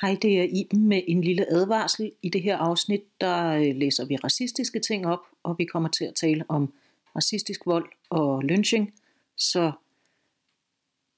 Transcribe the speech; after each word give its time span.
Hej, 0.00 0.18
det 0.22 0.40
er 0.40 0.44
Iben 0.44 0.88
med 0.88 1.02
en 1.06 1.20
lille 1.20 1.52
advarsel. 1.52 2.12
I 2.22 2.28
det 2.28 2.42
her 2.42 2.56
afsnit, 2.56 3.20
der 3.20 3.46
øh, 3.46 3.76
læser 3.76 4.04
vi 4.04 4.16
racistiske 4.16 4.80
ting 4.80 5.06
op, 5.06 5.20
og 5.42 5.58
vi 5.58 5.64
kommer 5.64 5.88
til 5.88 6.04
at 6.04 6.14
tale 6.14 6.44
om 6.48 6.74
racistisk 7.16 7.66
vold 7.66 7.90
og 8.10 8.42
lynching. 8.42 8.94
Så 9.36 9.72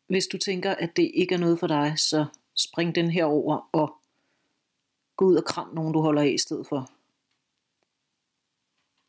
hvis 0.06 0.26
du 0.26 0.38
tænker, 0.38 0.74
at 0.74 0.96
det 0.96 1.10
ikke 1.14 1.34
er 1.34 1.38
noget 1.38 1.58
for 1.58 1.66
dig, 1.66 1.94
så 1.96 2.26
spring 2.54 2.94
den 2.94 3.10
her 3.10 3.24
over 3.24 3.68
og 3.72 3.96
gå 5.16 5.24
ud 5.24 5.36
og 5.36 5.44
kram 5.44 5.74
nogen, 5.74 5.92
du 5.92 6.00
holder 6.00 6.22
af 6.22 6.28
i 6.28 6.38
stedet 6.38 6.66
for. 6.66 6.90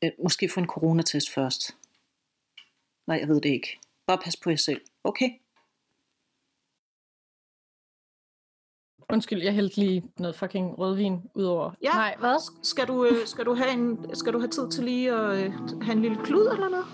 Øh, 0.03 0.11
måske 0.23 0.49
få 0.49 0.59
en 0.59 0.67
coronatest 0.67 1.29
først. 1.29 1.77
Nej, 3.07 3.17
jeg 3.17 3.27
ved 3.27 3.41
det 3.41 3.49
ikke. 3.49 3.79
Bare 4.05 4.17
pas 4.17 4.37
på 4.37 4.49
jer 4.49 4.55
selv. 4.55 4.81
Okay? 5.03 5.29
Undskyld, 9.13 9.43
jeg 9.43 9.53
hældte 9.53 9.77
lige 9.77 10.03
noget 10.19 10.35
fucking 10.35 10.79
rødvin 10.79 11.21
ud 11.35 11.43
over. 11.43 11.71
Ja. 11.83 11.89
Nej, 11.89 12.15
hvad? 12.19 12.51
Skal 12.63 12.87
du, 12.87 13.05
øh, 13.05 13.25
skal 13.25 13.45
du, 13.45 13.53
have, 13.53 13.71
en, 13.71 14.15
skal 14.15 14.33
du 14.33 14.39
have 14.39 14.47
tid 14.49 14.69
til 14.69 14.83
lige 14.83 15.11
at 15.11 15.37
øh, 15.37 15.53
have 15.81 15.95
en 15.95 16.01
lille 16.01 16.17
klud 16.23 16.47
eller 16.47 16.69
noget? 16.69 16.85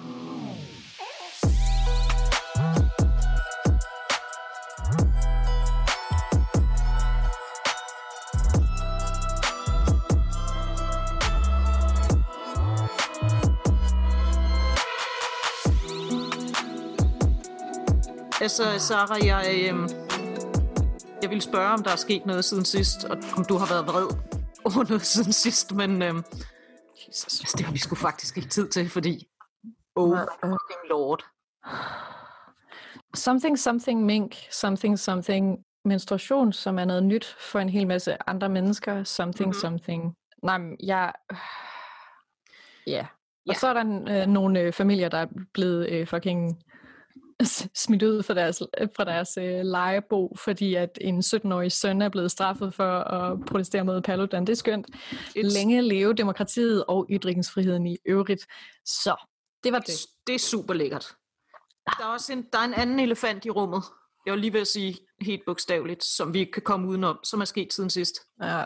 Altså, 18.42 18.64
Sara, 18.78 19.18
jeg, 19.26 19.72
øh, 19.72 19.90
jeg 21.24 21.30
vil 21.30 21.42
spørge, 21.42 21.70
om 21.74 21.84
der 21.84 21.92
er 21.92 21.96
sket 21.96 22.26
noget 22.26 22.46
siden 22.46 22.66
sidst, 22.66 23.04
og 23.04 23.18
om 23.38 23.46
du 23.46 23.58
har 23.58 23.68
været 23.74 23.88
vred 23.88 24.08
over 24.66 24.84
noget 24.90 25.02
siden 25.06 25.34
sidst, 25.34 25.72
men 25.76 26.02
øh, 26.02 26.14
Jesus. 27.08 27.40
altså, 27.42 27.56
det 27.58 27.66
har 27.66 27.74
vi 27.74 27.80
sgu 27.80 27.96
faktisk 27.96 28.38
ikke 28.38 28.50
tid 28.50 28.70
til, 28.70 28.90
fordi... 28.90 29.28
Oh, 29.96 30.18
fucking 30.18 30.90
lord. 30.90 31.24
Something, 33.16 33.60
something 33.60 34.06
mink, 34.06 34.36
something, 34.52 35.00
something 35.00 35.60
menstruation, 35.86 36.54
som 36.54 36.80
er 36.80 36.86
noget 36.86 37.04
nyt 37.04 37.36
for 37.40 37.60
en 37.60 37.70
hel 37.70 37.88
masse 37.88 38.18
andre 38.30 38.50
mennesker. 38.50 39.04
Something, 39.04 39.48
Mhm. 39.48 39.56
mm-hmm. 39.56 39.60
something. 39.80 40.16
Nej, 40.44 40.58
men 40.58 40.78
jeg... 40.84 41.14
Ja. 42.88 43.06
Og 43.48 43.54
Ja. 43.54 43.60
så 43.60 43.68
er 43.68 43.74
der 43.74 44.22
øh, 44.22 44.28
nogle 44.28 44.60
øh, 44.60 44.74
familier, 44.74 45.10
der 45.10 45.18
er 45.18 45.28
blevet 45.54 45.90
øh, 45.90 46.08
fucking 46.08 46.64
smidt 47.76 48.04
ud 48.04 48.24
fra 48.24 48.34
deres, 48.34 48.64
fra 48.96 49.06
deres 49.06 49.38
øh, 49.38 49.66
lejebo, 49.66 50.36
fordi 50.40 50.76
at 50.76 50.98
en 51.02 51.20
17-årig 51.20 51.72
søn 51.72 52.02
er 52.02 52.10
blevet 52.10 52.32
straffet 52.32 52.74
for 52.74 53.00
at 53.00 53.46
protestere 53.46 53.84
mod 53.86 54.02
Paludan. 54.02 54.48
Det 54.48 54.52
er 54.54 54.58
skønt. 54.58 54.88
Længe 55.36 55.82
leve 55.82 56.14
demokratiet 56.14 56.86
og 56.86 57.08
ytringsfriheden 57.10 57.88
i 57.88 57.98
øvrigt. 58.06 58.42
Så, 58.86 59.16
det 59.64 59.72
var 59.72 59.80
det. 59.80 59.96
det 60.28 60.36
er 60.36 60.40
super 60.40 60.74
lækkert. 60.74 61.16
Der 61.86 62.06
er 62.06 62.10
også 62.10 62.34
en, 62.34 62.46
der 62.54 62.60
er 62.60 62.64
en 62.66 62.74
anden 62.74 63.00
elefant 63.00 63.46
i 63.46 63.50
rummet. 63.50 63.84
Jeg 64.26 64.32
var 64.32 64.38
lige 64.38 64.54
ved 64.54 64.62
at 64.62 64.68
sige 64.68 64.98
helt 65.22 65.42
bogstaveligt, 65.46 66.04
som 66.04 66.34
vi 66.34 66.40
ikke 66.40 66.52
kan 66.52 66.62
komme 66.62 66.88
udenom, 66.88 67.20
som 67.24 67.42
er 67.42 67.46
sket 67.46 67.74
siden 67.74 67.90
sidst. 67.90 68.14
Ja. 68.42 68.66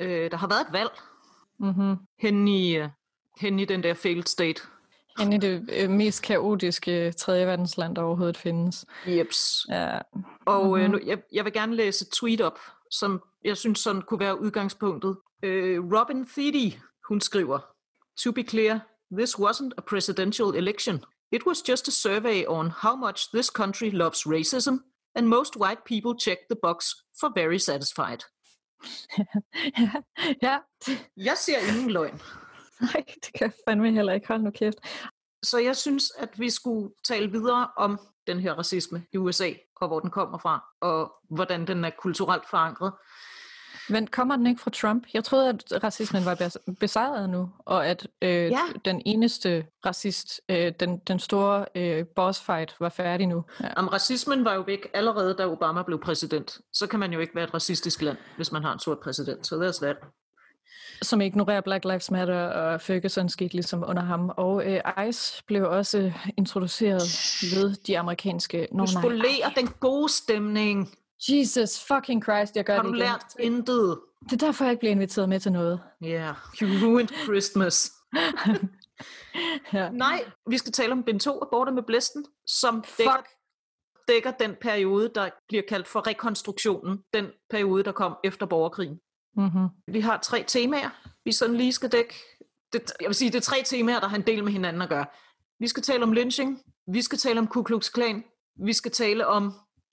Øh, 0.00 0.30
der 0.30 0.36
har 0.36 0.48
været 0.48 0.60
et 0.60 0.72
valg 0.72 0.90
Mm-hmm. 1.60 1.96
hen 2.18 2.48
i, 2.48 2.76
øh, 2.76 2.88
hen 3.40 3.58
i 3.58 3.64
den 3.64 3.82
der 3.82 3.94
failed 3.94 4.24
state. 4.26 4.62
Inde 5.20 5.36
i 5.36 5.38
det 5.38 5.68
øh, 5.72 5.90
mest 5.90 6.22
kaotiske 6.22 7.12
tredje 7.12 7.46
verdensland, 7.46 7.96
der 7.96 8.02
overhovedet 8.02 8.36
findes. 8.36 8.84
Jeps. 9.06 9.66
Ja. 9.68 9.98
Og 10.46 10.78
øh, 10.78 10.82
Mhm. 10.84 10.92
nu, 10.92 11.00
jeg, 11.06 11.18
jeg 11.32 11.44
vil 11.44 11.52
gerne 11.52 11.76
læse 11.76 12.02
et 12.04 12.08
tweet 12.12 12.40
op, 12.40 12.58
som 12.90 13.22
jeg 13.44 13.56
synes 13.56 13.78
sådan 13.78 14.02
kunne 14.02 14.20
være 14.20 14.40
udgangspunktet. 14.40 15.16
Øh, 15.42 15.78
Robin 15.92 16.26
Thede, 16.26 16.72
hun 17.08 17.20
skriver, 17.20 17.58
To 18.24 18.32
be 18.32 18.42
clear, 18.42 18.78
this 19.18 19.34
wasn't 19.38 19.70
a 19.78 19.80
presidential 19.80 20.46
election. 20.56 21.04
It 21.32 21.46
was 21.46 21.68
just 21.68 21.88
a 21.88 21.90
survey 21.90 22.44
on 22.46 22.70
how 22.82 22.96
much 22.96 23.28
this 23.34 23.46
country 23.46 23.90
loves 23.92 24.26
racism, 24.26 24.74
and 25.14 25.26
most 25.26 25.56
white 25.56 25.80
people 25.86 26.20
checked 26.20 26.44
the 26.50 26.58
box 26.62 26.84
for 27.20 27.32
very 27.40 27.56
satisfied. 27.58 28.18
ja. 29.78 29.86
ja. 30.48 30.58
Jeg 31.16 31.36
ser 31.36 31.58
ingen 31.74 31.90
løgn. 31.90 32.20
Nej, 32.94 33.04
det 33.14 33.32
kan 33.38 33.40
jeg 33.46 33.52
fandme 33.68 33.92
heller 33.92 34.12
ikke. 34.12 34.28
Hold 34.28 34.42
nu 34.42 34.50
kæft. 34.50 34.76
Så 35.42 35.58
jeg 35.58 35.76
synes, 35.76 36.12
at 36.18 36.28
vi 36.38 36.50
skulle 36.50 36.90
tale 37.04 37.30
videre 37.30 37.68
om 37.76 38.00
den 38.26 38.40
her 38.40 38.54
racisme 38.54 39.02
i 39.12 39.16
USA, 39.16 39.50
og 39.80 39.88
hvor 39.88 40.00
den 40.00 40.10
kommer 40.10 40.38
fra, 40.38 40.64
og 40.80 41.12
hvordan 41.30 41.66
den 41.66 41.84
er 41.84 41.90
kulturelt 41.98 42.48
forankret. 42.50 42.92
Men 43.88 44.06
kommer 44.06 44.36
den 44.36 44.46
ikke 44.46 44.60
fra 44.60 44.70
Trump? 44.70 45.06
Jeg 45.14 45.24
troede, 45.24 45.48
at 45.48 45.84
racismen 45.84 46.24
var 46.24 46.34
bes- 46.34 46.74
besejret 46.80 47.30
nu, 47.30 47.50
og 47.58 47.86
at 47.86 48.06
øh, 48.22 48.30
Ja. 48.30 48.58
den 48.84 49.02
eneste 49.06 49.66
racist, 49.86 50.40
øh, 50.48 50.72
den, 50.80 50.98
den 50.98 51.18
store 51.18 51.66
øh, 51.74 52.06
boss 52.16 52.40
fight, 52.40 52.76
var 52.80 52.88
færdig 52.88 53.26
nu. 53.26 53.44
Ja. 53.60 53.72
Om 53.76 53.88
racismen 53.88 54.44
var 54.44 54.54
jo 54.54 54.60
væk 54.60 54.86
allerede, 54.94 55.34
da 55.34 55.46
Obama 55.46 55.82
blev 55.82 56.00
præsident. 56.00 56.58
Så 56.72 56.86
kan 56.86 57.00
man 57.00 57.12
jo 57.12 57.18
ikke 57.20 57.34
være 57.34 57.44
et 57.44 57.54
racistisk 57.54 58.02
land, 58.02 58.16
hvis 58.36 58.52
man 58.52 58.62
har 58.64 58.72
en 58.72 58.78
sort 58.78 58.98
præsident. 59.00 59.46
Så 59.46 59.56
det 59.56 59.66
er 59.68 59.72
svært. 59.72 59.96
Som 61.02 61.20
ignorerer 61.20 61.60
Black 61.60 61.84
Lives 61.84 62.10
Matter, 62.10 62.46
og 62.46 62.80
Ferguson 62.80 63.28
skete 63.28 63.54
ligesom 63.54 63.84
under 63.86 64.02
ham. 64.02 64.30
Og 64.36 64.72
øh, 64.72 65.08
ICE 65.08 65.42
blev 65.46 65.70
også 65.70 66.12
introduceret 66.36 67.02
ved 67.54 67.74
de 67.86 67.98
amerikanske... 67.98 68.68
Nå, 68.72 68.84
Du 68.84 68.90
spolerer 69.00 69.50
den 69.56 69.68
gode 69.80 70.08
stemning. 70.12 70.94
Jesus 71.28 71.84
fucking 71.86 72.22
Christ, 72.22 72.56
jeg 72.56 72.64
gør 72.64 72.74
Har 72.74 72.82
det 72.82 72.88
du 72.88 72.94
igen. 72.94 73.06
lært 73.06 73.26
intet? 73.38 73.98
Det 74.30 74.42
er 74.42 74.46
derfor, 74.46 74.64
jeg 74.64 74.72
ikke 74.72 74.80
bliver 74.80 74.92
inviteret 74.92 75.28
med 75.28 75.40
til 75.40 75.52
noget. 75.52 75.80
Yeah, 76.04 76.34
you 76.62 76.68
ruined 76.88 77.08
Christmas. 77.24 77.92
ja. 79.72 79.90
Nej, 79.90 80.24
vi 80.50 80.58
skal 80.58 80.72
tale 80.72 80.92
om 80.92 81.02
bind 81.02 81.20
2 81.20 81.40
af 81.40 81.46
Borte 81.50 81.72
med 81.72 81.82
Blæsten, 81.82 82.24
som 82.46 82.84
dækker, 82.98 83.12
Fuck. 83.16 83.28
dækker 84.08 84.30
den 84.30 84.56
periode, 84.60 85.10
der 85.14 85.30
bliver 85.48 85.62
kaldt 85.68 85.88
for 85.88 86.06
rekonstruktionen. 86.06 86.98
Den 87.14 87.26
periode, 87.50 87.84
der 87.84 87.92
kom 87.92 88.16
efter 88.24 88.46
borgerkrigen. 88.46 89.00
Mm-hmm. 89.36 89.68
Vi 89.86 90.00
har 90.00 90.18
tre 90.18 90.44
temaer, 90.46 90.90
vi 91.24 91.32
sådan 91.32 91.56
lige 91.56 91.72
skal 91.72 91.92
dække. 91.92 92.14
Det, 92.72 92.92
jeg 93.00 93.08
vil 93.08 93.14
sige, 93.14 93.30
det 93.30 93.36
er 93.36 93.42
tre 93.42 93.56
temaer, 93.64 94.00
der 94.00 94.08
har 94.08 94.16
en 94.16 94.26
del 94.26 94.44
med 94.44 94.52
hinanden 94.52 94.82
at 94.82 94.88
gøre. 94.88 95.06
Vi 95.60 95.68
skal 95.68 95.82
tale 95.82 96.02
om 96.02 96.12
lynching, 96.12 96.62
vi 96.92 97.02
skal 97.02 97.18
tale 97.18 97.40
om 97.40 97.46
Ku 97.46 97.62
Klux 97.62 97.90
Klan, 97.90 98.24
vi 98.64 98.72
skal 98.72 98.90
tale 98.90 99.26
om, 99.26 99.52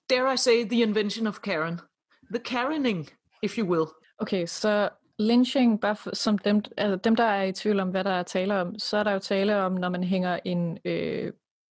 dare 0.09 0.33
I 0.33 0.37
say, 0.37 0.69
the 0.69 0.81
invention 0.81 1.27
of 1.27 1.39
Karen. 1.39 1.79
The 2.33 2.43
Karening, 2.43 3.09
if 3.43 3.57
you 3.57 3.67
will. 3.67 3.85
Okay, 4.19 4.45
så 4.45 4.89
lynching, 5.19 5.81
bare 5.81 5.95
for, 5.95 6.15
som 6.15 6.37
dem, 6.37 6.61
altså 6.77 6.95
dem, 7.03 7.15
der 7.15 7.23
er 7.23 7.43
i 7.43 7.51
tvivl 7.51 7.79
om, 7.79 7.89
hvad 7.89 8.03
der 8.03 8.11
er 8.11 8.23
tale 8.23 8.61
om, 8.61 8.79
så 8.79 8.97
er 8.97 9.03
der 9.03 9.11
jo 9.11 9.19
tale 9.19 9.63
om, 9.63 9.71
når 9.71 9.89
man 9.89 10.03
hænger 10.03 10.39
en 10.45 10.77
øh, 10.85 11.33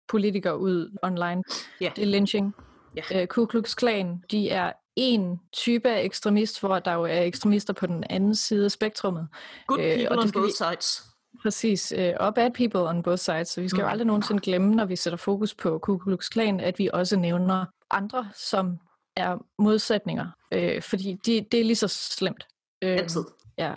politiker 0.08 0.52
ud 0.52 0.98
online. 1.02 1.42
Ja. 1.80 1.92
Det 1.96 2.02
er 2.02 2.18
lynching. 2.18 2.54
Ja. 2.96 3.22
Øh, 3.22 3.26
Ku 3.26 3.46
Klux 3.46 3.74
Klan, 3.74 4.22
de 4.30 4.50
er 4.50 4.72
en 4.96 5.40
type 5.52 5.88
af 5.90 6.02
ekstremist, 6.04 6.60
hvor 6.60 6.78
der 6.78 6.92
jo 6.92 7.02
er 7.04 7.20
ekstremister 7.22 7.72
på 7.72 7.86
den 7.86 8.04
anden 8.10 8.34
side 8.34 8.64
af 8.64 8.70
spektrummet. 8.70 9.28
Good 9.66 9.80
Øh, 9.80 9.84
og 9.92 9.96
people 9.98 10.18
on 10.18 10.32
both 10.32 10.46
vi- 10.46 10.52
sides. 10.52 11.02
Præcis, 11.42 11.92
øh, 11.96 12.12
og 12.20 12.34
bad 12.34 12.50
people 12.50 12.80
on 12.80 13.02
both 13.02 13.18
sides. 13.18 13.48
Så 13.48 13.60
vi 13.60 13.68
skal 13.68 13.76
mm. 13.76 13.82
jo 13.84 13.88
aldrig 13.88 14.06
nogensinde 14.06 14.40
glemme, 14.40 14.74
når 14.74 14.84
vi 14.84 14.96
sætter 14.96 15.16
fokus 15.16 15.54
på 15.54 15.78
Ku 15.78 15.98
Klux 15.98 16.28
Klan, 16.28 16.60
at 16.60 16.78
vi 16.78 16.90
også 16.92 17.16
nævner 17.16 17.64
andre, 17.90 18.28
som 18.36 18.78
er 19.16 19.38
modsætninger. 19.58 20.26
Øh, 20.52 20.82
fordi 20.82 21.12
de, 21.26 21.46
det 21.52 21.60
er 21.60 21.64
lige 21.64 21.76
så 21.76 21.88
slemt. 21.88 22.46
Øh, 22.82 22.92
Altid. 22.92 23.24
ja. 23.58 23.74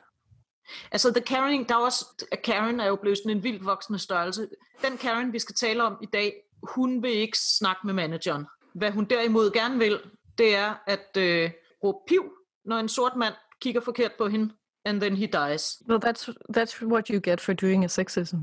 Altså, 0.92 1.12
the 1.14 1.22
Karen, 1.22 1.64
der 1.68 1.76
er 1.76 1.80
også, 1.80 2.06
Karen 2.44 2.80
er 2.80 2.86
jo 2.88 2.96
blevet 2.96 3.18
sådan 3.18 3.38
en 3.38 3.44
vildt 3.44 3.66
voksende 3.66 4.00
størrelse. 4.00 4.48
Den 4.90 4.98
Karen, 4.98 5.34
vi 5.34 5.40
skal 5.40 5.56
tale 5.56 5.84
om 5.84 5.98
i 6.04 6.06
dag, 6.14 6.34
hun 6.64 7.04
vil 7.04 7.12
ikke 7.12 7.38
snakke 7.40 7.82
med 7.86 7.94
manageren. 7.94 8.46
Hvad 8.76 8.92
hun 8.92 9.06
derimod 9.06 9.52
gerne 9.52 9.78
vil, 9.78 10.00
det 10.38 10.56
er 10.56 10.76
at 10.88 11.18
øh, 11.18 11.52
råbe 11.84 11.98
piv, 12.08 12.34
når 12.66 12.78
en 12.78 12.90
sort 12.90 13.16
mand 13.16 13.34
kigger 13.62 13.82
forkert 13.82 14.12
på 14.18 14.28
hende, 14.28 14.54
and 14.86 15.02
then 15.02 15.16
he 15.16 15.26
dies. 15.26 15.82
Well, 15.90 16.06
that's, 16.06 16.30
that's 16.58 16.86
what 16.86 17.08
you 17.08 17.20
get 17.24 17.42
for 17.42 17.54
doing 17.54 17.84
a 17.84 17.88
sexism. 17.88 18.38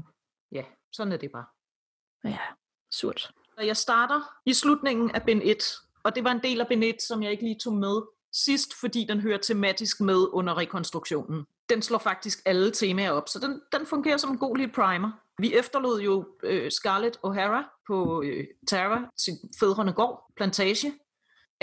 Ja, 0.53 0.65
sådan 0.93 1.13
er 1.13 1.17
det 1.17 1.33
bare. 1.33 1.45
Ja, 2.25 2.39
surt. 2.91 3.31
Og 3.57 3.67
jeg 3.67 3.77
starter 3.77 4.41
i 4.47 4.55
slutningen 4.55 5.11
af 5.11 5.23
bind 5.23 5.43
1, 5.45 5.65
og 6.03 6.15
det 6.15 6.25
var 6.25 6.31
en 6.31 6.43
del 6.43 6.61
af 6.61 6.69
bind 6.69 6.85
1, 6.85 7.03
som 7.03 7.23
jeg 7.23 7.31
ikke 7.31 7.43
lige 7.43 7.59
tog 7.59 7.73
med 7.73 8.03
sidst, 8.33 8.75
fordi 8.81 9.07
den 9.09 9.21
hører 9.21 9.39
tematisk 9.39 10.01
med 10.01 10.27
under 10.33 10.57
rekonstruktionen. 10.59 11.47
Den 11.69 11.83
slår 11.83 11.99
faktisk 11.99 12.43
alle 12.45 12.71
temaer 12.71 13.11
op, 13.11 13.29
så 13.29 13.39
den, 13.39 13.61
den 13.73 13.87
fungerer 13.87 14.17
som 14.17 14.31
en 14.31 14.39
god 14.39 14.57
lille 14.57 14.73
primer. 14.73 15.11
Vi 15.39 15.55
efterlod 15.55 16.01
jo 16.01 16.27
øh, 16.43 16.71
Scarlett 16.71 17.17
O'Hara 17.27 17.83
på 17.87 18.23
øh, 18.23 18.45
Tara, 18.69 19.11
sin 19.17 19.35
fædrene 19.61 19.93
gård, 19.93 20.33
plantage. 20.37 20.93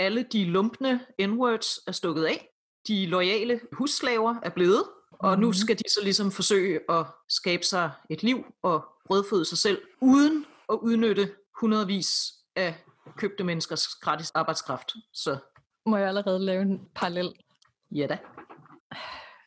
Alle 0.00 0.22
de 0.22 0.44
lumpne 0.44 1.00
n-words 1.22 1.78
er 1.86 1.92
stukket 1.92 2.24
af. 2.24 2.48
De 2.88 3.06
loyale 3.06 3.60
husslaver 3.72 4.34
er 4.42 4.50
blevet, 4.50 4.84
og 5.12 5.38
nu 5.38 5.46
Mhm. 5.46 5.52
skal 5.54 5.78
de 5.78 5.84
så 5.88 6.00
ligesom 6.02 6.30
forsøge 6.32 6.80
at 6.90 7.06
skabe 7.28 7.62
sig 7.62 7.90
et 8.10 8.22
liv 8.22 8.44
og 8.62 8.84
brødføde 9.06 9.44
sig 9.44 9.58
selv, 9.58 9.82
uden 10.00 10.46
at 10.72 10.78
udnytte 10.82 11.32
hundredvis 11.60 12.32
af 12.56 12.74
købte 13.16 13.44
menneskers 13.44 13.86
gratis 13.88 14.30
arbejdskraft. 14.30 14.92
Så 15.12 15.38
Må 15.86 15.96
jeg 15.96 16.08
allerede 16.08 16.38
lave 16.38 16.62
en 16.62 16.80
parallel? 16.94 17.32
Ja 17.94 18.06
da. 18.06 18.18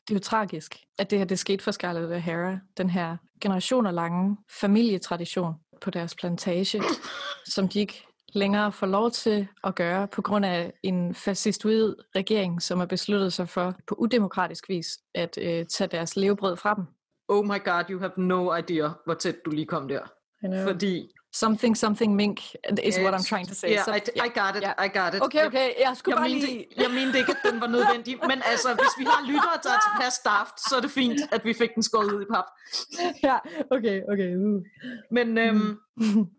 Det 0.08 0.14
er 0.14 0.16
jo 0.16 0.20
tragisk, 0.20 0.78
at 0.98 1.10
det 1.10 1.18
her 1.20 1.26
det 1.26 1.40
skete 1.40 1.64
for 1.64 1.72
Scarlett 1.72 2.12
O'Hara. 2.28 2.74
Den 2.78 2.90
her 2.90 3.18
generationer 3.42 3.92
lange 3.92 4.38
familietradition 4.52 5.54
på 5.82 5.90
deres 5.90 6.16
plantage, 6.16 6.84
som 7.46 7.70
de 7.70 7.80
ikke 7.80 8.06
længere 8.34 8.72
får 8.72 8.88
lov 8.88 9.12
til 9.12 9.48
at 9.64 9.76
gøre 9.76 10.08
på 10.08 10.22
grund 10.22 10.46
af 10.46 10.74
en 10.84 11.16
fascistoid 11.16 11.96
regering, 12.16 12.62
som 12.62 12.80
har 12.80 12.86
besluttet 12.86 13.34
sig 13.34 13.50
for 13.50 13.76
på 13.88 13.96
udemokratisk 13.96 14.70
vis 14.70 14.88
at 15.16 15.38
øh, 15.42 15.66
tage 15.66 15.88
deres 15.88 16.16
levebrød 16.16 16.58
fra 16.58 16.76
dem. 16.76 16.84
Oh 17.28 17.46
my 17.46 17.64
god, 17.64 17.84
you 17.90 18.00
have 18.00 18.12
no 18.18 18.56
idea, 18.56 18.90
hvor 19.06 19.14
tæt 19.14 19.36
du 19.46 19.52
lige 19.52 19.66
kom 19.66 19.88
der. 19.88 20.02
Fordi 20.68 21.10
Something, 21.36 21.78
something 21.78 22.16
mink 22.16 22.56
is 22.84 23.00
what 23.00 23.16
I'm 23.16 23.24
trying 23.24 23.48
to 23.48 23.56
say. 23.56 23.70
Yeah, 23.70 23.86
so, 23.86 23.92
I, 23.92 24.02
I 24.26 24.30
got 24.30 24.56
it, 24.56 24.64
I 24.78 24.88
got 24.88 25.16
it. 25.16 25.22
Okay, 25.22 25.46
okay, 25.46 25.70
jeg 25.80 25.98
skulle 25.98 26.16
jeg 26.16 26.22
bare 26.22 26.30
mente, 26.30 26.46
lige... 26.46 26.66
jeg 26.78 26.92
mente 26.92 27.18
ikke, 27.20 27.32
at 27.32 27.52
den 27.52 27.62
var 27.62 27.68
nødvendig, 27.68 28.18
men 28.22 28.42
altså, 28.46 28.70
hvis 28.74 28.94
vi 29.00 29.04
har 29.04 29.28
lyttere, 29.28 29.58
der 29.64 29.70
er 29.70 29.82
tilpas 29.88 30.20
daft, 30.20 30.70
så 30.70 30.76
er 30.78 30.82
det 30.82 30.92
fint, 30.92 31.22
at 31.32 31.46
vi 31.46 31.54
fik 31.54 31.70
den 31.76 31.84
skåret 31.84 32.12
ud 32.14 32.22
i 32.22 32.26
pap. 32.34 32.46
Ja, 33.24 33.38
okay, 33.72 34.02
okay. 34.12 34.36
Uh. 34.36 34.62
Men 35.12 35.38
øhm, 35.38 35.78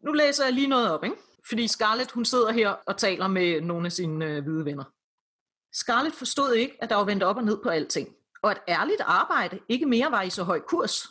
nu 0.04 0.12
læser 0.12 0.44
jeg 0.44 0.52
lige 0.52 0.66
noget 0.66 0.90
op, 0.90 1.04
ikke? 1.04 1.16
Fordi 1.48 1.68
Scarlett, 1.68 2.10
hun 2.10 2.24
sidder 2.24 2.52
her 2.52 2.68
og 2.68 2.96
taler 2.96 3.28
med 3.28 3.60
nogle 3.60 3.86
af 3.86 3.92
sine 3.92 4.24
øh, 4.24 4.42
hvide 4.42 4.64
venner. 4.64 4.84
Scarlett 5.72 6.16
forstod 6.16 6.52
ikke, 6.52 6.76
at 6.80 6.90
der 6.90 6.96
var 6.96 7.04
vendt 7.04 7.22
op 7.22 7.36
og 7.36 7.44
ned 7.44 7.58
på 7.62 7.68
alting, 7.68 8.08
og 8.42 8.50
at 8.50 8.62
ærligt 8.68 9.00
arbejde 9.00 9.58
ikke 9.68 9.86
mere 9.86 10.10
var 10.10 10.22
i 10.22 10.30
så 10.30 10.42
høj 10.42 10.60
kurs. 10.60 11.06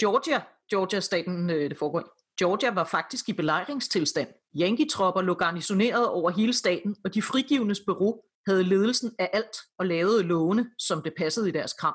Georgia, 0.00 0.42
Georgia-staten, 0.70 1.50
øh, 1.50 1.70
det 1.70 1.78
foregår 1.78 2.00
i, 2.00 2.04
Georgia 2.38 2.70
var 2.70 2.84
faktisk 2.84 3.28
i 3.28 3.32
belejringstilstand. 3.32 4.28
Yankee-tropper 4.60 5.22
lå 5.22 5.34
garnisoneret 5.34 6.08
over 6.08 6.30
hele 6.30 6.52
staten, 6.52 6.96
og 7.04 7.14
de 7.14 7.22
frigivnes 7.22 7.80
bureau 7.80 8.20
havde 8.46 8.64
ledelsen 8.64 9.14
af 9.18 9.30
alt 9.32 9.56
og 9.78 9.86
lavede 9.86 10.22
lovene, 10.22 10.70
som 10.78 11.02
det 11.02 11.12
passede 11.18 11.48
i 11.48 11.52
deres 11.52 11.72
kram. 11.72 11.94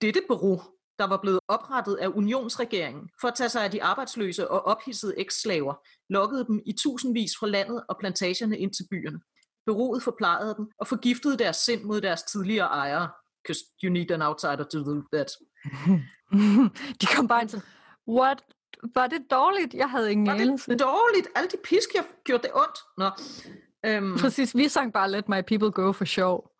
Dette 0.00 0.22
bureau, 0.28 0.62
der 0.98 1.06
var 1.06 1.16
blevet 1.22 1.40
oprettet 1.48 1.94
af 1.94 2.08
unionsregeringen 2.08 3.08
for 3.20 3.28
at 3.28 3.34
tage 3.34 3.48
sig 3.48 3.64
af 3.64 3.70
de 3.70 3.82
arbejdsløse 3.82 4.50
og 4.50 4.64
ophidsede 4.66 5.14
eksslaver, 5.18 5.74
lokkede 6.08 6.44
dem 6.46 6.60
i 6.66 6.72
tusindvis 6.72 7.30
fra 7.40 7.46
landet 7.46 7.82
og 7.88 7.96
plantagerne 8.00 8.58
ind 8.58 8.72
til 8.72 8.86
byerne. 8.90 9.20
Bureauet 9.66 10.02
forplejede 10.02 10.54
dem 10.58 10.66
og 10.78 10.86
forgiftede 10.86 11.36
deres 11.38 11.56
sind 11.56 11.82
mod 11.84 12.00
deres 12.00 12.22
tidligere 12.22 12.66
ejere. 12.66 13.08
Because 13.44 13.60
you 13.82 13.92
need 13.92 14.10
an 14.10 14.22
outsider 14.22 14.64
to 14.72 14.78
do 14.84 15.02
that. 15.12 15.30
de 17.00 17.06
kom 17.16 17.28
bare 17.28 17.42
ind 17.42 17.48
sådan, 17.48 17.66
what? 18.08 18.38
Var 18.94 19.06
det 19.06 19.22
dårligt? 19.30 19.74
Jeg 19.74 19.90
havde 19.90 20.12
ingen 20.12 20.26
Var 20.26 20.32
anelse. 20.34 20.70
det 20.70 20.80
dårligt? 20.80 21.28
Alle 21.34 21.48
de 21.48 21.56
pisk, 21.64 21.88
jeg 21.94 22.04
gjorde 22.24 22.42
det 22.42 22.50
ondt. 22.54 22.78
Nå. 22.98 23.10
Øhm, 23.86 24.18
Præcis, 24.18 24.56
vi 24.56 24.68
sang 24.68 24.92
bare 24.92 25.10
Let 25.10 25.28
My 25.28 25.40
People 25.48 25.70
Go 25.72 25.92
for 25.92 26.04
sjov. 26.04 26.50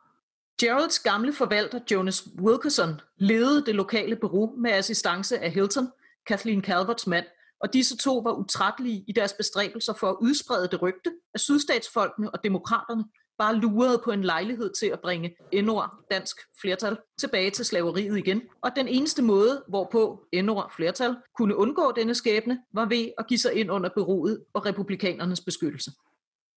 Geralds 0.60 0.98
gamle 0.98 1.32
forvalter 1.32 1.80
Jonas 1.90 2.28
Wilkerson 2.42 3.00
ledede 3.16 3.66
det 3.66 3.74
lokale 3.74 4.16
bureau 4.16 4.56
med 4.56 4.70
assistance 4.70 5.38
af 5.38 5.50
Hilton, 5.50 5.88
Kathleen 6.26 6.62
Calverts 6.62 7.06
mand, 7.06 7.26
og 7.60 7.72
disse 7.72 7.96
to 7.96 8.18
var 8.18 8.32
utrættelige 8.32 9.04
i 9.08 9.12
deres 9.12 9.32
bestræbelser 9.32 9.92
for 9.92 10.10
at 10.10 10.16
udsprede 10.20 10.68
det 10.68 10.82
rygte, 10.82 11.12
at 11.34 11.40
sydstatsfolkene 11.40 12.30
og 12.30 12.44
demokraterne 12.44 13.04
bare 13.38 13.56
lurede 13.56 14.00
på 14.04 14.10
en 14.10 14.24
lejlighed 14.24 14.72
til 14.80 14.86
at 14.86 15.00
bringe 15.00 15.36
endord 15.52 16.04
dansk 16.10 16.36
flertal 16.60 16.96
tilbage 17.18 17.50
til 17.50 17.64
slaveriet 17.64 18.18
igen. 18.18 18.42
Og 18.62 18.70
den 18.76 18.88
eneste 18.88 19.22
måde, 19.22 19.64
hvorpå 19.68 20.26
endord 20.32 20.72
flertal 20.76 21.16
kunne 21.38 21.56
undgå 21.56 21.92
denne 21.96 22.14
skæbne, 22.14 22.58
var 22.74 22.86
ved 22.86 23.10
at 23.18 23.26
give 23.26 23.38
sig 23.38 23.54
ind 23.54 23.70
under 23.70 23.90
byrådet 23.96 24.44
og 24.54 24.66
republikanernes 24.66 25.40
beskyttelse. 25.40 25.90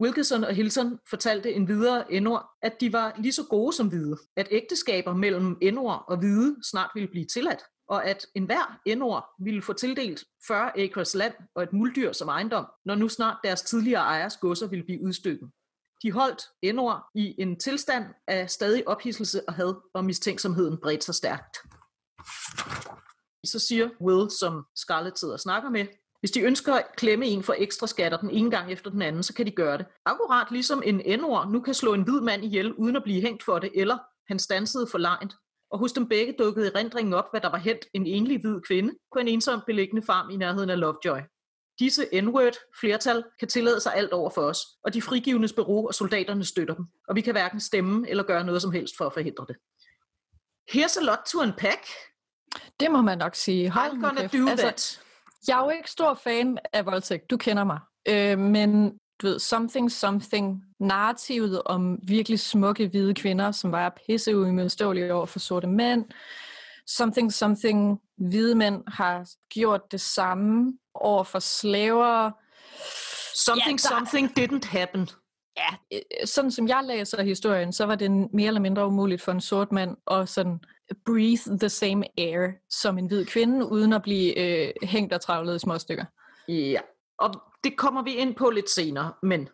Wilkinson 0.01 0.43
og 0.43 0.53
Hilton 0.53 0.99
fortalte 1.09 1.53
en 1.53 1.67
videre 1.67 2.11
endor, 2.13 2.51
at 2.61 2.81
de 2.81 2.93
var 2.93 3.15
lige 3.17 3.33
så 3.33 3.43
gode 3.49 3.73
som 3.73 3.87
hvide, 3.87 4.17
at 4.37 4.47
ægteskaber 4.51 5.13
mellem 5.13 5.57
endor 5.61 5.93
og 5.93 6.17
hvide 6.17 6.55
snart 6.63 6.91
ville 6.95 7.09
blive 7.09 7.25
tilladt, 7.25 7.63
og 7.87 8.05
at 8.05 8.25
enhver 8.35 8.79
endor 8.85 9.29
ville 9.43 9.61
få 9.61 9.73
tildelt 9.73 10.23
40 10.47 10.79
acres 10.79 11.15
land 11.15 11.33
og 11.55 11.63
et 11.63 11.73
muldyr 11.73 12.11
som 12.11 12.27
ejendom, 12.27 12.65
når 12.85 12.95
nu 12.95 13.09
snart 13.09 13.37
deres 13.43 13.61
tidligere 13.61 14.01
ejers 14.01 14.37
godser 14.37 14.67
ville 14.67 14.85
blive 14.85 15.03
udstykket. 15.03 15.49
De 16.03 16.11
holdt 16.11 16.43
endor 16.61 17.05
i 17.15 17.35
en 17.41 17.59
tilstand 17.59 18.05
af 18.27 18.49
stadig 18.49 18.87
ophidselse 18.87 19.41
og 19.47 19.53
had, 19.53 19.73
og 19.93 20.05
mistænksomheden 20.05 20.77
bredte 20.81 21.05
sig 21.05 21.15
stærkt. 21.15 21.57
Så 23.45 23.59
siger 23.59 23.89
Will, 24.01 24.29
som 24.39 24.65
Scarlett 24.75 25.19
sidder 25.19 25.33
og 25.33 25.39
snakker 25.39 25.69
med, 25.69 25.85
hvis 26.19 26.31
de 26.31 26.42
ønsker 26.42 26.74
at 26.74 26.86
klemme 26.98 27.25
en 27.25 27.44
for 27.44 27.56
ekstra 27.57 27.88
skatter 27.88 28.18
den 28.18 28.30
ene 28.30 28.51
gang 28.51 28.71
efter 28.71 28.89
den 28.92 29.01
anden, 29.01 29.24
så 29.24 29.33
kan 29.33 29.45
de 29.45 29.51
gøre 29.51 29.77
det. 29.77 29.86
Akkurat 30.06 30.51
ligesom 30.51 30.81
en 30.86 31.01
endord 31.01 31.51
nu 31.51 31.62
kan 31.62 31.74
slå 31.74 31.94
en 31.94 32.01
hvid 32.01 32.21
mand 32.21 32.44
ihjel 32.44 32.74
uden 32.74 32.95
at 32.95 33.04
blive 33.04 33.21
hængt 33.21 33.44
for 33.44 33.60
det, 33.60 33.71
eller 33.75 33.98
han 34.27 34.39
stansede 34.39 34.88
for 34.88 34.98
lejnt. 34.98 35.36
Og 35.71 35.80
hos 35.80 35.94
dem 35.94 36.07
begge 36.07 36.36
dukkede 36.39 36.71
erindringen 36.74 37.13
op, 37.13 37.25
hvad 37.31 37.42
der 37.42 37.50
var 37.50 37.57
hent 37.57 37.86
en 37.94 38.07
enlig 38.07 38.42
hvid 38.42 38.62
kvinde 38.62 38.94
på 39.13 39.19
en 39.19 39.27
ensom 39.27 39.62
beliggende 39.66 40.06
farm 40.06 40.30
i 40.30 40.38
nærheden 40.38 40.69
af 40.69 40.80
Lovejoy. 40.80 41.19
Disse 41.80 42.21
N-word 42.21 42.80
flertal 42.80 43.24
kan 43.39 43.48
tillade 43.48 43.80
sig 43.80 43.95
alt 43.95 44.12
over 44.12 44.30
for 44.30 44.42
os, 44.42 44.60
og 44.83 44.94
de 44.94 45.01
frigivnes 45.01 45.54
bureau 45.54 45.88
og 45.88 45.94
soldaterne 45.94 46.45
støtter 46.45 46.75
dem, 46.75 46.86
og 47.07 47.16
vi 47.16 47.21
kan 47.21 47.33
hverken 47.33 47.60
stemme 47.60 48.10
eller 48.10 48.24
gøre 48.24 48.44
noget 48.44 48.62
som 48.62 48.71
helst 48.71 48.94
for 48.98 49.06
at 49.06 49.13
forhindre 49.13 49.45
det. 49.48 49.56
Here's 50.71 51.00
a 51.00 51.04
lot 51.04 51.19
to 51.31 51.42
unpack. 51.42 51.86
Det 52.80 52.92
må 52.92 53.01
man 53.01 53.18
nok 53.18 53.36
sige. 53.36 53.69
Hold 53.69 53.92
I'm 53.92 54.06
gonna 54.06 54.27
do 54.27 54.50
altså, 54.50 54.66
that. 54.66 55.01
Jeg 55.47 55.59
er 55.59 55.63
jo 55.63 55.69
ikke 55.69 55.91
stor 55.91 56.13
fan 56.13 56.57
af 56.74 56.86
voldtægt. 56.86 57.30
Du 57.31 57.38
kender 57.38 57.63
mig. 57.63 57.80
Øh, 58.07 58.39
men 58.39 58.89
du 59.21 59.27
ved, 59.27 59.39
something, 59.39 59.91
something, 59.91 60.63
narrativet 60.80 61.62
om 61.65 62.00
virkelig 62.07 62.39
smukke 62.39 62.88
hvide 62.88 63.13
kvinder, 63.13 63.51
som 63.51 63.71
var 63.71 63.97
pisse 64.07 64.38
uimodståelige 64.38 65.13
over 65.13 65.25
for 65.25 65.39
sorte 65.39 65.68
mænd. 65.68 66.06
Something, 66.88 67.33
something, 67.33 68.01
hvide 68.18 68.56
mænd 68.56 68.83
har 68.88 69.30
gjort 69.50 69.91
det 69.91 70.01
samme 70.01 70.74
over 70.94 71.24
for 71.24 71.39
slaver. 71.39 72.31
Something, 73.45 73.80
Ja, 73.83 73.89
der- 73.89 73.95
something 73.97 74.39
didn't 74.39 74.68
happen. 74.77 75.09
Ja, 75.57 75.97
øh, 75.97 76.27
sådan 76.27 76.51
som 76.51 76.68
jeg 76.68 76.83
læser 76.83 77.24
historien, 77.24 77.74
så 77.74 77.85
var 77.85 77.95
det 77.95 78.12
mere 78.33 78.47
eller 78.47 78.62
mindre 78.62 78.88
umuligt 78.88 79.21
for 79.21 79.31
en 79.31 79.42
sort 79.42 79.71
mand 79.71 79.97
at 80.12 80.30
sådan 80.30 80.59
breathe 81.06 81.59
the 81.59 81.69
same 81.69 82.03
air 82.18 82.51
som 82.69 82.97
en 82.97 83.07
hvid 83.07 83.25
kvinde, 83.25 83.65
uden 83.65 83.94
at 83.94 84.03
blive 84.03 84.39
øh, 84.39 84.74
hængt 84.83 85.13
og 85.13 85.21
travlet 85.21 85.56
i 85.56 85.59
små 85.59 85.77
stykker. 85.77 86.06
Ja, 86.47 86.81
og 87.18 87.41
det 87.63 87.77
kommer 87.77 88.03
vi 88.03 88.13
ind 88.13 88.36
på 88.36 88.50
lidt 88.50 88.69
senere, 88.69 89.13
men 89.24 89.50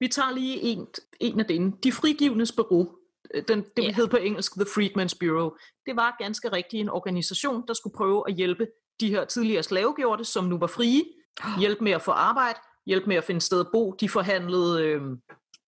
vi 0.00 0.08
tager 0.08 0.32
lige 0.32 0.60
en, 0.60 0.86
en 1.20 1.40
af 1.40 1.46
dem. 1.46 1.72
De 1.72 1.92
frigivnes 1.92 2.52
bureau, 2.52 2.88
øh, 3.34 3.42
den, 3.48 3.64
det 3.76 3.84
yeah. 3.84 3.94
hed 3.94 4.08
på 4.08 4.16
engelsk 4.16 4.54
The 4.54 4.64
Freedmen's 4.64 5.16
Bureau, 5.20 5.56
det 5.86 5.96
var 5.96 6.16
ganske 6.18 6.52
rigtigt 6.52 6.80
en 6.80 6.88
organisation, 6.88 7.64
der 7.68 7.74
skulle 7.74 7.94
prøve 7.96 8.24
at 8.28 8.34
hjælpe 8.34 8.66
de 9.00 9.10
her 9.10 9.24
tidligere 9.24 9.62
slavegjorte, 9.62 10.24
som 10.24 10.44
nu 10.44 10.58
var 10.58 10.66
frie, 10.66 11.04
hjælpe 11.60 11.84
med 11.84 11.92
at 11.92 12.02
få 12.02 12.10
arbejde, 12.10 12.58
hjælpe 12.86 13.06
med 13.06 13.16
at 13.16 13.24
finde 13.24 13.40
sted 13.40 13.60
at 13.60 13.66
bo. 13.72 13.92
De 14.00 14.08
forhandlede 14.08 14.82
øh, 14.82 15.02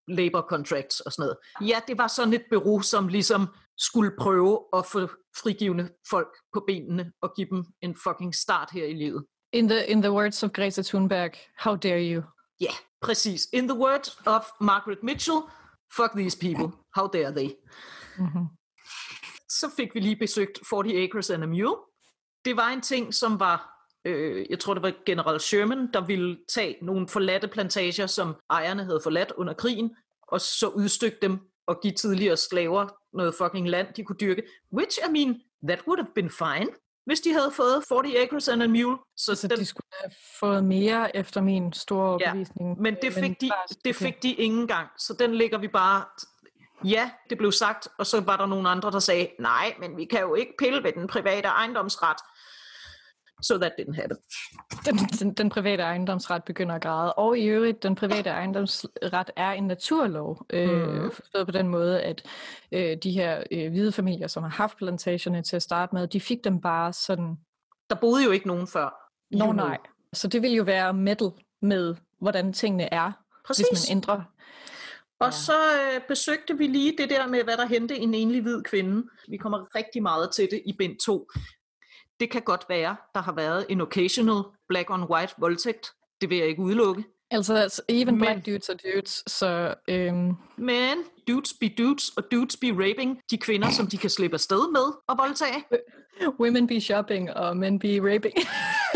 labor 0.07 0.45
contracts 0.49 0.99
og 0.99 1.11
sådan 1.11 1.23
noget. 1.23 1.37
Ja, 1.69 1.79
det 1.87 1.97
var 1.97 2.07
sådan 2.07 2.33
et 2.33 2.43
bureau, 2.51 2.81
som 2.81 3.07
ligesom 3.07 3.47
skulle 3.79 4.11
prøve 4.19 4.65
at 4.73 4.85
få 4.85 5.07
frigivende 5.43 5.89
folk 6.09 6.37
på 6.53 6.63
benene 6.67 7.11
og 7.21 7.33
give 7.35 7.47
dem 7.49 7.65
en 7.81 7.95
fucking 7.95 8.35
start 8.35 8.69
her 8.71 8.85
i 8.85 8.93
livet. 8.93 9.25
In 9.53 9.69
the, 9.69 9.87
in 9.87 10.01
the 10.01 10.11
words 10.11 10.43
of 10.43 10.51
Greta 10.51 10.81
Thunberg, 10.81 11.31
how 11.57 11.75
dare 11.75 12.01
you? 12.01 12.23
Ja, 12.61 12.65
yeah, 12.65 12.75
præcis. 13.01 13.47
In 13.53 13.67
the 13.67 13.77
words 13.77 14.17
of 14.25 14.43
Margaret 14.61 15.03
Mitchell, 15.03 15.41
fuck 15.95 16.11
these 16.15 16.37
people, 16.37 16.77
how 16.95 17.07
dare 17.07 17.31
they. 17.31 17.49
Mm-hmm. 18.17 18.45
Så 19.49 19.71
fik 19.75 19.95
vi 19.95 19.99
lige 19.99 20.15
besøgt 20.15 20.59
40 20.69 21.03
Acres 21.03 21.29
and 21.29 21.43
a 21.43 21.47
Mule. 21.47 21.75
Det 22.45 22.57
var 22.57 22.69
en 22.69 22.81
ting, 22.81 23.13
som 23.13 23.39
var, 23.39 23.85
øh, 24.05 24.45
jeg 24.49 24.59
tror 24.59 24.73
det 24.73 24.83
var 24.83 24.93
General 25.05 25.39
Sherman, 25.39 25.93
der 25.93 26.05
ville 26.05 26.37
tage 26.49 26.77
nogle 26.81 27.07
forladte 27.07 27.47
plantager, 27.47 28.07
som 28.07 28.35
ejerne 28.49 28.83
havde 28.83 28.99
forladt 29.03 29.31
under 29.37 29.53
krigen, 29.53 29.95
og 30.27 30.41
så 30.41 30.67
udstykke 30.67 31.17
dem 31.21 31.48
og 31.69 31.79
give 31.81 31.93
tidligere 31.93 32.37
slaver 32.37 32.87
noget 33.13 33.35
fucking 33.35 33.69
land, 33.69 33.87
de 33.93 34.03
kunne 34.03 34.15
dyrke. 34.21 34.43
Which, 34.73 34.99
I 35.07 35.11
mean, 35.11 35.41
that 35.67 35.87
would 35.87 35.99
have 36.03 36.11
been 36.15 36.29
fine, 36.29 36.69
hvis 37.05 37.19
de 37.21 37.33
havde 37.33 37.51
fået 37.51 37.83
40 37.89 38.17
Acres 38.23 38.47
and 38.47 38.63
a 38.63 38.67
Mule. 38.67 38.97
Så 39.17 39.35
Så 39.35 39.47
den, 39.47 39.57
de 39.57 39.65
skulle 39.65 39.87
have 40.01 40.11
fået 40.39 40.63
mere 40.63 41.15
efter 41.15 41.41
min 41.41 41.73
store 41.73 42.17
Ja, 42.21 42.27
overbevisning. 42.27 42.81
Men 42.81 42.95
det 43.01 43.13
fik, 43.13 43.41
de, 43.41 43.49
bare- 43.49 43.77
det 43.85 43.95
fik 43.95 44.23
de 44.23 44.33
ingen 44.33 44.67
gang, 44.67 44.87
så 44.97 45.13
den 45.19 45.35
lægger 45.35 45.57
vi 45.57 45.67
bare... 45.67 46.03
Ja, 46.85 47.09
det 47.29 47.37
blev 47.37 47.51
sagt, 47.51 47.87
og 47.97 48.05
så 48.05 48.19
var 48.21 48.37
der 48.37 48.45
nogle 48.45 48.69
andre, 48.69 48.91
der 48.91 48.99
sagde, 48.99 49.27
nej, 49.39 49.73
men 49.79 49.97
vi 49.97 50.05
kan 50.05 50.19
jo 50.21 50.35
ikke 50.35 50.53
pille 50.59 50.83
ved 50.83 50.91
den 50.91 51.07
private 51.07 51.47
ejendomsret. 51.47 52.17
So 53.41 53.57
that 53.57 53.71
didn't 53.79 53.95
happen. 53.95 54.17
den, 54.85 54.95
den, 55.19 55.33
den 55.33 55.49
private 55.49 55.83
ejendomsret 55.83 56.43
begynder 56.43 56.75
at 56.75 56.81
græde. 56.81 57.13
Og 57.13 57.37
i 57.39 57.45
øvrigt, 57.45 57.83
den 57.83 57.95
private 57.95 58.29
ejendomsret 58.29 59.31
er 59.35 59.51
en 59.51 59.63
naturlov. 59.67 60.45
Øh, 60.49 60.69
Mhm. 60.87 61.11
Forstået 61.11 61.45
på 61.47 61.51
den 61.51 61.67
måde, 61.67 62.01
at 62.01 62.25
øh, 62.71 62.97
de 63.03 63.11
her 63.11 63.43
øh, 63.51 63.71
hvide 63.71 63.91
familier, 63.91 64.27
som 64.27 64.43
har 64.43 64.49
haft 64.49 64.77
plantagerne 64.77 65.41
til 65.41 65.55
at 65.55 65.61
starte 65.61 65.95
med, 65.95 66.07
de 66.07 66.21
fik 66.21 66.43
dem 66.43 66.61
bare 66.61 66.93
sådan, 66.93 67.35
Der 67.89 67.95
boede 67.95 68.23
jo 68.23 68.31
ikke 68.31 68.47
nogen 68.47 68.67
før. 68.67 68.89
nå 69.31 69.45
know. 69.51 69.51
nej. 69.67 69.77
Så 70.13 70.27
det 70.27 70.41
vil 70.41 70.51
jo 70.51 70.63
være 70.63 70.93
metal 70.93 71.31
med, 71.61 71.95
hvordan 72.21 72.53
tingene 72.53 72.93
er, 72.93 73.11
Præcis. 73.47 73.65
hvis 73.71 73.89
man 73.89 73.97
ændrer. 73.97 74.21
Og 75.19 75.27
ja. 75.27 75.31
så 75.31 75.53
øh, 75.53 76.01
besøgte 76.07 76.57
vi 76.57 76.67
lige 76.67 76.97
det 76.97 77.09
der 77.09 77.27
med, 77.27 77.43
hvad 77.43 77.57
der 77.57 77.65
hente 77.65 77.97
en 77.97 78.13
enlig 78.13 78.41
hvid 78.41 78.63
kvinde. 78.63 79.07
Vi 79.29 79.37
kommer 79.37 79.75
rigtig 79.75 80.01
meget 80.01 80.31
til 80.31 80.47
det 80.51 80.61
i 80.65 80.73
bind 80.77 80.97
2. 81.05 81.27
Det 82.19 82.31
kan 82.31 82.41
godt 82.41 82.65
være, 82.69 82.95
der 83.15 83.21
har 83.21 83.31
været 83.31 83.65
en 83.69 83.81
occasional 83.81 84.43
black 84.67 84.89
on 84.89 85.03
white 85.03 85.33
voldtægt. 85.37 85.91
Det 86.21 86.29
vil 86.29 86.37
jeg 86.37 86.47
ikke 86.47 86.61
udelukke. 86.61 87.03
Altså, 87.31 87.81
even 87.89 88.15
men, 88.15 88.19
black 88.19 88.45
dudes 88.45 88.69
are 88.69 88.77
dudes, 88.93 89.23
så... 89.27 89.75
Øhm... 89.87 90.35
Men 90.57 90.97
dudes 91.27 91.53
be 91.59 91.69
dudes, 91.77 92.09
og 92.09 92.23
dudes 92.31 92.57
be 92.57 92.67
raping 92.71 93.19
de 93.31 93.37
kvinder, 93.37 93.69
som 93.69 93.87
de 93.87 93.97
kan 93.97 94.09
slippe 94.09 94.35
afsted 94.35 94.71
med 94.71 94.93
og 95.07 95.17
voldtage. 95.17 95.63
Women 96.39 96.67
be 96.67 96.81
shopping, 96.81 97.33
og 97.33 97.57
men 97.57 97.79
be 97.79 98.15
raping. 98.15 98.33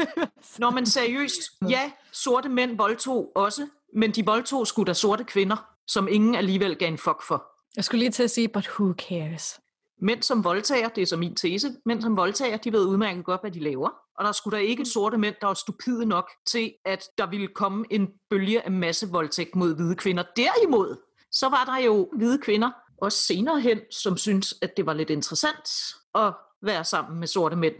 Når 0.59 0.71
man 0.71 0.85
seriøst, 0.85 1.41
ja, 1.69 1.91
sorte 2.11 2.49
mænd 2.49 2.77
voldtog 2.77 3.31
også, 3.35 3.67
men 3.93 4.11
de 4.11 4.25
voldtog 4.25 4.67
skulle 4.67 4.87
da 4.87 4.93
sorte 4.93 5.23
kvinder, 5.23 5.65
som 5.87 6.07
ingen 6.07 6.35
alligevel 6.35 6.75
gav 6.75 6.87
en 6.87 6.97
fuck 6.97 7.23
for. 7.27 7.45
Jeg 7.75 7.83
skulle 7.83 7.99
lige 7.99 8.11
til 8.11 8.23
at 8.23 8.31
sige, 8.31 8.47
but 8.47 8.69
who 8.79 8.93
cares? 8.93 9.59
Mænd 10.03 10.23
som 10.23 10.43
voldtager, 10.43 10.89
det 10.89 11.01
er 11.01 11.05
så 11.05 11.17
min 11.17 11.35
tese, 11.35 11.67
mænd 11.85 12.01
som 12.01 12.17
voldtager, 12.17 12.57
de 12.57 12.71
ved 12.71 12.85
udmærket 12.85 13.25
godt, 13.25 13.41
hvad 13.41 13.51
de 13.51 13.59
laver. 13.59 13.89
Og 14.17 14.25
der 14.25 14.31
skulle 14.31 14.57
da 14.57 14.63
ikke 14.63 14.81
mm. 14.81 14.85
sorte 14.85 15.17
mænd, 15.17 15.35
der 15.41 15.47
var 15.47 15.53
stupide 15.53 16.05
nok 16.05 16.31
til, 16.47 16.73
at 16.85 17.03
der 17.17 17.27
ville 17.29 17.47
komme 17.47 17.85
en 17.89 18.09
bølge 18.29 18.65
af 18.65 18.71
masse 18.71 19.09
voldtægt 19.09 19.55
mod 19.55 19.75
hvide 19.75 19.95
kvinder. 19.95 20.23
Derimod, 20.35 20.97
så 21.31 21.49
var 21.49 21.65
der 21.65 21.85
jo 21.85 22.09
hvide 22.15 22.37
kvinder, 22.37 22.71
også 22.97 23.17
senere 23.17 23.59
hen, 23.59 23.79
som 23.91 24.17
synes, 24.17 24.55
at 24.61 24.77
det 24.77 24.85
var 24.85 24.93
lidt 24.93 25.09
interessant 25.09 25.69
at 26.15 26.33
være 26.61 26.83
sammen 26.83 27.19
med 27.19 27.27
sorte 27.27 27.55
mænd. 27.55 27.75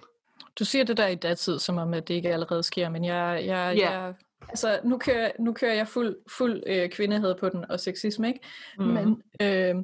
Du 0.60 0.66
siger 0.66 0.84
det 0.84 0.98
der 0.98 1.08
i 1.08 1.16
datid, 1.16 1.60
som 1.60 1.78
om 1.78 1.94
at 1.94 2.08
det 2.08 2.14
ikke 2.14 2.34
allerede 2.34 2.64
sker, 2.64 2.90
men 2.90 3.06
jeg, 3.06 3.44
jeg, 3.46 3.78
yeah. 3.78 3.80
jeg 3.80 4.14
altså, 4.50 4.80
nu 4.84 4.98
kører, 4.98 5.32
nu 5.40 5.54
kører 5.54 5.74
jeg 5.74 5.88
fuld, 5.88 6.16
fuld 6.30 6.64
øh, 6.68 6.90
kvindehed 6.90 7.36
på 7.36 7.50
den 7.50 7.72
og 7.72 7.80
sexisme, 7.80 8.28
ikke? 8.28 8.40
Mm. 8.80 8.86
Men 8.86 9.22
øh, 9.42 9.76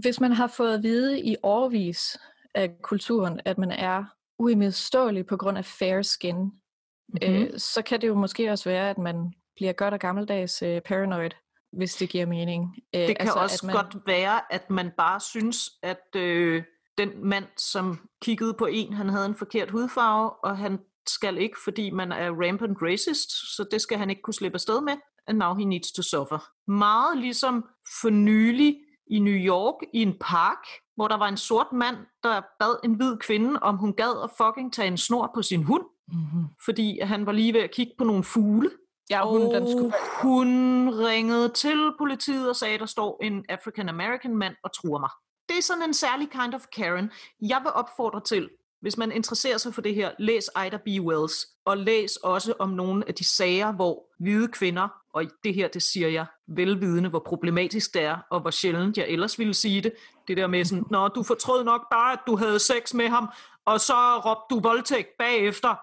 hvis 0.00 0.20
man 0.20 0.32
har 0.32 0.46
fået 0.46 0.74
at 0.74 0.82
vide 0.82 1.20
i 1.20 1.36
årvis 1.42 2.18
af 2.54 2.70
kulturen, 2.82 3.40
at 3.44 3.58
man 3.58 3.70
er 3.70 4.04
uimodståelig 4.38 5.26
på 5.26 5.36
grund 5.36 5.58
af 5.58 5.64
fair 5.64 6.02
skin, 6.02 6.36
mm-hmm. 6.36 7.20
øh, 7.22 7.58
så 7.58 7.82
kan 7.82 8.00
det 8.00 8.08
jo 8.08 8.14
måske 8.14 8.50
også 8.50 8.68
være, 8.68 8.90
at 8.90 8.98
man 8.98 9.32
bliver 9.56 9.72
godt 9.72 9.94
og 9.94 10.00
gammeldags 10.00 10.62
øh, 10.62 10.80
paranoid, 10.80 11.30
hvis 11.72 11.94
det 11.94 12.08
giver 12.08 12.26
mening. 12.26 12.74
Øh, 12.94 13.00
det 13.00 13.06
kan 13.06 13.16
altså, 13.20 13.38
også 13.38 13.66
man... 13.66 13.74
godt 13.74 13.96
være, 14.06 14.52
at 14.52 14.70
man 14.70 14.90
bare 14.96 15.20
synes, 15.20 15.70
at 15.82 16.16
øh, 16.16 16.62
den 16.98 17.10
mand, 17.28 17.46
som 17.56 18.08
kiggede 18.22 18.54
på 18.54 18.66
en, 18.66 18.92
han 18.92 19.08
havde 19.08 19.26
en 19.26 19.34
forkert 19.34 19.70
hudfarve, 19.70 20.30
og 20.30 20.58
han 20.58 20.78
skal 21.08 21.38
ikke, 21.38 21.56
fordi 21.64 21.90
man 21.90 22.12
er 22.12 22.30
rampant 22.30 22.78
racist, 22.82 23.56
så 23.56 23.64
det 23.70 23.80
skal 23.80 23.98
han 23.98 24.10
ikke 24.10 24.22
kunne 24.22 24.34
slippe 24.34 24.56
afsted 24.56 24.80
med, 24.80 24.96
and 25.26 25.38
now 25.38 25.54
he 25.54 25.64
needs 25.64 25.92
to 25.92 26.02
suffer. 26.02 26.70
Meget 26.70 27.18
ligesom 27.18 27.64
for 28.00 28.10
nylig 28.10 28.76
i 29.10 29.18
New 29.18 29.34
York 29.34 29.74
i 29.92 30.02
en 30.02 30.14
park, 30.20 30.66
hvor 30.96 31.08
der 31.08 31.16
var 31.16 31.28
en 31.28 31.36
sort 31.36 31.72
mand, 31.72 31.96
der 32.22 32.42
bad 32.60 32.76
en 32.84 32.94
hvid 32.94 33.16
kvinde, 33.16 33.60
om 33.62 33.76
hun 33.76 33.92
gad 33.92 34.22
at 34.24 34.30
fucking 34.36 34.72
tage 34.72 34.88
en 34.88 34.96
snor 34.96 35.30
på 35.34 35.42
sin 35.42 35.62
hund, 35.62 35.84
mm-hmm. 36.08 36.44
fordi 36.64 37.00
han 37.00 37.26
var 37.26 37.32
lige 37.32 37.54
ved 37.54 37.60
at 37.60 37.70
kigge 37.70 37.92
på 37.98 38.04
nogle 38.04 38.24
fugle. 38.24 38.70
Ja, 39.10 39.28
hun, 39.28 39.42
og 39.42 39.54
den 39.54 39.70
skulle... 39.70 39.92
hun 40.22 40.48
ringede 40.94 41.48
til 41.48 41.92
politiet 41.98 42.48
og 42.48 42.56
sagde, 42.56 42.74
at 42.74 42.80
der 42.80 42.86
står 42.86 43.18
en 43.22 43.44
African 43.48 43.88
American 43.88 44.36
mand 44.36 44.54
og 44.64 44.72
truer 44.74 45.00
mig. 45.00 45.10
Det 45.48 45.58
er 45.58 45.62
sådan 45.62 45.82
en 45.82 45.94
særlig 45.94 46.30
kind 46.30 46.54
of 46.54 46.64
Karen. 46.76 47.10
Jeg 47.40 47.60
vil 47.62 47.72
opfordre 47.72 48.20
til, 48.20 48.50
hvis 48.80 48.96
man 48.96 49.12
interesserer 49.12 49.58
sig 49.58 49.74
for 49.74 49.82
det 49.82 49.94
her, 49.94 50.10
læs 50.18 50.50
Ida 50.66 50.76
B. 50.76 50.86
Wells, 50.86 51.46
og 51.64 51.78
læs 51.78 52.16
også 52.16 52.54
om 52.58 52.68
nogle 52.68 53.08
af 53.08 53.14
de 53.14 53.24
sager, 53.24 53.72
hvor 53.72 54.04
hvide 54.18 54.48
kvinder, 54.48 54.88
og 55.12 55.24
det 55.44 55.54
her, 55.54 55.68
det 55.68 55.82
siger 55.82 56.08
jeg 56.08 56.26
velvidende, 56.48 57.08
hvor 57.08 57.22
problematisk 57.26 57.94
det 57.94 58.02
er, 58.02 58.18
og 58.30 58.40
hvor 58.40 58.50
sjældent 58.50 58.98
jeg 58.98 59.08
ellers 59.08 59.38
ville 59.38 59.54
sige 59.54 59.80
det, 59.80 59.92
det 60.28 60.36
der 60.36 60.46
med 60.46 60.64
sådan, 60.64 60.84
nå, 60.90 61.08
du 61.08 61.22
fortrød 61.22 61.64
nok 61.64 61.80
bare, 61.90 62.12
at 62.12 62.18
du 62.26 62.36
havde 62.36 62.58
sex 62.58 62.94
med 62.94 63.08
ham, 63.08 63.28
og 63.64 63.80
så 63.80 64.18
råbte 64.18 64.54
du 64.54 64.60
voldtægt 64.60 65.08
bagefter. 65.18 65.74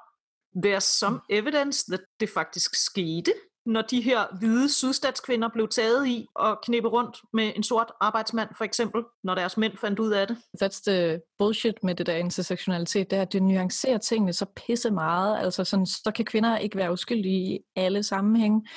There's 0.65 0.99
some 0.99 1.19
evidence, 1.29 1.91
that 1.91 2.01
det 2.19 2.29
faktisk 2.29 2.75
skete 2.75 3.33
når 3.65 3.81
de 3.81 4.01
her 4.01 4.37
hvide 4.39 4.69
sydstatskvinder 4.69 5.49
blev 5.53 5.67
taget 5.67 6.07
i 6.07 6.27
og 6.35 6.59
knippe 6.63 6.89
rundt 6.89 7.17
med 7.33 7.51
en 7.55 7.63
sort 7.63 7.91
arbejdsmand, 8.01 8.49
for 8.57 8.63
eksempel, 8.63 9.03
når 9.23 9.35
deres 9.35 9.57
mænd 9.57 9.77
fandt 9.77 9.99
ud 9.99 10.11
af 10.11 10.27
det. 10.27 10.37
That's 10.63 10.81
the 10.87 11.21
bullshit 11.37 11.83
med 11.83 11.95
det 11.95 12.05
der 12.05 12.15
intersektionalitet, 12.15 13.11
det 13.11 13.17
er, 13.17 13.21
at 13.21 13.33
det 13.33 13.43
nuancerer 13.43 13.97
tingene 13.97 14.33
så 14.33 14.45
pisse 14.45 14.91
meget. 14.91 15.39
Altså 15.39 15.63
sådan, 15.63 15.85
så 15.85 16.11
kan 16.15 16.25
kvinder 16.25 16.57
ikke 16.57 16.77
være 16.77 16.91
uskyldige 16.91 17.55
i 17.55 17.59
alle 17.75 18.03
sammenhænge. 18.03 18.67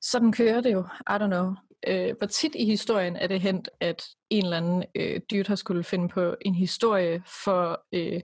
Sådan 0.00 0.32
kører 0.32 0.60
det 0.60 0.72
jo. 0.72 0.80
I 0.80 1.12
don't 1.12 1.26
know. 1.26 1.54
Øh, 1.86 2.14
hvor 2.18 2.26
tit 2.26 2.54
i 2.54 2.64
historien 2.64 3.16
er 3.16 3.26
det 3.26 3.40
hent, 3.40 3.68
at 3.80 4.04
en 4.30 4.44
eller 4.44 4.56
anden 4.56 4.84
øh, 4.94 5.20
dyrt 5.30 5.48
har 5.48 5.56
skulle 5.56 5.84
finde 5.84 6.08
på 6.08 6.34
en 6.40 6.54
historie 6.54 7.22
for, 7.44 7.84
øh, 7.92 8.20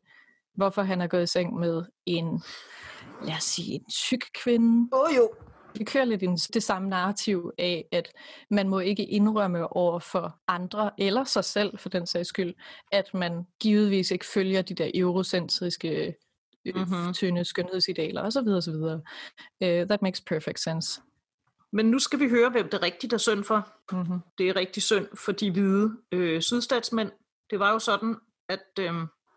hvorfor 0.54 0.82
han 0.82 1.00
er 1.00 1.06
gået 1.06 1.22
i 1.22 1.26
seng 1.26 1.58
med 1.58 1.82
en, 2.06 2.42
lad 3.24 3.34
os 3.34 3.44
sige, 3.44 3.74
en 3.74 3.84
tyk 3.90 4.24
kvinde. 4.44 4.88
Åh 4.92 5.00
oh, 5.00 5.16
jo, 5.16 5.30
vi 5.80 5.84
kører 5.84 6.04
lidt 6.04 6.22
i 6.22 6.26
det 6.54 6.62
samme 6.62 6.88
narrativ 6.88 7.50
af, 7.58 7.88
at 7.92 8.12
man 8.50 8.68
må 8.68 8.78
ikke 8.78 9.04
indrømme 9.04 9.72
over 9.72 9.98
for 9.98 10.38
andre, 10.48 10.90
eller 10.98 11.24
sig 11.24 11.44
selv 11.44 11.78
for 11.78 11.88
den 11.88 12.06
sags 12.06 12.28
skyld, 12.28 12.54
at 12.92 13.14
man 13.14 13.46
givetvis 13.60 14.10
ikke 14.10 14.26
følger 14.26 14.62
de 14.62 14.74
der 14.74 14.90
eurocentriske 14.94 16.14
mm-hmm. 16.64 17.12
tynde 17.14 17.44
skønhedsidealer 17.44 18.22
osv. 18.22 18.48
osv. 18.48 18.74
Uh, 18.74 18.98
that 19.60 20.02
makes 20.02 20.20
perfect 20.20 20.60
sense. 20.60 21.00
Men 21.72 21.86
nu 21.86 21.98
skal 21.98 22.20
vi 22.20 22.28
høre, 22.28 22.50
hvem 22.50 22.68
det 22.68 22.82
rigtigt 22.82 23.12
er 23.12 23.18
synd 23.18 23.44
for. 23.44 23.68
Mm-hmm. 23.92 24.18
Det 24.38 24.48
er 24.48 24.56
rigtig 24.56 24.82
synd 24.82 25.06
for 25.14 25.32
de 25.32 25.50
hvide 25.50 25.96
øh, 26.12 26.42
sydstatsmænd. 26.42 27.10
Det 27.50 27.58
var 27.58 27.72
jo 27.72 27.78
sådan, 27.78 28.16
at 28.48 28.78
øh, 28.80 28.92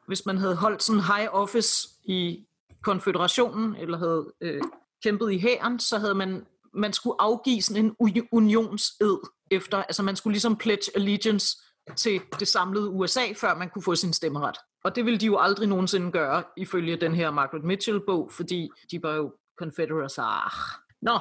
hvis 0.07 0.25
man 0.25 0.37
havde 0.37 0.55
holdt 0.55 0.83
sådan 0.83 1.01
high 1.01 1.27
office 1.31 1.89
i 2.03 2.45
konfederationen, 2.81 3.75
eller 3.75 3.97
havde 3.97 4.33
øh, 4.41 4.61
kæmpede 5.03 5.35
i 5.35 5.39
hæren, 5.39 5.79
så 5.79 5.99
havde 5.99 6.15
man, 6.15 6.45
man 6.73 6.93
skulle 6.93 7.15
afgive 7.19 7.61
sådan 7.61 7.85
en 7.85 7.95
unionsed 8.31 9.17
efter, 9.51 9.77
altså 9.77 10.03
man 10.03 10.15
skulle 10.15 10.33
ligesom 10.33 10.55
pledge 10.55 10.91
allegiance 10.95 11.57
til 11.95 12.21
det 12.39 12.47
samlede 12.47 12.89
USA, 12.89 13.33
før 13.35 13.55
man 13.55 13.69
kunne 13.69 13.83
få 13.83 13.95
sin 13.95 14.13
stemmeret. 14.13 14.57
Og 14.83 14.95
det 14.95 15.05
ville 15.05 15.19
de 15.19 15.25
jo 15.25 15.37
aldrig 15.37 15.67
nogensinde 15.67 16.11
gøre, 16.11 16.43
ifølge 16.57 16.95
den 16.95 17.15
her 17.15 17.31
Margaret 17.31 17.63
Mitchell-bog, 17.63 18.31
fordi 18.31 18.69
de 18.91 19.03
var 19.03 19.13
jo 19.13 19.33
Confederates. 19.59 20.19
Ah. 20.19 20.51
Nå. 21.01 21.19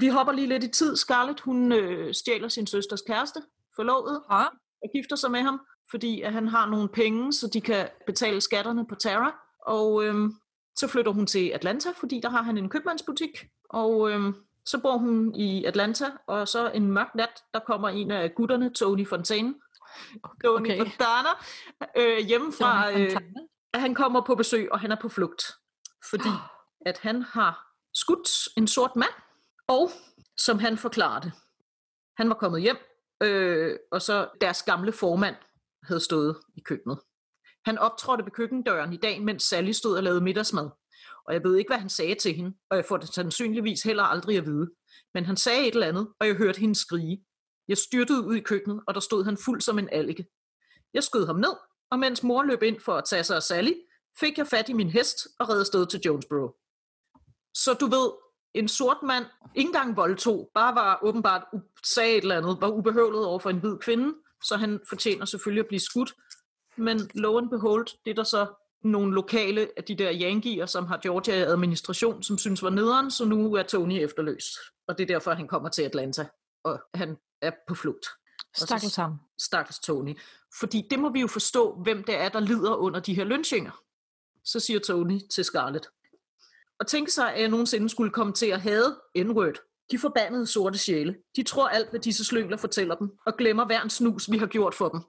Vi 0.00 0.08
hopper 0.08 0.32
lige 0.32 0.46
lidt 0.46 0.64
i 0.64 0.68
tid. 0.68 0.96
Scarlett, 0.96 1.40
hun 1.40 1.72
øh, 1.72 2.14
stjæler 2.14 2.48
sin 2.48 2.66
søsters 2.66 3.02
kæreste, 3.02 3.42
forlovet, 3.76 4.22
ja. 4.30 4.44
og 4.82 4.90
gifter 4.94 5.16
sig 5.16 5.30
med 5.30 5.40
ham, 5.40 5.60
fordi 5.90 6.20
at 6.20 6.32
han 6.32 6.48
har 6.48 6.66
nogle 6.66 6.88
penge, 6.88 7.32
så 7.32 7.50
de 7.52 7.60
kan 7.60 7.88
betale 8.06 8.40
skatterne 8.40 8.86
på 8.86 8.94
Terra. 8.94 9.34
Og 9.66 10.04
øhm, 10.04 10.34
så 10.76 10.88
flytter 10.88 11.12
hun 11.12 11.26
til 11.26 11.48
Atlanta, 11.48 11.88
fordi 11.96 12.20
der 12.22 12.30
har 12.30 12.42
han 12.42 12.58
en 12.58 12.68
købmandsbutik, 12.68 13.48
og 13.70 14.10
øhm, 14.10 14.34
så 14.66 14.78
bor 14.78 14.96
hun 14.96 15.34
i 15.34 15.64
Atlanta, 15.64 16.04
og 16.26 16.48
så 16.48 16.70
en 16.70 16.92
mørk 16.92 17.14
nat, 17.14 17.42
der 17.54 17.60
kommer 17.60 17.88
en 17.88 18.10
af 18.10 18.34
gutterne, 18.34 18.70
Tony 18.70 19.06
Fontaine, 19.06 19.54
Tony 20.44 20.60
okay. 20.60 20.78
Fontana, 20.78 21.28
øh, 21.96 22.18
hjemme 22.26 22.52
fra, 22.52 22.92
øh, 22.92 23.16
han 23.74 23.94
kommer 23.94 24.20
på 24.20 24.34
besøg, 24.34 24.72
og 24.72 24.80
han 24.80 24.92
er 24.92 24.96
på 25.00 25.08
flugt, 25.08 25.42
fordi 26.10 26.28
at 26.86 26.98
han 26.98 27.22
har 27.22 27.66
skudt 27.94 28.28
en 28.56 28.66
sort 28.66 28.96
mand, 28.96 29.12
og 29.68 29.90
som 30.36 30.58
han 30.58 30.78
forklarede, 30.78 31.32
han 32.16 32.28
var 32.28 32.34
kommet 32.34 32.62
hjem, 32.62 32.76
øh, 33.22 33.76
og 33.92 34.02
så 34.02 34.28
deres 34.40 34.62
gamle 34.62 34.92
formand 34.92 35.36
havde 35.82 36.00
stået 36.00 36.36
i 36.56 36.60
køkkenet. 36.60 36.98
Han 37.64 37.78
optrådte 37.78 38.24
ved 38.24 38.32
køkkendøren 38.32 38.92
i 38.92 38.96
dag, 38.96 39.22
mens 39.22 39.42
Sally 39.42 39.72
stod 39.72 39.96
og 39.96 40.02
lavede 40.02 40.20
middagsmad. 40.20 40.70
Og 41.26 41.34
jeg 41.34 41.44
ved 41.44 41.56
ikke, 41.56 41.68
hvad 41.68 41.78
han 41.78 41.88
sagde 41.88 42.14
til 42.14 42.34
hende, 42.34 42.52
og 42.70 42.76
jeg 42.76 42.84
får 42.84 42.96
det 42.96 43.14
sandsynligvis 43.14 43.82
heller 43.82 44.02
aldrig 44.02 44.36
at 44.36 44.46
vide. 44.46 44.70
Men 45.14 45.24
han 45.24 45.36
sagde 45.36 45.68
et 45.68 45.74
eller 45.74 45.86
andet, 45.86 46.08
og 46.20 46.26
jeg 46.26 46.34
hørte 46.34 46.60
hende 46.60 46.74
skrige. 46.74 47.24
Jeg 47.68 47.78
styrtede 47.78 48.26
ud 48.26 48.36
i 48.36 48.40
køkkenet, 48.40 48.80
og 48.86 48.94
der 48.94 49.00
stod 49.00 49.24
han 49.24 49.38
fuld 49.44 49.60
som 49.60 49.78
en 49.78 49.88
alge. 49.92 50.26
Jeg 50.94 51.04
skød 51.04 51.26
ham 51.26 51.36
ned, 51.36 51.54
og 51.90 51.98
mens 51.98 52.22
mor 52.22 52.42
løb 52.42 52.62
ind 52.62 52.80
for 52.80 52.92
at 52.92 53.04
tage 53.04 53.24
sig 53.24 53.36
af 53.36 53.42
Sally, 53.42 53.72
fik 54.20 54.38
jeg 54.38 54.46
fat 54.46 54.68
i 54.68 54.72
min 54.72 54.90
hest 54.90 55.28
og 55.38 55.48
redde 55.48 55.64
sted 55.64 55.86
til 55.86 56.00
Jonesboro. 56.00 56.56
Så 57.54 57.74
du 57.74 57.86
ved, 57.86 58.10
en 58.54 58.68
sort 58.68 59.02
mand, 59.02 59.24
ikke 59.54 59.68
engang 59.68 59.96
voldtog, 59.96 60.50
bare 60.54 60.74
var 60.74 60.98
åbenbart 61.02 61.44
sagde 61.84 62.16
et 62.16 62.22
eller 62.22 62.36
andet, 62.36 62.56
var 62.60 62.68
ubehøvlet 62.68 63.24
over 63.24 63.38
for 63.38 63.50
en 63.50 63.60
hvid 63.60 63.78
kvinde, 63.78 64.14
så 64.44 64.56
han 64.56 64.80
fortjener 64.88 65.24
selvfølgelig 65.24 65.60
at 65.60 65.68
blive 65.68 65.80
skudt, 65.80 66.14
men 66.80 67.10
lo 67.14 67.38
and 67.38 67.50
behold, 67.50 67.86
det 68.04 68.10
er 68.10 68.14
der 68.14 68.24
så 68.24 68.46
nogle 68.84 69.14
lokale 69.14 69.68
af 69.76 69.84
de 69.84 69.94
der 69.94 70.12
yankier, 70.20 70.66
som 70.66 70.86
har 70.86 70.98
Georgia 71.02 71.34
i 71.34 71.42
administration, 71.42 72.22
som 72.22 72.38
synes 72.38 72.62
var 72.62 72.70
nederen, 72.70 73.10
så 73.10 73.24
nu 73.24 73.54
er 73.54 73.62
Tony 73.62 74.04
efterløst. 74.04 74.54
Og 74.88 74.98
det 74.98 75.02
er 75.02 75.06
derfor, 75.06 75.30
han 75.30 75.48
kommer 75.48 75.68
til 75.68 75.82
Atlanta, 75.82 76.26
og 76.64 76.80
han 76.94 77.16
er 77.42 77.50
på 77.68 77.74
flugt. 77.74 78.06
Stakkels 78.56 78.96
ham. 78.96 79.14
Stakkels 79.38 79.78
Tony. 79.78 80.18
Fordi 80.60 80.86
det 80.90 80.98
må 80.98 81.12
vi 81.12 81.20
jo 81.20 81.26
forstå, 81.26 81.74
hvem 81.82 82.04
det 82.04 82.14
er, 82.14 82.28
der 82.28 82.40
lider 82.40 82.74
under 82.74 83.00
de 83.00 83.14
her 83.14 83.24
lynchinger. 83.24 83.82
Så 84.44 84.60
siger 84.60 84.80
Tony 84.80 85.20
til 85.30 85.44
Scarlett. 85.44 85.88
Og 86.80 86.86
tænk 86.86 87.08
sig, 87.08 87.34
at 87.34 87.40
jeg 87.40 87.48
nogensinde 87.48 87.88
skulle 87.88 88.10
komme 88.10 88.32
til 88.32 88.46
at 88.46 88.60
have 88.60 88.96
N-word. 89.16 89.86
De 89.90 89.98
forbandede 89.98 90.46
sorte 90.46 90.78
sjæle. 90.78 91.16
De 91.36 91.42
tror 91.42 91.68
alt, 91.68 91.90
hvad 91.90 92.00
disse 92.00 92.24
slyngler 92.24 92.56
fortæller 92.56 92.94
dem, 92.94 93.18
og 93.26 93.36
glemmer 93.36 93.66
hver 93.66 93.82
en 93.82 93.90
snus, 93.90 94.30
vi 94.30 94.38
har 94.38 94.46
gjort 94.46 94.74
for 94.74 94.88
dem. 94.88 95.00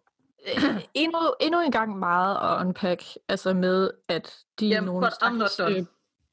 Øh, 0.48 0.86
endnu, 0.94 1.20
endnu 1.40 1.60
en 1.60 1.72
gang 1.72 2.00
meget 2.00 2.38
at 2.42 2.66
unpack, 2.66 3.04
altså 3.28 3.54
med, 3.54 3.92
at 4.08 4.38
de 4.60 4.68
Jamen, 4.68 4.90
er 4.90 4.94
nogle 4.94 5.12
stakkels, 5.12 5.60
øh, 5.60 5.78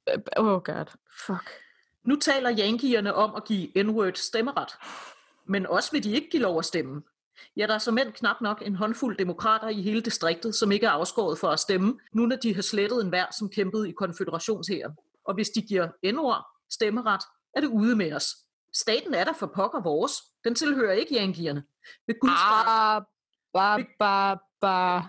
øh, 0.08 0.18
oh 0.36 0.62
god, 0.62 0.86
fuck. 1.26 1.50
Nu 2.04 2.16
taler 2.16 2.58
yankierne 2.58 3.14
om 3.14 3.34
at 3.34 3.44
give 3.44 3.82
N-word 3.82 4.14
stemmeret. 4.14 4.68
Men 5.46 5.66
også 5.66 5.92
vil 5.92 6.04
de 6.04 6.12
ikke 6.12 6.30
give 6.30 6.42
lov 6.42 6.58
at 6.58 6.64
stemme. 6.64 7.02
Ja, 7.56 7.66
der 7.66 7.74
er 7.74 7.78
som 7.78 7.94
mænd 7.94 8.12
knap 8.12 8.40
nok 8.40 8.62
en 8.66 8.76
håndfuld 8.76 9.16
demokrater 9.16 9.68
i 9.68 9.82
hele 9.82 10.00
distriktet, 10.00 10.54
som 10.54 10.72
ikke 10.72 10.86
er 10.86 10.90
afskåret 10.90 11.38
for 11.38 11.48
at 11.48 11.60
stemme, 11.60 11.98
nu 12.12 12.26
når 12.26 12.36
de 12.36 12.54
har 12.54 12.62
slettet 12.62 13.02
en 13.02 13.08
hver, 13.08 13.26
som 13.38 13.48
kæmpede 13.48 13.88
i 13.88 13.92
konføderationshæren. 13.92 14.92
Og 15.24 15.34
hvis 15.34 15.48
de 15.48 15.62
giver 15.62 16.12
N-ord 16.12 16.46
stemmeret, 16.70 17.20
er 17.54 17.60
det 17.60 17.68
ude 17.68 17.96
med 17.96 18.12
os. 18.12 18.26
Staten 18.74 19.14
er 19.14 19.24
der 19.24 19.32
for 19.32 19.46
pokker 19.46 19.82
vores. 19.82 20.12
Den 20.44 20.54
tilhører 20.54 20.92
ikke 20.92 21.14
yankierne. 21.14 21.62
Ved 22.06 22.14
Guds, 22.20 22.32
ah. 22.66 23.02
Ba, 23.52 23.76
ba, 23.98 24.34
ba. 24.60 25.00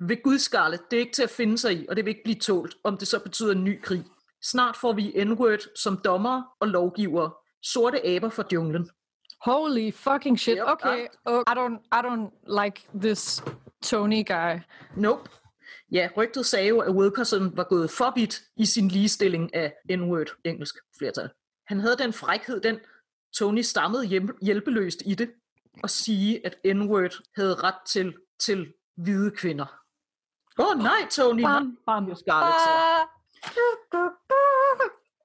ved 0.00 0.22
Guds 0.22 0.42
skarlet, 0.42 0.80
det 0.90 0.96
er 0.96 1.00
ikke 1.00 1.12
til 1.12 1.22
at 1.22 1.30
finde 1.30 1.58
sig 1.58 1.72
i, 1.72 1.86
og 1.88 1.96
det 1.96 2.04
vil 2.04 2.10
ikke 2.10 2.24
blive 2.24 2.38
tålt, 2.38 2.76
om 2.84 2.96
det 2.96 3.08
så 3.08 3.18
betyder 3.18 3.52
en 3.52 3.64
ny 3.64 3.82
krig. 3.82 4.04
Snart 4.42 4.76
får 4.76 4.92
vi 4.92 5.24
N-word 5.24 5.78
som 5.78 6.00
dommer 6.04 6.42
og 6.60 6.68
lovgivere. 6.68 7.30
Sorte 7.62 8.06
aber 8.06 8.28
for 8.28 8.46
junglen. 8.52 8.90
Holy 9.40 9.92
fucking 9.92 10.38
shit. 10.40 10.58
Yep, 10.58 10.68
Okay. 10.68 11.06
I 11.26 11.54
don't, 11.54 11.78
I 11.92 12.00
don't 12.06 12.62
like 12.62 12.82
this 13.00 13.42
Tony 13.82 14.26
guy. 14.26 14.60
Nope. 14.96 15.30
Ja, 15.92 16.08
rygtet 16.16 16.46
sagde 16.46 16.68
jo, 16.68 16.78
at 16.80 16.92
Wilkerson 16.94 17.56
var 17.56 17.64
gået 17.64 17.90
for 17.90 18.12
vidt 18.16 18.42
i 18.56 18.66
sin 18.66 18.88
ligestilling 18.88 19.54
af 19.54 19.74
N-word, 19.90 20.40
engelsk 20.44 20.74
flertal. 20.98 21.30
Han 21.66 21.80
havde 21.80 21.96
den 21.96 22.12
frækhed, 22.12 22.60
den 22.60 22.78
Tony 23.36 23.60
stammede 23.60 24.06
hjælpeløst 24.42 25.02
i 25.06 25.14
det, 25.14 25.30
og 25.82 25.90
sige, 25.90 26.46
at 26.46 26.56
N-word 26.76 27.22
havde 27.36 27.54
ret 27.54 27.74
til, 27.86 28.14
til 28.40 28.72
hvide 28.96 29.30
kvinder. 29.30 29.66
Åh 30.58 30.66
oh, 30.66 30.78
nej, 30.78 31.08
Tony. 31.10 31.42
Bam, 31.42 31.78
bam, 31.86 32.04
siger 32.04 32.14
Scarlett. 32.14 33.08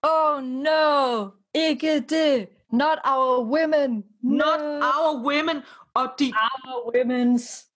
Oh 0.04 0.44
no, 0.44 1.30
ikke 1.56 2.00
det. 2.10 2.48
Not 2.72 2.98
our 3.06 3.44
women. 3.46 4.04
Not 4.22 4.60
no. 4.60 4.86
our 4.86 5.26
women. 5.26 5.64
Og 5.94 6.10
de, 6.20 6.34
our 6.34 6.96
women's. 6.96 7.70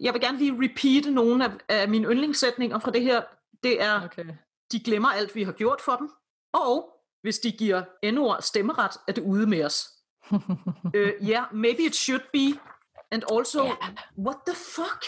jeg 0.00 0.12
vil 0.12 0.20
gerne 0.20 0.38
lige 0.38 0.52
repeate 0.52 1.10
nogle 1.10 1.44
af, 1.44 1.50
af 1.68 1.88
mine 1.88 2.08
yndlingssætninger 2.08 2.78
fra 2.78 2.90
det 2.90 3.02
her. 3.02 3.22
Det 3.62 3.82
er, 3.82 4.04
Okay. 4.04 4.24
de 4.72 4.80
glemmer 4.80 5.08
alt, 5.08 5.34
vi 5.34 5.42
har 5.42 5.52
gjort 5.52 5.80
for 5.80 5.96
dem. 5.96 6.10
Og 6.52 6.88
hvis 7.22 7.38
de 7.38 7.52
giver 7.52 8.10
N-ord 8.10 8.42
stemmeret, 8.42 8.92
er 9.08 9.12
det 9.12 9.22
ude 9.22 9.46
med 9.46 9.64
os. 9.64 9.88
uh, 10.96 11.28
yeah, 11.28 11.44
maybe 11.52 11.82
it 11.82 11.94
should 11.96 12.22
be. 12.32 12.60
And 13.10 13.22
also, 13.32 13.64
Ja. 13.64 13.72
what 14.18 14.36
the 14.46 14.56
fuck? 14.56 15.04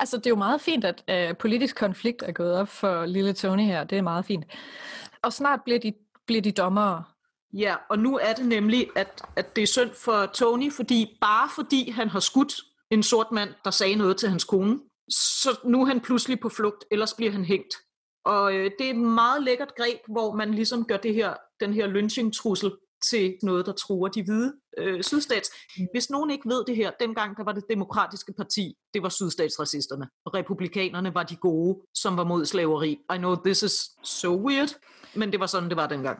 Altså, 0.00 0.16
det 0.16 0.26
er 0.26 0.30
jo 0.30 0.36
meget 0.36 0.60
fint, 0.60 0.84
at 0.84 1.04
øh, 1.10 1.36
politisk 1.36 1.76
konflikt 1.76 2.22
er 2.22 2.32
gået 2.32 2.54
op 2.54 2.68
for 2.68 3.06
lille 3.06 3.32
Tony 3.32 3.62
her. 3.62 3.84
Det 3.84 3.98
er 3.98 4.02
meget 4.02 4.24
fint. 4.24 4.44
Og 5.22 5.32
snart 5.32 5.60
bliver 5.64 5.78
de, 5.78 5.92
bliver 6.26 6.42
de 6.42 6.52
dommere. 6.52 7.04
Ja, 7.52 7.74
og 7.90 7.98
nu 7.98 8.18
er 8.18 8.32
det 8.32 8.46
nemlig, 8.46 8.88
at, 8.96 9.22
at 9.36 9.56
det 9.56 9.62
er 9.62 9.66
synd 9.66 9.90
for 9.94 10.26
Tony, 10.26 10.72
fordi 10.72 11.18
bare 11.20 11.48
fordi 11.54 11.90
han 11.90 12.08
har 12.08 12.20
skudt 12.20 12.54
en 12.90 13.02
sort 13.02 13.32
mand, 13.32 13.50
der 13.64 13.70
sagde 13.70 13.96
noget 13.96 14.16
til 14.16 14.28
hans 14.28 14.44
kone, 14.44 14.78
så 15.10 15.58
nu 15.64 15.82
er 15.82 15.86
han 15.86 16.00
pludselig 16.00 16.40
på 16.40 16.48
flugt, 16.48 16.84
ellers 16.90 17.14
bliver 17.14 17.32
han 17.32 17.44
hængt. 17.44 17.74
Og 18.24 18.54
øh, 18.54 18.70
det 18.78 18.86
er 18.86 18.90
et 18.90 18.96
meget 18.96 19.42
lækkert 19.42 19.74
greb, 19.76 19.98
hvor 20.08 20.34
man 20.34 20.54
ligesom 20.54 20.84
gør 20.84 20.96
det 20.96 21.14
her, 21.14 21.34
den 21.60 21.74
her 21.74 21.86
lynching-trussel 21.86 22.70
til 23.10 23.34
noget, 23.42 23.66
der 23.66 23.72
truer 23.72 24.08
de 24.08 24.22
hvide 24.22 24.52
øh, 24.78 25.02
sydstats. 25.02 25.50
Hvis 25.92 26.10
nogen 26.10 26.30
ikke 26.30 26.48
ved 26.48 26.64
det 26.66 26.76
her, 26.76 26.90
dengang 27.00 27.36
der 27.36 27.44
var 27.44 27.52
det 27.52 27.64
demokratiske 27.70 28.32
parti, 28.32 28.74
det 28.94 29.02
var 29.02 29.08
sydstatsracisterne, 29.08 30.08
og 30.24 30.34
republikanerne 30.34 31.14
var 31.14 31.22
de 31.22 31.36
gode, 31.36 31.78
som 31.94 32.16
var 32.16 32.24
mod 32.24 32.44
slaveri. 32.46 32.90
I 33.14 33.16
know 33.16 33.34
this 33.44 33.62
is 33.62 33.72
so 34.02 34.36
weird, 34.46 34.74
men 35.14 35.32
det 35.32 35.40
var 35.40 35.46
sådan, 35.46 35.68
det 35.68 35.76
var 35.76 35.86
dengang. 35.88 36.18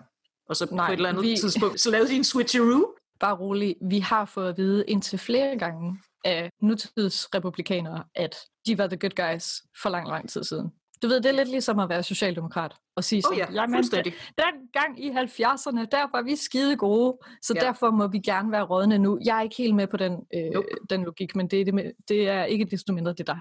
Og 0.48 0.56
så 0.56 0.68
Nej, 0.70 0.86
på 0.86 0.92
et 0.92 0.96
eller 0.96 1.08
andet 1.08 1.22
vi- 1.22 1.28
vi... 1.28 1.36
tidspunkt, 1.36 1.80
så 1.80 1.90
lavede 1.90 2.08
de 2.08 2.16
en 2.16 2.24
switcheroo. 2.24 2.94
Bare 3.20 3.36
rolig. 3.36 3.76
Vi 3.88 3.98
har 3.98 4.24
fået 4.24 4.48
at 4.48 4.56
vide 4.58 4.84
indtil 4.88 5.18
flere 5.18 5.58
gange 5.58 5.98
af 6.24 6.50
nutidsrepublikanere, 6.62 8.04
at 8.14 8.36
de 8.66 8.78
var 8.78 8.86
the 8.86 8.96
good 8.96 9.30
guys 9.32 9.62
for 9.82 9.88
lang, 9.90 10.08
lang 10.08 10.28
tid 10.28 10.44
siden. 10.44 10.70
Du 11.04 11.08
ved, 11.08 11.20
det 11.20 11.26
er 11.28 11.32
lidt 11.32 11.48
ligesom 11.48 11.78
at 11.78 11.88
være 11.88 12.02
socialdemokrat 12.02 12.74
og 12.96 13.04
sige 13.04 13.18
Åh 13.18 13.22
sådan, 13.36 13.48
oh 13.50 13.54
ja, 13.54 13.60
"Jamen, 13.60 13.82
den 13.82 14.68
gang 14.72 15.04
i 15.04 15.10
70'erne, 15.10 15.84
der 15.92 16.16
var 16.16 16.22
vi 16.22 16.36
skide 16.36 16.76
gode, 16.76 17.18
så 17.42 17.52
Ja. 17.56 17.60
derfor 17.60 17.90
må 17.90 18.06
vi 18.06 18.18
gerne 18.18 18.52
være 18.52 18.62
rådne 18.62 18.98
nu. 18.98 19.18
Jeg 19.24 19.38
er 19.38 19.42
ikke 19.42 19.56
helt 19.56 19.74
med 19.74 19.86
på 19.86 19.96
den, 19.96 20.12
øh, 20.34 20.50
Nope. 20.54 20.66
den 20.90 21.04
logik, 21.04 21.36
men 21.36 21.48
det 21.48 21.60
er, 21.60 21.64
det, 21.64 21.74
med, 21.74 21.90
det 22.08 22.28
er 22.28 22.44
ikke 22.44 22.64
desto 22.64 22.92
mindre 22.92 23.12
det, 23.12 23.26
der, 23.26 23.36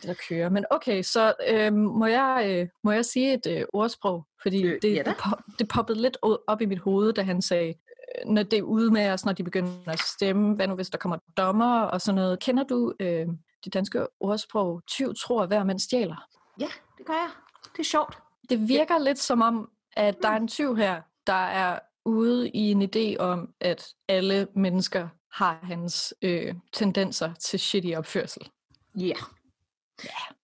det, 0.00 0.04
der 0.08 0.14
kører. 0.28 0.48
Men 0.50 0.64
okay, 0.70 1.02
så 1.02 1.34
øh, 1.48 1.72
må, 1.74 2.06
jeg, 2.06 2.44
øh, 2.48 2.68
må 2.84 2.92
jeg 2.92 3.04
sige 3.04 3.32
et 3.34 3.46
øh, 3.48 3.64
ordsprog? 3.72 4.26
Fordi 4.42 4.62
Øh, 4.64 4.78
det, 4.82 4.94
ja 4.94 5.02
da. 5.02 5.10
det, 5.10 5.16
pop, 5.18 5.38
det 5.58 5.68
poppede 5.68 6.02
lidt 6.02 6.16
op 6.46 6.60
i 6.60 6.66
mit 6.66 6.78
hoved, 6.78 7.12
da 7.12 7.22
han 7.22 7.42
sagde, 7.42 7.68
øh, 7.68 8.30
når 8.32 8.42
det 8.42 8.58
er 8.58 8.62
ude 8.62 8.90
med 8.90 9.10
os, 9.10 9.24
når 9.24 9.32
de 9.32 9.44
begynder 9.44 9.70
at 9.92 10.00
stemme, 10.00 10.54
hvad 10.54 10.68
nu 10.68 10.74
hvis 10.74 10.90
der 10.90 10.98
kommer 10.98 11.16
dommer 11.36 11.80
og 11.80 12.00
sådan 12.00 12.14
noget. 12.16 12.40
Kender 12.40 12.64
du 12.64 12.92
øh, 13.00 13.26
det 13.64 13.74
danske 13.74 14.06
ordsprog, 14.20 14.82
tyv 14.86 15.14
tror, 15.14 15.46
hver 15.46 15.64
mand 15.64 15.78
stjæler? 15.78 16.26
Ja, 16.60 16.68
det 16.98 17.06
gør 17.06 17.14
jeg. 17.14 17.30
Det 17.72 17.78
er 17.78 17.84
sjovt. 17.84 18.18
Det 18.50 18.68
virker 18.68 18.98
lidt 18.98 19.18
som 19.18 19.42
om, 19.42 19.70
at 19.96 20.22
der 20.22 20.28
er 20.28 20.36
en 20.36 20.48
tyv 20.48 20.76
her, 20.76 21.02
der 21.26 21.32
er 21.32 21.78
ude 22.04 22.50
i 22.50 22.70
en 22.70 22.82
idé 22.82 23.16
om, 23.18 23.54
at 23.60 23.94
alle 24.08 24.48
mennesker 24.54 25.08
har 25.32 25.58
hans 25.62 26.14
øh, 26.22 26.54
tendenser 26.72 27.34
til 27.34 27.60
shitty 27.60 27.92
opførsel. 27.96 28.50
Ja. 28.94 29.02
Yeah. 29.04 30.34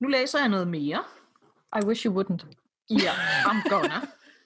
Nu 0.00 0.08
læser 0.08 0.38
jeg 0.38 0.48
noget 0.48 0.68
mere. 0.68 1.04
I 1.82 1.86
wish 1.86 2.06
you 2.06 2.20
wouldn't. 2.20 2.46
Ja, 2.90 3.12
I'm 3.44 3.68
gonna. 3.68 4.00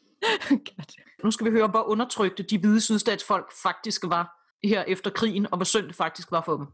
God. 0.51 1.03
Nu 1.25 1.31
skal 1.31 1.47
vi 1.47 1.51
høre, 1.51 1.69
hvor 1.69 1.83
undertrykte 1.83 2.43
de 2.43 2.59
hvide 2.59 2.81
sydstatsfolk 2.81 3.53
faktisk 3.63 4.03
var 4.05 4.51
her 4.65 4.83
efter 4.83 5.11
krigen, 5.11 5.47
og 5.53 5.57
hvor 5.57 5.65
synd 5.65 5.87
det 5.87 5.95
faktisk 5.95 6.31
var 6.31 6.43
for 6.43 6.57
dem. 6.57 6.67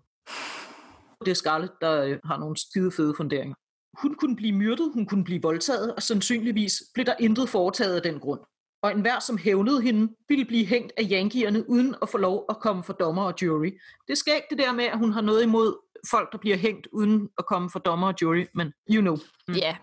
Det 1.24 1.30
er 1.30 1.34
Scarlett, 1.34 1.72
der 1.80 2.02
øh, 2.02 2.18
har 2.24 2.38
nogle 2.38 2.56
skide 2.56 2.92
fede 2.92 3.14
funderinger. 3.16 3.54
Hun 4.02 4.14
kunne 4.14 4.36
blive 4.36 4.52
myrdet, 4.52 4.90
hun 4.94 5.06
kunne 5.06 5.24
blive 5.24 5.42
voldtaget, 5.42 5.94
og 5.94 6.02
sandsynligvis 6.02 6.82
blev 6.94 7.06
der 7.06 7.14
intet 7.20 7.48
foretaget 7.48 7.96
af 7.96 8.02
den 8.02 8.20
grund. 8.20 8.40
Og 8.82 8.90
enhver, 8.92 9.18
som 9.20 9.38
hævnede 9.38 9.82
hende, 9.82 10.14
ville 10.28 10.44
blive 10.44 10.66
hængt 10.66 10.92
af 10.96 11.08
yankierne, 11.12 11.70
uden 11.70 11.94
at 12.02 12.08
få 12.08 12.18
lov 12.18 12.44
at 12.48 12.56
komme 12.60 12.84
for 12.84 12.92
dommer 12.92 13.22
og 13.22 13.34
jury. 13.42 13.78
Det 14.08 14.18
skal 14.18 14.32
ikke 14.36 14.46
det 14.50 14.58
der 14.58 14.72
med, 14.72 14.84
at 14.84 14.98
hun 14.98 15.12
har 15.12 15.20
noget 15.20 15.42
imod 15.42 15.76
folk, 16.10 16.32
der 16.32 16.38
bliver 16.38 16.56
hængt, 16.56 16.88
uden 16.92 17.28
at 17.38 17.46
komme 17.46 17.70
for 17.70 17.78
dommer 17.78 18.06
og 18.06 18.14
jury, 18.22 18.46
men 18.54 18.72
you 18.90 19.00
know. 19.00 19.16
Mm. 19.48 19.54
Ja, 19.54 19.60
yeah. 19.60 19.76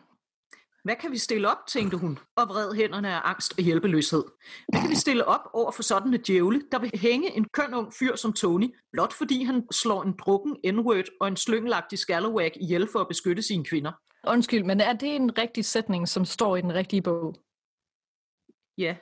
Hvad 0.83 0.95
kan 0.95 1.11
vi 1.11 1.17
stille 1.17 1.51
op, 1.51 1.57
tænkte 1.67 1.97
hun, 1.97 2.19
og 2.35 2.47
vred 2.47 2.73
hænderne 2.73 3.09
af 3.09 3.21
angst 3.23 3.53
og 3.57 3.63
hjælpeløshed. 3.63 4.23
Hvad 4.67 4.81
kan 4.81 4.89
vi 4.89 4.95
stille 4.95 5.25
op 5.25 5.49
over 5.53 5.71
for 5.71 5.83
sådan 5.83 6.13
et 6.13 6.27
djævle, 6.27 6.61
der 6.71 6.79
vil 6.79 6.91
hænge 6.93 7.37
en 7.37 7.45
køn 7.53 7.73
ung 7.73 7.93
fyr 7.99 8.15
som 8.15 8.33
Tony, 8.33 8.75
blot 8.91 9.13
fordi 9.13 9.43
han 9.43 9.67
slår 9.71 10.03
en 10.03 10.13
drukken 10.19 10.57
n-word 10.75 11.17
og 11.21 11.27
en 11.27 11.37
slyngelagtig 11.37 11.99
scallowag 11.99 12.51
ihjel 12.61 12.89
for 12.91 12.99
at 12.99 13.07
beskytte 13.07 13.41
sine 13.41 13.65
kvinder? 13.65 13.91
undskyld, 14.27 14.63
men 14.63 14.79
er 14.79 14.93
det 14.93 15.15
en 15.15 15.37
rigtig 15.37 15.65
sætning, 15.65 16.07
som 16.07 16.25
står 16.25 16.55
i 16.55 16.61
den 16.61 16.73
rigtige 16.73 17.01
bog? 17.01 17.35
Ja. 18.77 18.95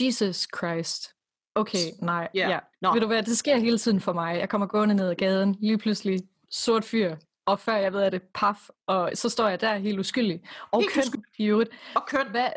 Jesus 0.00 0.48
Christ. 0.56 1.14
Okay, 1.54 1.92
nej. 2.02 2.28
Ja. 2.34 2.48
Ja. 2.82 2.92
Ved 2.92 3.00
du 3.00 3.06
hvad, 3.06 3.22
det 3.22 3.38
sker 3.38 3.56
hele 3.56 3.78
tiden 3.78 4.00
for 4.00 4.12
mig. 4.12 4.38
Jeg 4.38 4.48
kommer 4.48 4.66
gående 4.66 4.94
ned 4.94 5.08
ad 5.08 5.14
gaden, 5.14 5.56
lige 5.60 5.78
pludselig 5.78 6.20
sort 6.50 6.84
fyr, 6.84 7.16
og 7.46 7.60
før 7.60 7.76
jeg 7.76 7.92
ved 7.92 8.00
af 8.00 8.10
det, 8.10 8.22
paf, 8.34 8.68
og 8.86 9.10
så 9.14 9.28
står 9.28 9.48
jeg 9.48 9.60
der 9.60 9.76
helt 9.76 9.98
uskyldig. 9.98 10.42
Og 10.72 10.80
Helt 10.80 10.92
køn 10.92 11.02
uskyldig. 11.02 11.24
i 11.38 11.44
øvrigt. 11.44 11.70
Og 11.94 12.06
køn 12.06 12.30
Hvad? 12.30 12.50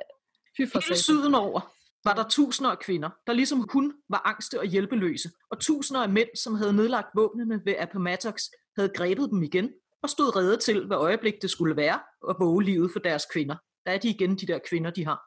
Hele 0.58 0.98
syden 0.98 1.36
over 1.36 1.74
var 2.06 2.14
der 2.14 2.30
tusinder 2.30 2.72
af 2.72 2.80
kvinder, 2.80 3.10
der 3.28 3.34
ligesom 3.34 3.68
hun 3.74 3.94
var 4.10 4.22
angste 4.26 4.60
og 4.60 4.66
hjælpeløse, 4.66 5.30
og 5.52 5.60
tusinder 5.60 6.02
af 6.04 6.10
mænd, 6.10 6.30
som 6.44 6.56
havde 6.56 6.74
nedlagt 6.74 7.08
våbnene 7.16 7.62
ved 7.66 7.76
Appomattox, 7.80 8.42
havde 8.78 8.90
grebet 8.96 9.30
dem 9.30 9.44
igen 9.44 9.70
og 10.04 10.10
stod 10.10 10.36
redde 10.36 10.58
til, 10.58 10.86
hvad 10.88 10.98
øjeblik 10.98 11.34
det 11.42 11.50
skulle 11.50 11.76
være, 11.76 12.00
at 12.30 12.36
våge 12.40 12.64
livet 12.64 12.92
for 12.94 13.00
deres 13.00 13.26
kvinder. 13.34 13.56
Der 13.86 13.92
er 13.92 13.98
de 13.98 14.10
igen, 14.10 14.36
de 14.36 14.48
der 14.48 14.60
kvinder, 14.70 14.92
de 14.92 15.06
har. 15.06 15.22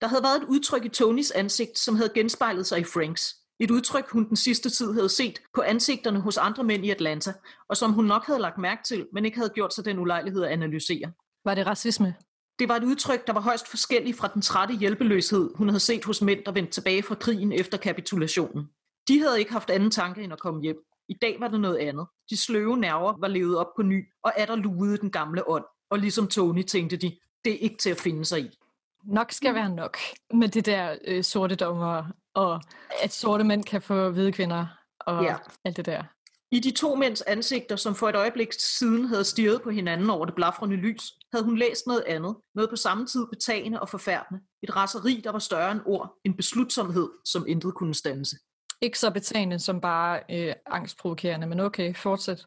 Der 0.00 0.06
havde 0.06 0.22
været 0.22 0.42
et 0.42 0.48
udtryk 0.48 0.84
i 0.84 0.88
Tonys 0.88 1.30
ansigt, 1.30 1.78
som 1.78 1.96
havde 1.96 2.12
genspejlet 2.14 2.66
sig 2.66 2.80
i 2.80 2.84
Franks. 2.84 3.34
Et 3.62 3.70
udtryk, 3.70 4.10
hun 4.10 4.28
den 4.28 4.36
sidste 4.36 4.70
tid 4.70 4.92
havde 4.92 5.08
set 5.08 5.42
på 5.54 5.62
ansigterne 5.62 6.20
hos 6.20 6.36
andre 6.36 6.64
mænd 6.64 6.86
i 6.86 6.90
Atlanta, 6.90 7.32
og 7.68 7.76
som 7.76 7.92
hun 7.92 8.04
nok 8.04 8.26
havde 8.26 8.40
lagt 8.40 8.58
mærke 8.58 8.82
til, 8.84 9.06
men 9.12 9.24
ikke 9.24 9.36
havde 9.38 9.52
gjort 9.54 9.74
sig 9.74 9.84
den 9.84 9.98
ulejlighed 9.98 10.44
at 10.44 10.50
analysere. 10.50 11.12
Var 11.44 11.54
det 11.54 11.66
racisme? 11.66 12.14
Det 12.58 12.68
var 12.68 12.76
et 12.76 12.84
udtryk, 12.84 13.26
der 13.26 13.32
var 13.32 13.40
højst 13.40 13.68
forskelligt 13.68 14.16
fra 14.16 14.30
den 14.34 14.42
trætte 14.42 14.74
hjælpeløshed, 14.74 15.50
hun 15.54 15.68
havde 15.68 15.80
set 15.80 16.04
hos 16.04 16.22
mænd, 16.22 16.44
der 16.44 16.52
vendte 16.52 16.72
tilbage 16.72 17.02
fra 17.02 17.14
krigen 17.14 17.52
efter 17.52 17.78
kapitulationen. 17.78 18.68
De 19.08 19.20
havde 19.20 19.38
ikke 19.38 19.52
haft 19.52 19.70
anden 19.70 19.90
tanke 19.90 20.22
end 20.22 20.32
at 20.32 20.40
komme 20.40 20.62
hjem. 20.62 20.76
I 21.08 21.14
dag 21.22 21.36
var 21.40 21.48
det 21.48 21.60
noget 21.60 21.76
andet. 21.76 22.06
De 22.30 22.36
sløve 22.36 22.76
nerver 22.76 23.14
var 23.20 23.28
levet 23.28 23.58
op 23.58 23.74
på 23.76 23.82
ny, 23.82 24.08
og 24.22 24.38
atter 24.38 24.56
lugede 24.56 24.96
den 24.96 25.10
gamle 25.10 25.48
ånd. 25.48 25.64
Og 25.90 25.98
ligesom 25.98 26.26
Tony 26.28 26.62
tænkte 26.62 26.96
de, 26.96 27.16
det 27.44 27.52
er 27.52 27.58
ikke 27.58 27.76
til 27.76 27.90
at 27.90 28.00
finde 28.00 28.24
sig 28.24 28.40
i. 28.40 28.58
nok 29.04 29.32
skal 29.32 29.54
være 29.54 29.70
nok 29.70 29.96
med 30.34 30.48
det 30.48 30.66
der 30.66 30.96
øh, 31.04 31.24
sorte 31.24 31.54
dommer, 31.54 32.04
og 32.34 32.60
at 33.02 33.12
sorte 33.12 33.44
mænd 33.44 33.64
kan 33.64 33.82
få 33.82 34.10
hvide 34.10 34.32
kvinder, 34.32 34.66
og 35.00 35.24
Ja. 35.24 35.36
alt 35.64 35.76
det 35.76 35.86
der. 35.86 36.02
I 36.50 36.60
de 36.60 36.70
to 36.70 36.94
mænds 36.94 37.22
ansigter, 37.22 37.76
som 37.76 37.94
for 37.94 38.08
et 38.08 38.16
øjeblik 38.16 38.48
siden 38.58 39.04
havde 39.04 39.24
stirret 39.24 39.62
på 39.62 39.70
hinanden 39.70 40.10
over 40.10 40.24
det 40.26 40.34
blafrende 40.34 40.76
lys, 40.76 41.02
havde 41.32 41.44
hun 41.44 41.56
læst 41.58 41.86
noget 41.86 42.04
andet, 42.06 42.36
noget 42.54 42.70
på 42.70 42.76
samme 42.76 43.06
tid 43.06 43.26
betagende 43.32 43.80
og 43.80 43.88
forfærdende. 43.88 44.40
Et 44.62 44.76
raseri, 44.76 45.20
der 45.24 45.32
var 45.32 45.38
større 45.38 45.72
end 45.72 45.80
ord, 45.86 46.14
en 46.24 46.36
beslutsomhed, 46.36 47.08
som 47.24 47.44
intet 47.48 47.74
kunne 47.74 47.94
stanse. 47.94 48.36
Ikke 48.82 48.98
så 48.98 49.10
betagende 49.10 49.58
som 49.58 49.80
bare 49.80 50.20
øh, 50.30 50.54
angstprovokerende, 50.66 51.46
men 51.46 51.60
okay, 51.60 51.94
fortsæt. 51.94 52.46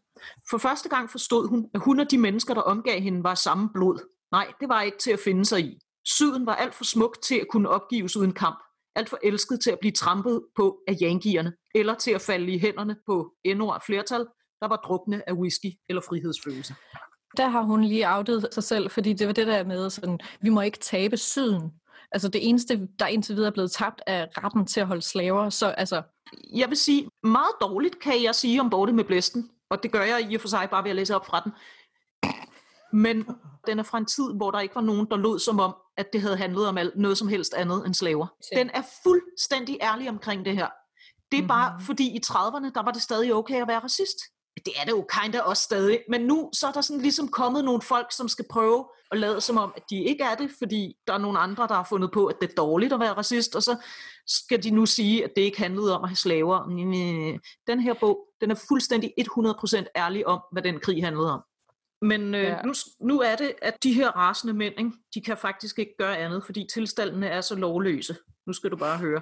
For 0.50 0.58
første 0.58 0.90
gang 0.90 1.10
forstod 1.10 1.48
hun, 1.50 1.70
at 1.74 1.82
hun 1.82 2.00
og 2.00 2.12
de 2.12 2.18
mennesker, 2.18 2.54
der 2.54 2.62
omgav 2.62 3.00
hende, 3.02 3.24
var 3.24 3.36
samme 3.36 3.70
blod. 3.74 4.00
Nej, 4.32 4.48
det 4.60 4.70
var 4.70 4.82
ikke 4.82 4.98
til 4.98 5.12
at 5.12 5.20
finde 5.20 5.46
sig 5.46 5.60
i. 5.62 5.80
Syden 6.06 6.46
var 6.46 6.56
alt 6.56 6.76
for 6.76 6.84
smuk 6.84 7.18
til 7.22 7.36
at 7.36 7.48
kunne 7.52 7.70
opgives 7.70 8.18
uden 8.18 8.34
kamp. 8.34 8.60
Alt 8.96 9.10
for 9.10 9.20
elsket 9.24 9.60
til 9.60 9.72
at 9.72 9.80
blive 9.80 9.92
trampet 9.92 10.42
på 10.56 10.80
af 10.88 10.96
yankierne, 11.02 11.54
eller 11.76 11.94
til 11.94 12.12
at 12.12 12.22
falde 12.22 12.52
i 12.54 12.60
hænderne 12.60 12.96
på 13.06 13.32
endnu 13.44 13.74
et 13.74 13.84
flertal, 13.86 14.26
der 14.62 14.68
var 14.68 14.76
drukne 14.76 15.30
af 15.30 15.34
whisky 15.34 15.72
eller 15.90 16.02
frihedsfølelse. 16.02 16.76
Der 17.38 17.48
har 17.48 17.62
hun 17.62 17.84
lige 17.84 18.06
afdet 18.06 18.48
sig 18.52 18.64
selv, 18.64 18.90
fordi 18.90 19.14
det 19.14 19.28
var 19.28 19.34
det 19.34 19.48
der 19.48 19.64
med, 19.64 19.90
sådan, 19.90 20.20
vi 20.42 20.50
må 20.50 20.62
ikke 20.62 20.80
tabe 20.80 21.18
syden. 21.18 21.72
Altså 22.12 22.28
det 22.28 22.50
eneste, 22.50 22.88
der 23.00 23.08
indtil 23.08 23.36
videre 23.36 23.48
er 23.48 23.54
blevet 23.54 23.72
tabt, 23.72 24.02
er 24.08 24.28
retten 24.44 24.66
til 24.66 24.80
at 24.80 24.88
holde 24.88 25.02
slaver. 25.02 25.50
Så 25.50 25.68
altså, 25.68 26.02
Jeg 26.54 26.70
vil 26.70 26.78
sige, 26.78 27.10
meget 27.24 27.56
dårligt 27.62 28.00
kan 28.00 28.24
jeg 28.24 28.36
sige 28.36 28.62
om 28.62 28.70
Borte 28.70 28.94
med 28.94 29.04
Blæsten, 29.04 29.50
og 29.70 29.84
det 29.84 29.92
gør 29.92 30.04
jeg 30.04 30.32
i 30.32 30.36
og 30.36 30.42
for 30.42 30.48
sig 30.48 30.68
bare 30.72 30.84
ved 30.84 30.90
at 30.90 30.96
læse 30.96 31.16
op 31.16 31.26
fra 31.26 31.42
den. 31.46 31.52
Men 32.94 33.28
den 33.68 33.80
er 33.80 33.84
fra 33.84 33.98
en 33.98 34.06
tid, 34.06 34.34
hvor 34.34 34.52
der 34.52 34.60
ikke 34.60 34.76
var 34.76 34.82
nogen, 34.82 35.08
der 35.12 35.18
lod 35.18 35.40
som 35.40 35.60
om, 35.60 35.76
at 35.98 36.14
det 36.14 36.22
havde 36.22 36.38
handlet 36.38 36.68
om 36.68 36.78
noget 36.96 37.18
som 37.18 37.28
helst 37.28 37.54
andet 37.54 37.86
end 37.86 37.94
slaver. 37.94 38.28
Den 38.56 38.70
er 38.74 38.82
fuldstændig 39.04 39.78
ærlig 39.82 40.10
omkring 40.10 40.46
det 40.46 40.54
her. 40.54 40.68
Det 41.32 41.38
er 41.38 41.42
mm-hmm. 41.42 41.48
bare, 41.48 41.82
fordi 41.82 42.16
i 42.16 42.20
30'erne, 42.26 42.72
der 42.76 42.84
var 42.84 42.92
det 42.92 43.02
stadig 43.02 43.34
okay 43.34 43.62
at 43.62 43.68
være 43.68 43.80
racist. 43.80 44.18
Det 44.66 44.74
er 44.82 44.86
det 44.86 44.92
jo 44.92 45.06
kinda 45.22 45.40
også 45.40 45.64
stadig. 45.64 46.00
Men 46.10 46.22
nu 46.22 46.50
så 46.54 46.68
er 46.68 46.72
der 46.72 46.82
sådan 46.82 47.02
ligesom 47.02 47.28
kommet 47.28 47.66
nogle 47.66 47.82
folk, 47.82 48.08
som 48.12 48.28
skal 48.28 48.46
prøve 48.50 48.86
at 49.12 49.18
lade 49.18 49.42
som 49.42 49.58
om, 49.58 49.74
at 49.76 49.84
de 49.90 50.04
ikke 50.04 50.24
er 50.24 50.36
det, 50.36 50.52
fordi 50.58 50.94
der 51.08 51.14
er 51.14 51.18
nogle 51.18 51.40
andre, 51.40 51.68
der 51.68 51.74
har 51.74 51.88
fundet 51.90 52.12
på, 52.12 52.26
at 52.26 52.36
det 52.42 52.50
er 52.50 52.54
dårligt 52.54 52.94
at 52.94 53.00
være 53.00 53.14
racist, 53.14 53.56
og 53.56 53.64
så 53.64 53.76
skal 54.28 54.64
de 54.64 54.70
nu 54.70 54.86
sige, 54.86 55.24
at 55.24 55.32
det 55.36 55.42
ikke 55.42 55.58
handlede 55.58 55.98
om 55.98 56.04
at 56.04 56.10
have 56.10 56.16
slaver. 56.16 56.64
Den 57.68 57.80
her 57.80 57.94
bog, 57.94 58.28
den 58.42 58.52
er 58.52 58.56
fuldstændig 58.68 59.14
100% 59.20 59.86
ærlig 59.96 60.28
om, 60.28 60.42
hvad 60.52 60.64
den 60.64 60.80
krig 60.80 61.04
handlede 61.04 61.34
om. 61.34 61.42
Men 62.02 62.36
øh, 62.36 62.44
Ja. 62.44 62.62
nu, 62.62 62.74
nu 63.00 63.20
er 63.20 63.36
det, 63.36 63.54
at 63.62 63.84
de 63.84 63.94
her 63.94 64.10
rasende 64.10 64.54
mænd, 64.54 64.74
ikke, 64.78 64.92
de 65.14 65.22
kan 65.22 65.38
faktisk 65.38 65.80
ikke 65.80 65.96
gøre 65.98 66.18
andet, 66.18 66.46
fordi 66.46 66.68
tilstandene 66.74 67.28
er 67.28 67.42
så 67.42 67.56
lovløse. 67.56 68.16
Nu 68.48 68.54
skal 68.54 68.72
du 68.72 68.76
bare 68.78 68.98
høre. 68.98 69.22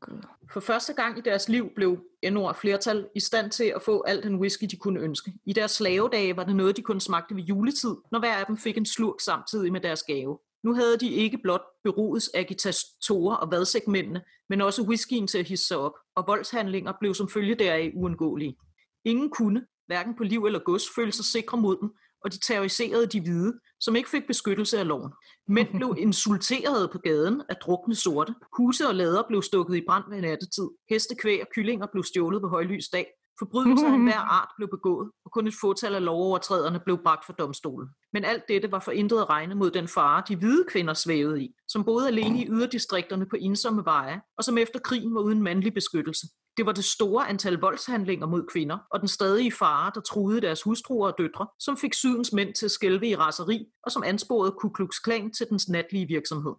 God. 0.00 0.22
For 0.52 0.60
første 0.60 0.92
gang 0.92 1.18
i 1.18 1.20
deres 1.20 1.48
liv 1.48 1.70
blev 1.76 1.98
endnu 2.22 2.52
flertal 2.52 3.08
i 3.14 3.20
stand 3.20 3.50
til 3.50 3.64
at 3.64 3.82
få 3.82 4.02
al 4.02 4.22
den 4.22 4.34
whisky, 4.36 4.64
de 4.70 4.76
kunne 4.76 5.00
ønske. 5.00 5.32
I 5.46 5.52
deres 5.52 5.70
slavedage 5.70 6.36
var 6.36 6.44
det 6.44 6.56
noget, 6.56 6.76
de 6.76 6.82
kun 6.82 7.00
smagte 7.00 7.36
ved 7.36 7.42
juletid, 7.42 7.94
når 8.12 8.18
hver 8.18 8.34
af 8.34 8.46
dem 8.46 8.56
fik 8.56 8.76
en 8.76 8.86
slurk 8.86 9.20
samtidig 9.20 9.72
med 9.72 9.80
deres 9.80 10.02
gave. 10.02 10.38
Nu 10.64 10.74
havde 10.74 10.96
de 10.98 11.10
ikke 11.10 11.38
blot 11.42 11.62
beroets 11.84 12.30
agitatorer 12.34 13.36
og 13.36 13.50
vadsækmændene, 13.50 14.22
men 14.48 14.60
også 14.60 14.82
whiskyen 14.82 15.26
til 15.26 15.38
at 15.38 15.48
hisse 15.48 15.66
sig 15.66 15.76
op, 15.76 15.92
og 16.16 16.24
voldshandlinger 16.26 16.92
blev 17.00 17.14
som 17.14 17.28
følge 17.28 17.54
deraf 17.54 17.92
uundgåelige. 17.94 18.56
Ingen 19.04 19.30
kunne, 19.30 19.66
hverken 19.86 20.16
på 20.16 20.24
liv 20.24 20.44
eller 20.46 20.58
gods, 20.58 20.84
føle 20.96 21.12
sig 21.12 21.24
sikre 21.24 21.58
mod 21.58 21.76
dem, 21.80 21.94
og 22.28 22.32
de 22.32 22.38
terroriserede 22.38 23.06
de 23.06 23.20
hvide, 23.20 23.52
som 23.80 23.96
ikke 23.96 24.10
fik 24.10 24.26
beskyttelse 24.26 24.78
af 24.78 24.86
loven. 24.86 25.12
Mænd 25.48 25.68
blev 25.74 25.96
insulteret 26.06 26.90
på 26.90 26.98
gaden 26.98 27.42
af 27.48 27.56
drukne 27.56 27.94
sorte. 27.94 28.34
Huse 28.56 28.88
og 28.88 28.94
lader 28.94 29.22
blev 29.28 29.42
stukket 29.42 29.76
i 29.76 29.84
brand 29.88 30.04
ved 30.10 30.20
nattetid. 30.20 30.68
Heste, 30.90 31.14
kvæg 31.14 31.40
og 31.40 31.48
kyllinger 31.54 31.86
blev 31.92 32.04
stjålet 32.04 32.40
på 32.42 32.48
højlys 32.48 32.88
dag. 32.88 33.06
Forbrydelser 33.38 33.86
af 33.86 33.94
enhver 34.00 34.18
art 34.18 34.48
blev 34.56 34.68
begået, 34.68 35.10
og 35.24 35.32
kun 35.32 35.46
et 35.46 35.54
fåtal 35.60 35.94
af 35.94 36.04
lovovertræderne 36.04 36.80
blev 36.80 36.98
bragt 37.02 37.26
for 37.26 37.32
domstolen. 37.32 37.88
Men 38.12 38.24
alt 38.24 38.42
dette 38.48 38.72
var 38.72 38.80
for 38.80 38.92
intet 38.92 39.18
at 39.18 39.28
regne 39.28 39.54
mod 39.54 39.70
den 39.70 39.88
fare, 39.88 40.22
de 40.28 40.36
hvide 40.36 40.64
kvinder 40.68 40.94
svævede 40.94 41.42
i, 41.42 41.54
som 41.68 41.84
boede 41.84 42.08
alene 42.08 42.42
i 42.42 42.48
yderdistrikterne 42.48 43.26
på 43.26 43.36
ensomme 43.40 43.84
veje, 43.84 44.20
og 44.38 44.44
som 44.44 44.58
efter 44.58 44.78
krigen 44.78 45.14
var 45.14 45.20
uden 45.20 45.42
mandlig 45.42 45.74
beskyttelse. 45.74 46.26
Det 46.58 46.66
var 46.66 46.72
det 46.72 46.84
store 46.84 47.28
antal 47.28 47.54
voldshandlinger 47.54 48.26
mod 48.26 48.46
kvinder, 48.52 48.78
og 48.90 49.00
den 49.00 49.08
stadige 49.08 49.52
fare, 49.52 49.92
der 49.94 50.00
truede 50.00 50.40
deres 50.40 50.62
hustruer 50.62 51.06
og 51.12 51.14
døtre, 51.18 51.46
som 51.58 51.76
fik 51.76 51.94
sydens 51.94 52.32
mænd 52.32 52.54
til 52.54 52.64
at 52.64 52.70
skælve 52.70 53.06
i 53.06 53.16
raseri, 53.16 53.66
og 53.82 53.92
som 53.92 54.02
ansporede 54.06 54.52
Ku 54.52 54.68
Klux 54.68 54.90
Klan 55.04 55.32
til 55.32 55.46
dens 55.50 55.68
natlige 55.68 56.06
virksomhed. 56.06 56.52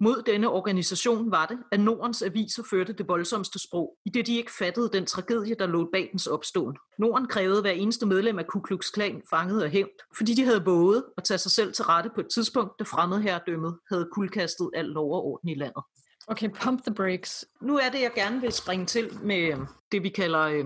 Mod 0.00 0.22
denne 0.26 0.48
organisation 0.48 1.30
var 1.30 1.46
det, 1.46 1.58
at 1.72 1.80
Nordens 1.80 2.22
aviser 2.22 2.62
førte 2.70 2.92
det 2.92 3.08
voldsomste 3.08 3.58
sprog, 3.58 3.96
i 4.06 4.10
det 4.10 4.26
de 4.26 4.36
ikke 4.36 4.52
fattede 4.58 4.90
den 4.92 5.06
tragedie, 5.06 5.54
der 5.54 5.66
lå 5.66 5.88
bag 5.92 6.08
dens 6.12 6.26
opståen. 6.26 6.76
Norden 6.98 7.26
krævede 7.28 7.60
hver 7.60 7.70
eneste 7.70 8.06
medlem 8.06 8.38
af 8.38 8.46
Ku 8.46 8.60
Klux 8.60 8.90
Klan 8.90 9.22
fanget 9.30 9.62
og 9.62 9.70
hævnt, 9.70 10.02
fordi 10.16 10.34
de 10.34 10.44
havde 10.44 10.64
våget 10.64 11.04
at 11.16 11.24
tage 11.24 11.38
sig 11.38 11.52
selv 11.52 11.72
til 11.72 11.84
rette 11.84 12.10
på 12.14 12.20
et 12.20 12.28
tidspunkt, 12.34 12.72
da 12.78 12.84
fremmedherredømmet 12.84 13.78
havde 13.90 14.08
kuldkastet 14.12 14.70
al 14.74 14.84
lov 14.84 15.12
og 15.12 15.24
orden 15.24 15.48
i 15.48 15.54
landet. 15.54 15.82
Okay, 16.30 16.48
pump 16.48 16.82
the 16.82 16.94
brakes. 16.94 17.48
Nu 17.60 17.76
er 17.76 17.90
det, 17.90 18.00
jeg 18.00 18.12
gerne 18.14 18.40
vil 18.40 18.52
springe 18.52 18.86
til 18.86 19.10
med 19.22 19.36
øh, 19.36 19.58
det, 19.92 20.02
vi 20.02 20.08
kalder 20.08 20.40
øh, 20.40 20.64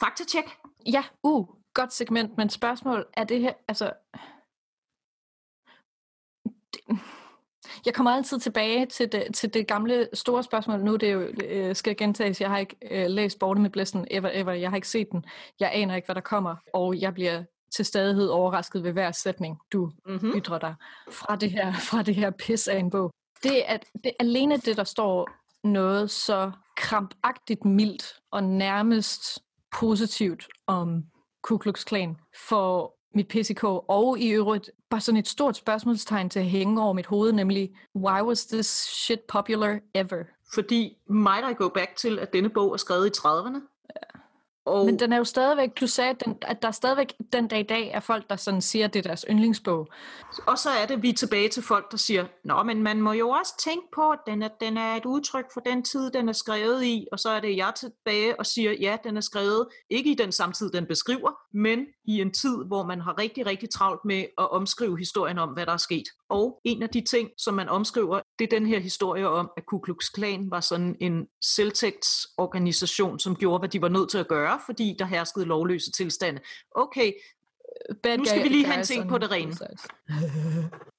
faktatjek. 0.00 0.44
Ja, 0.92 1.04
uh, 1.22 1.46
godt 1.74 1.92
segment, 1.92 2.36
men 2.36 2.50
spørgsmål, 2.50 3.06
er 3.14 3.24
det 3.24 3.40
her, 3.40 3.52
altså... 3.68 3.92
Det, 6.44 6.98
jeg 7.86 7.94
kommer 7.94 8.10
altid 8.10 8.40
tilbage 8.40 8.86
til 8.86 9.12
det, 9.12 9.34
til 9.34 9.54
det 9.54 9.66
gamle 9.66 10.08
store 10.12 10.42
spørgsmål. 10.42 10.80
Nu 10.80 10.96
det 10.96 11.12
jo, 11.12 11.20
øh, 11.44 11.76
skal 11.76 11.96
gentages, 11.96 12.40
jeg 12.40 12.50
har 12.50 12.58
ikke 12.58 12.76
øh, 12.90 13.06
læst 13.06 13.38
Borte 13.38 13.60
med 13.60 13.70
Blæsten 13.70 14.06
ever, 14.10 14.30
ever. 14.32 14.52
Jeg 14.52 14.70
har 14.70 14.76
ikke 14.76 14.88
set 14.88 15.08
den. 15.12 15.24
Jeg 15.60 15.70
aner 15.74 15.96
ikke, 15.96 16.06
hvad 16.06 16.14
der 16.14 16.20
kommer, 16.20 16.56
og 16.72 17.00
jeg 17.00 17.14
bliver 17.14 17.44
til 17.74 17.84
stadighed 17.84 18.28
overrasket 18.28 18.84
ved 18.84 18.92
hver 18.92 19.12
sætning, 19.12 19.58
du 19.72 19.90
Mm-hmm. 20.06 20.32
ytrer 20.36 20.58
dig 20.58 20.74
fra 21.10 21.36
det 21.36 21.50
her, 21.50 21.72
fra 21.72 22.02
det 22.02 22.14
her 22.14 22.30
pis 22.30 22.68
af 22.68 22.78
en 22.78 22.90
bog. 22.90 23.12
Det 23.42 23.70
er, 23.70 23.74
at 23.74 23.84
det 24.04 24.12
alene 24.20 24.56
det, 24.56 24.76
der 24.76 24.84
står 24.84 25.30
noget 25.64 26.10
så 26.10 26.52
krampagtigt 26.76 27.64
mildt 27.64 28.20
og 28.30 28.44
nærmest 28.44 29.38
positivt 29.72 30.48
om 30.66 31.04
Ku 31.42 31.58
Klux 31.58 31.84
Klan 31.84 32.16
for 32.48 32.94
mit 33.14 33.28
PCK, 33.28 33.64
og 33.64 34.18
i 34.18 34.30
øvrigt 34.30 34.70
bare 34.90 35.00
sådan 35.00 35.18
et 35.18 35.28
stort 35.28 35.56
spørgsmålstegn 35.56 36.30
til 36.30 36.40
at 36.40 36.46
hænge 36.46 36.82
over 36.82 36.92
mit 36.92 37.06
hoved, 37.06 37.32
nemlig, 37.32 37.70
why 37.96 38.22
was 38.22 38.46
this 38.46 38.66
shit 38.66 39.20
popular 39.20 39.78
ever? 39.94 40.24
Fordi 40.54 40.96
mig, 41.08 41.42
der 41.42 41.52
går 41.52 41.68
back 41.68 41.96
til, 41.96 42.18
at 42.18 42.32
denne 42.32 42.48
bog 42.48 42.72
er 42.72 42.76
skrevet 42.76 43.06
i 43.06 43.18
30'erne. 43.18 43.60
Og 44.64 44.86
Men 44.86 44.98
den 44.98 45.12
er 45.12 45.16
jo 45.16 45.24
stadigvæk, 45.24 45.80
du 45.80 45.86
sagde, 45.86 46.10
at, 46.10 46.24
den, 46.24 46.36
at 46.42 46.62
der 46.62 46.70
stadigvæk 46.70 47.14
den 47.32 47.48
dag 47.48 47.60
i 47.60 47.62
dag 47.62 47.90
er 47.94 48.00
folk, 48.00 48.30
der 48.30 48.36
sådan 48.36 48.62
siger, 48.62 48.84
at 48.84 48.94
det 48.94 48.98
er 48.98 49.02
deres 49.02 49.24
yndlingsbog. 49.30 49.88
Og 50.46 50.58
så 50.58 50.70
er 50.70 50.86
det, 50.86 51.02
vi 51.02 51.08
er 51.08 51.14
tilbage 51.14 51.48
til 51.48 51.62
folk, 51.62 51.90
der 51.90 51.96
siger, 51.96 52.26
Nå, 52.44 52.62
men 52.62 52.82
man 52.82 53.00
må 53.00 53.12
jo 53.12 53.28
også 53.28 53.54
tænke 53.64 53.86
på, 53.94 54.10
at 54.10 54.18
den 54.26 54.42
er, 54.42 54.48
den 54.60 54.76
er 54.76 54.96
et 54.96 55.06
udtryk 55.06 55.44
for 55.54 55.60
den 55.60 55.82
tid, 55.82 56.10
den 56.10 56.28
er 56.28 56.32
skrevet 56.32 56.84
i. 56.84 57.06
Og 57.12 57.18
så 57.18 57.30
er 57.30 57.40
det 57.40 57.56
jeg 57.56 57.72
tilbage 57.76 58.38
og 58.40 58.46
siger, 58.46 58.72
ja, 58.72 58.96
den 59.04 59.16
er 59.16 59.20
skrevet 59.20 59.66
ikke 59.90 60.10
i 60.10 60.14
den 60.14 60.32
samtid, 60.32 60.70
den 60.70 60.86
beskriver, 60.86 61.30
men 61.54 61.86
i 62.04 62.20
en 62.20 62.32
tid, 62.32 62.64
hvor 62.66 62.86
man 62.86 63.00
har 63.00 63.18
rigtig, 63.18 63.46
rigtig 63.46 63.70
travlt 63.70 64.00
med 64.04 64.24
at 64.38 64.50
omskrive 64.50 64.98
historien 64.98 65.38
om, 65.38 65.48
hvad 65.48 65.66
der 65.66 65.72
er 65.72 65.76
sket. 65.76 66.04
Og 66.30 66.60
en 66.64 66.82
af 66.82 66.88
de 66.88 67.00
ting, 67.00 67.28
som 67.38 67.54
man 67.54 67.68
omskriver, 67.68 68.20
det 68.38 68.44
er 68.44 68.58
den 68.58 68.66
her 68.66 68.78
historie 68.78 69.28
om, 69.28 69.50
at 69.56 69.66
Ku 69.66 69.78
Klux 69.78 70.10
Klan 70.14 70.50
var 70.50 70.60
sådan 70.60 70.96
en 71.00 71.26
selvtægtsorganisation, 71.56 73.18
som 73.18 73.36
gjorde, 73.36 73.58
hvad 73.58 73.68
de 73.68 73.82
var 73.82 73.88
nødt 73.88 74.10
til 74.10 74.18
at 74.18 74.28
gøre, 74.28 74.51
fordi 74.66 74.96
der 74.98 75.04
herskede 75.04 75.44
lovløse 75.44 75.90
tilstande. 75.90 76.40
Okay, 76.74 77.12
Bad 78.02 78.18
Nu 78.18 78.24
skal 78.24 78.42
vi 78.42 78.48
lige 78.48 78.66
have 78.66 78.78
en 78.78 78.84
ting 78.84 79.08
på 79.08 79.18
det 79.18 79.30
rene. 79.30 79.52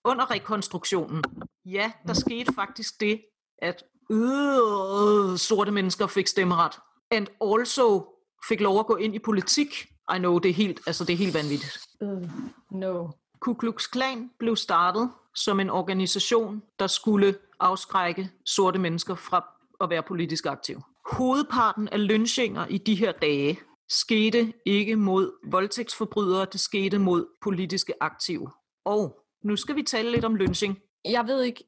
under 0.03 0.31
rekonstruktionen, 0.31 1.23
ja, 1.65 1.91
der 2.07 2.13
skete 2.13 2.53
faktisk 2.53 3.01
det, 3.01 3.21
at 3.57 3.83
øh, 4.11 5.37
sorte 5.37 5.71
mennesker 5.71 6.07
fik 6.07 6.27
stemmeret. 6.27 6.79
And 7.11 7.27
also 7.41 8.05
fik 8.47 8.59
lov 8.59 8.79
at 8.79 8.85
gå 8.85 8.95
ind 8.95 9.15
i 9.15 9.19
politik. 9.19 9.85
I 10.15 10.17
know, 10.17 10.39
det 10.39 10.49
er 10.49 10.53
helt, 10.53 10.79
altså 10.87 11.05
det 11.05 11.13
er 11.13 11.17
helt 11.17 11.33
vanvittigt. 11.33 11.79
Uh, 12.01 12.29
no. 12.71 13.07
Ku 13.39 13.53
Klux 13.53 13.87
Klan 13.87 14.31
blev 14.39 14.55
startet 14.55 15.09
som 15.35 15.59
en 15.59 15.69
organisation, 15.69 16.61
der 16.79 16.87
skulle 16.87 17.35
afskrække 17.59 18.29
sorte 18.45 18.79
mennesker 18.79 19.15
fra 19.15 19.45
at 19.81 19.89
være 19.89 20.03
politisk 20.03 20.45
aktive. 20.45 20.81
Hovedparten 21.17 21.89
af 21.89 22.07
lynchinger 22.07 22.65
i 22.67 22.77
de 22.77 22.95
her 22.95 23.11
dage 23.11 23.59
skete 23.89 24.53
ikke 24.65 24.95
mod 24.95 25.31
voldtægtsforbrydere, 25.51 26.47
det 26.51 26.59
skete 26.59 26.99
mod 26.99 27.25
politiske 27.41 27.93
aktive. 28.01 28.51
Og 28.85 29.19
nu 29.43 29.55
skal 29.55 29.75
vi 29.75 29.83
tale 29.83 30.11
lidt 30.11 30.25
om 30.25 30.35
lynching. 30.35 30.79
Jeg 31.05 31.27
ved 31.27 31.41
ikke... 31.41 31.63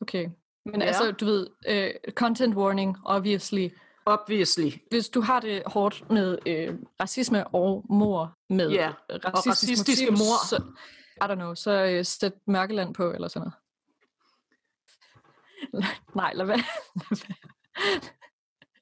Okay. 0.00 0.28
Men 0.66 0.80
Ja. 0.80 0.86
altså, 0.86 1.12
du 1.12 1.24
ved, 1.24 1.46
uh, 1.70 2.12
content 2.12 2.54
warning, 2.54 2.96
obviously. 3.04 3.68
Obviously. 4.06 4.70
Hvis 4.90 5.08
du 5.08 5.20
har 5.20 5.40
det 5.40 5.62
hårdt 5.66 6.10
med 6.10 6.38
øh, 6.46 6.74
racisme 7.00 7.46
og 7.46 7.84
mor 7.90 8.34
med 8.50 8.70
Ja, 8.70 8.92
racistisk 9.10 9.46
racistiske 9.46 10.10
motiv, 10.10 10.18
mor. 10.18 10.46
Så, 10.48 10.62
I 11.16 11.24
don't 11.24 11.34
know, 11.34 11.54
så 11.54 11.70
øh, 11.84 12.04
sæt 12.04 12.32
Mørkeland 12.46 12.94
på 12.94 13.12
eller 13.12 13.28
sådan 13.28 13.50
noget. 15.72 15.84
Nej, 16.20 16.32
lad 16.34 16.46
være. 16.46 16.62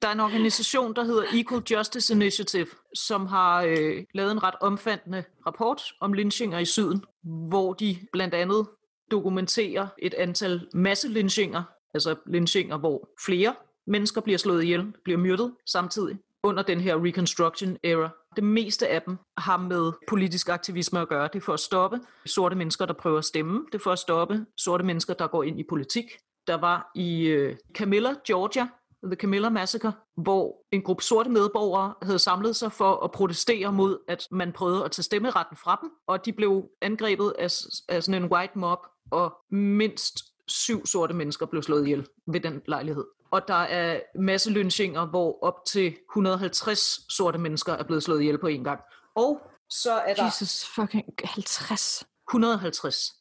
Der 0.03 0.09
er 0.09 0.13
en 0.13 0.19
organisation, 0.19 0.93
der 0.95 1.03
hedder 1.03 1.23
Equal 1.33 1.63
Justice 1.71 2.13
Initiative, 2.13 2.67
som 2.93 3.25
har 3.25 3.63
øh, 3.63 4.03
lavet 4.13 4.31
en 4.31 4.43
ret 4.43 4.55
omfattende 4.61 5.23
rapport 5.45 5.81
om 5.99 6.13
lynchinger 6.13 6.59
i 6.59 6.65
syden, 6.65 7.05
hvor 7.23 7.73
de 7.73 7.97
blandt 8.11 8.33
andet 8.33 8.67
dokumenterer 9.11 9.87
et 9.99 10.13
antal 10.13 10.67
masselynchinger, 10.73 11.63
altså 11.93 12.15
lynchinger, 12.25 12.77
hvor 12.77 13.09
flere 13.25 13.55
mennesker 13.87 14.21
bliver 14.21 14.37
slået 14.37 14.63
ihjel, 14.63 14.93
bliver 15.03 15.19
myrdet 15.19 15.53
samtidig 15.65 16.17
under 16.43 16.63
den 16.63 16.79
her 16.81 17.05
Reconstruction 17.05 17.77
era. 17.83 18.09
Det 18.35 18.43
meste 18.43 18.87
af 18.87 19.01
dem 19.01 19.17
har 19.37 19.57
med 19.57 19.91
politisk 20.07 20.49
aktivisme 20.49 20.99
at 20.99 21.09
gøre. 21.09 21.29
Det 21.33 21.35
er 21.35 21.45
for 21.45 21.53
at 21.53 21.59
stoppe 21.59 21.99
sorte 22.25 22.55
mennesker, 22.55 22.85
der 22.85 22.93
prøver 22.93 23.17
at 23.17 23.25
stemme. 23.25 23.65
Det 23.71 23.75
er 23.79 23.83
for 23.83 23.91
at 23.91 23.99
stoppe 23.99 24.45
sorte 24.57 24.83
mennesker, 24.83 25.13
der 25.13 25.27
går 25.27 25.43
ind 25.43 25.59
i 25.59 25.63
politik. 25.69 26.05
Der 26.47 26.55
var 26.55 26.91
i 26.95 27.25
øh, 27.25 27.55
Camilla, 27.73 28.13
Georgia, 28.27 28.67
The 29.03 29.15
Camilla 29.15 29.49
Massacre, 29.49 29.93
hvor 30.17 30.65
en 30.71 30.81
gruppe 30.81 31.03
sorte 31.03 31.29
medborgere 31.29 31.93
havde 32.01 32.19
samlet 32.19 32.55
sig 32.55 32.71
for 32.71 33.03
at 33.03 33.11
protestere 33.11 33.71
mod, 33.71 33.99
at 34.07 34.27
man 34.31 34.51
prøvede 34.51 34.85
at 34.85 34.91
tage 34.91 35.03
stemmeretten 35.03 35.57
fra 35.57 35.79
dem, 35.81 35.91
og 36.07 36.25
de 36.25 36.33
blev 36.33 36.63
angrebet 36.81 37.33
af, 37.39 37.51
af 37.89 38.03
sådan 38.03 38.23
en 38.23 38.31
white 38.31 38.59
mob, 38.59 38.79
og 39.11 39.33
mindst 39.51 40.23
syv 40.47 40.85
sorte 40.85 41.13
mennesker 41.13 41.45
blev 41.45 41.63
slået 41.63 41.83
ihjel 41.83 42.07
ved 42.27 42.39
den 42.39 42.61
lejlighed. 42.67 43.05
Og 43.31 43.47
der 43.47 43.53
er 43.53 43.99
masse 44.15 44.51
lynchinger, 44.51 45.05
hvor 45.05 45.43
op 45.43 45.65
til 45.67 45.95
150 46.09 47.13
sorte 47.13 47.37
mennesker 47.37 47.73
er 47.73 47.83
blevet 47.83 48.03
slået 48.03 48.21
ihjel 48.21 48.37
på 48.37 48.47
en 48.47 48.63
gang. 48.63 48.79
Og 49.15 49.41
så 49.69 49.91
er 49.93 50.13
der... 50.13 50.25
Jesus 50.25 50.65
fucking 50.75 51.05
50. 51.23 52.05
150. 52.29 53.13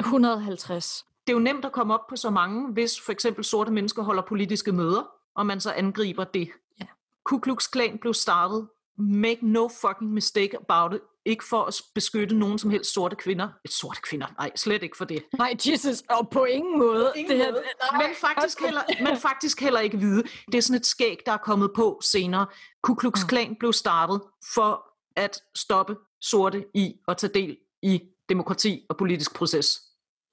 150 0.00 1.04
det 1.26 1.32
er 1.32 1.36
jo 1.36 1.38
nemt 1.38 1.64
at 1.64 1.72
komme 1.72 1.94
op 1.94 2.06
på 2.08 2.16
så 2.16 2.30
mange, 2.30 2.72
hvis 2.72 3.00
for 3.00 3.12
eksempel 3.12 3.44
sorte 3.44 3.72
mennesker 3.72 4.02
holder 4.02 4.22
politiske 4.22 4.72
møder, 4.72 5.10
og 5.36 5.46
man 5.46 5.60
så 5.60 5.72
angriber 5.72 6.24
det. 6.24 6.48
Ja. 6.80 6.86
Ku 7.24 7.38
Klux 7.38 7.70
Klan 7.70 7.98
blev 7.98 8.14
startet, 8.14 8.68
make 8.98 9.38
no 9.42 9.68
fucking 9.68 10.12
mistake 10.12 10.56
about 10.56 10.94
it, 10.94 11.00
ikke 11.24 11.44
for 11.44 11.64
at 11.64 11.82
beskytte 11.94 12.34
nogen 12.34 12.58
som 12.58 12.70
helst 12.70 12.94
sorte 12.94 13.16
kvinder. 13.16 13.48
Et 13.64 13.72
sorte 13.72 14.00
kvinder, 14.00 14.26
nej, 14.38 14.50
slet 14.56 14.82
ikke 14.82 14.96
for 14.96 15.04
det. 15.04 15.24
Nej, 15.38 15.56
Jesus, 15.66 16.02
og 16.10 16.30
på 16.30 16.44
ingen 16.44 16.78
måde. 16.78 17.12
Ingen 17.16 17.30
det 17.30 17.38
her, 17.38 17.52
måde. 17.52 17.62
Nej, 17.92 18.06
men, 18.06 18.16
faktisk 18.16 18.60
heller, 18.60 18.80
men 19.00 19.16
faktisk 19.16 19.60
heller 19.60 19.80
ikke 19.80 19.98
vide. 19.98 20.22
Det 20.46 20.54
er 20.54 20.62
sådan 20.62 20.80
et 20.80 20.86
skæg, 20.86 21.18
der 21.26 21.32
er 21.32 21.36
kommet 21.36 21.70
på 21.76 22.00
senere. 22.02 22.46
Ku 22.82 22.94
Klux 22.94 23.22
mm. 23.22 23.28
Klan 23.28 23.56
blev 23.60 23.72
startet 23.72 24.20
for 24.54 24.84
at 25.16 25.40
stoppe 25.56 25.96
sorte 26.20 26.64
i 26.74 26.94
at 27.08 27.16
tage 27.16 27.32
del 27.34 27.56
i 27.82 28.02
demokrati 28.28 28.86
og 28.90 28.96
politisk 28.96 29.34
proces 29.34 29.80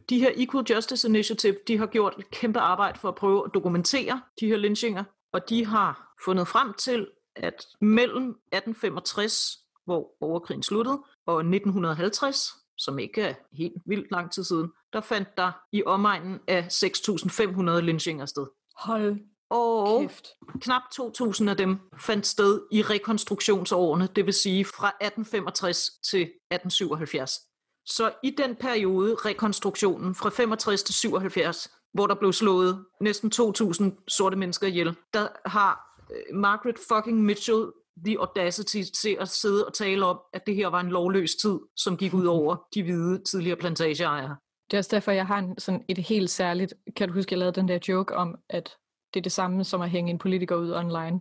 de 0.09 0.19
her 0.19 0.31
Equal 0.35 0.65
Justice 0.69 1.07
Initiative, 1.07 1.57
de 1.67 1.77
har 1.77 1.85
gjort 1.85 2.15
et 2.19 2.29
kæmpe 2.31 2.59
arbejde 2.59 2.99
for 2.99 3.07
at 3.07 3.15
prøve 3.15 3.45
at 3.45 3.51
dokumentere 3.53 4.21
de 4.39 4.47
her 4.47 4.57
lynchinger, 4.57 5.03
og 5.33 5.49
de 5.49 5.65
har 5.65 6.15
fundet 6.25 6.47
frem 6.47 6.73
til, 6.73 7.07
at 7.35 7.65
mellem 7.81 8.29
1865, 8.29 9.57
hvor 9.85 10.11
borgerkrigen 10.19 10.63
sluttede, 10.63 11.03
og 11.25 11.39
1950, 11.39 12.47
som 12.77 12.99
ikke 12.99 13.21
er 13.21 13.33
helt 13.53 13.81
vildt 13.85 14.11
lang 14.11 14.31
tid 14.31 14.43
siden, 14.43 14.71
der 14.93 15.01
fandt 15.01 15.37
der 15.37 15.51
i 15.71 15.83
omegnen 15.83 16.39
af 16.47 16.61
6.500 16.61 17.79
lynchinger 17.79 18.25
sted. 18.25 18.47
Hold 18.75 19.17
og 19.49 20.01
kæft. 20.01 20.27
knap 20.61 20.81
2.000 20.95 21.49
af 21.49 21.57
dem 21.57 21.79
fandt 21.99 22.27
sted 22.27 22.61
i 22.71 22.81
rekonstruktionsårene, 22.81 24.07
det 24.15 24.25
vil 24.25 24.33
sige 24.33 24.65
fra 24.65 24.87
1865 24.87 25.89
til 26.03 26.21
1877. 26.21 27.50
Så 27.85 28.11
i 28.23 28.29
den 28.29 28.55
periode, 28.55 29.15
rekonstruktionen 29.15 30.15
fra 30.15 30.29
65 30.29 30.83
til 30.83 30.95
77, 30.95 31.71
hvor 31.93 32.07
der 32.07 32.15
blev 32.15 32.33
slået 32.33 32.85
næsten 33.01 33.31
2.000 33.35 34.03
sorte 34.07 34.37
mennesker 34.37 34.67
ihjel, 34.67 34.95
der 35.13 35.27
har 35.45 35.97
øh, 36.11 36.35
Margaret 36.35 36.79
fucking 36.89 37.23
Mitchell 37.23 37.65
the 38.05 38.19
audacity 38.19 38.81
til 39.01 39.17
at 39.19 39.29
sidde 39.29 39.65
og 39.65 39.73
tale 39.73 40.05
om, 40.05 40.19
at 40.33 40.47
det 40.47 40.55
her 40.55 40.67
var 40.67 40.79
en 40.79 40.89
lovløs 40.89 41.35
tid, 41.35 41.59
som 41.75 41.97
gik 41.97 42.13
ud 42.13 42.25
over 42.25 42.67
de 42.73 42.83
hvide 42.83 43.23
tidligere 43.23 43.57
plantageejere. 43.57 44.35
Det 44.71 44.77
er 44.77 44.79
også 44.79 44.95
derfor, 44.95 45.11
jeg 45.11 45.27
har 45.27 45.37
en, 45.37 45.59
sådan 45.59 45.85
et 45.89 45.97
helt 45.97 46.29
særligt... 46.29 46.73
Kan 46.95 47.07
du 47.07 47.13
huske, 47.13 47.33
jeg 47.33 47.39
lavede 47.39 47.59
den 47.59 47.67
der 47.67 47.79
joke 47.87 48.15
om, 48.15 48.35
at 48.49 48.75
det 49.13 49.19
er 49.19 49.21
det 49.21 49.31
samme 49.31 49.63
som 49.63 49.81
at 49.81 49.89
hænge 49.89 50.11
en 50.11 50.17
politiker 50.17 50.55
ud 50.55 50.71
online. 50.71 51.19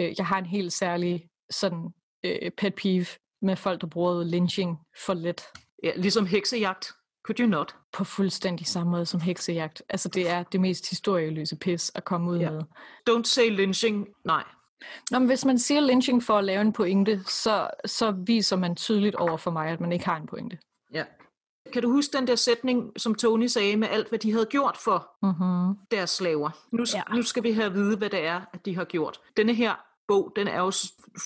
Øh, 0.00 0.14
jeg 0.18 0.26
har 0.26 0.38
en 0.38 0.46
helt 0.46 0.72
særlig 0.72 1.28
sådan 1.50 1.88
øh, 2.24 2.50
pet 2.50 2.74
peeve 2.74 3.06
med 3.42 3.56
folk, 3.56 3.80
der 3.80 3.86
bruger 3.86 4.24
lynching 4.24 4.78
for 5.06 5.14
let. 5.14 5.42
Ja, 5.84 5.92
ligesom 5.96 6.26
heksejagt. 6.26 6.92
Could 7.24 7.40
you 7.40 7.46
not? 7.46 7.74
På 7.92 8.04
fuldstændig 8.04 8.66
samme 8.66 8.90
måde 8.90 9.06
som 9.06 9.20
heksejagt. 9.20 9.82
Altså, 9.88 10.08
det 10.08 10.28
er 10.28 10.42
det 10.42 10.60
mest 10.60 10.90
historieløse 10.90 11.56
pis 11.56 11.92
at 11.94 12.04
komme 12.04 12.30
ud 12.30 12.38
ja. 12.38 12.50
med. 12.50 12.62
Don't 13.10 13.24
say 13.24 13.50
lynching. 13.50 14.08
Nej. 14.24 14.44
Nå, 15.10 15.18
men 15.18 15.28
hvis 15.28 15.44
man 15.44 15.58
siger 15.58 15.80
lynching 15.80 16.22
for 16.22 16.38
at 16.38 16.44
lave 16.44 16.60
en 16.60 16.72
pointe, 16.72 17.20
så, 17.26 17.70
så 17.84 18.10
viser 18.10 18.56
man 18.56 18.76
tydeligt 18.76 19.14
over 19.14 19.36
for 19.36 19.50
mig, 19.50 19.68
at 19.68 19.80
man 19.80 19.92
ikke 19.92 20.04
har 20.04 20.16
en 20.16 20.26
pointe. 20.26 20.58
Ja. 20.92 21.04
Kan 21.72 21.82
du 21.82 21.90
huske 21.90 22.16
den 22.16 22.26
der 22.26 22.34
sætning, 22.34 22.92
som 22.96 23.14
Tony 23.14 23.46
sagde 23.46 23.76
med 23.76 23.88
alt, 23.88 24.08
hvad 24.08 24.18
de 24.18 24.32
havde 24.32 24.46
gjort 24.46 24.76
for 24.76 25.10
mm-hmm. 25.22 25.78
deres 25.90 26.10
slaver? 26.10 26.50
Nu, 26.72 26.84
ja. 26.94 27.02
nu 27.14 27.22
skal 27.22 27.42
vi 27.42 27.52
have 27.52 27.66
at 27.66 27.74
vide, 27.74 27.96
hvad 27.96 28.10
det 28.10 28.26
er, 28.26 28.40
at 28.52 28.66
de 28.66 28.76
har 28.76 28.84
gjort. 28.84 29.20
Denne 29.36 29.54
her 29.54 29.74
bog, 30.10 30.32
den 30.36 30.48
er 30.48 30.60
jo 30.60 30.72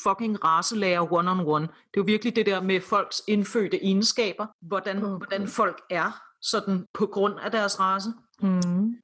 fucking 0.02 0.44
racelærer 0.44 1.12
one-on-one. 1.12 1.62
Det 1.62 1.96
er 1.96 2.02
jo 2.02 2.02
virkelig 2.02 2.36
det 2.36 2.46
der 2.46 2.62
med 2.62 2.80
folks 2.80 3.22
indfødte 3.28 3.84
egenskaber, 3.84 4.46
hvordan, 4.62 4.96
okay. 4.96 5.26
hvordan 5.26 5.48
folk 5.48 5.82
er, 5.90 6.10
sådan 6.42 6.86
på 6.94 7.06
grund 7.06 7.34
af 7.38 7.50
deres 7.50 7.80
race. 7.80 8.08
Mm. 8.42 8.96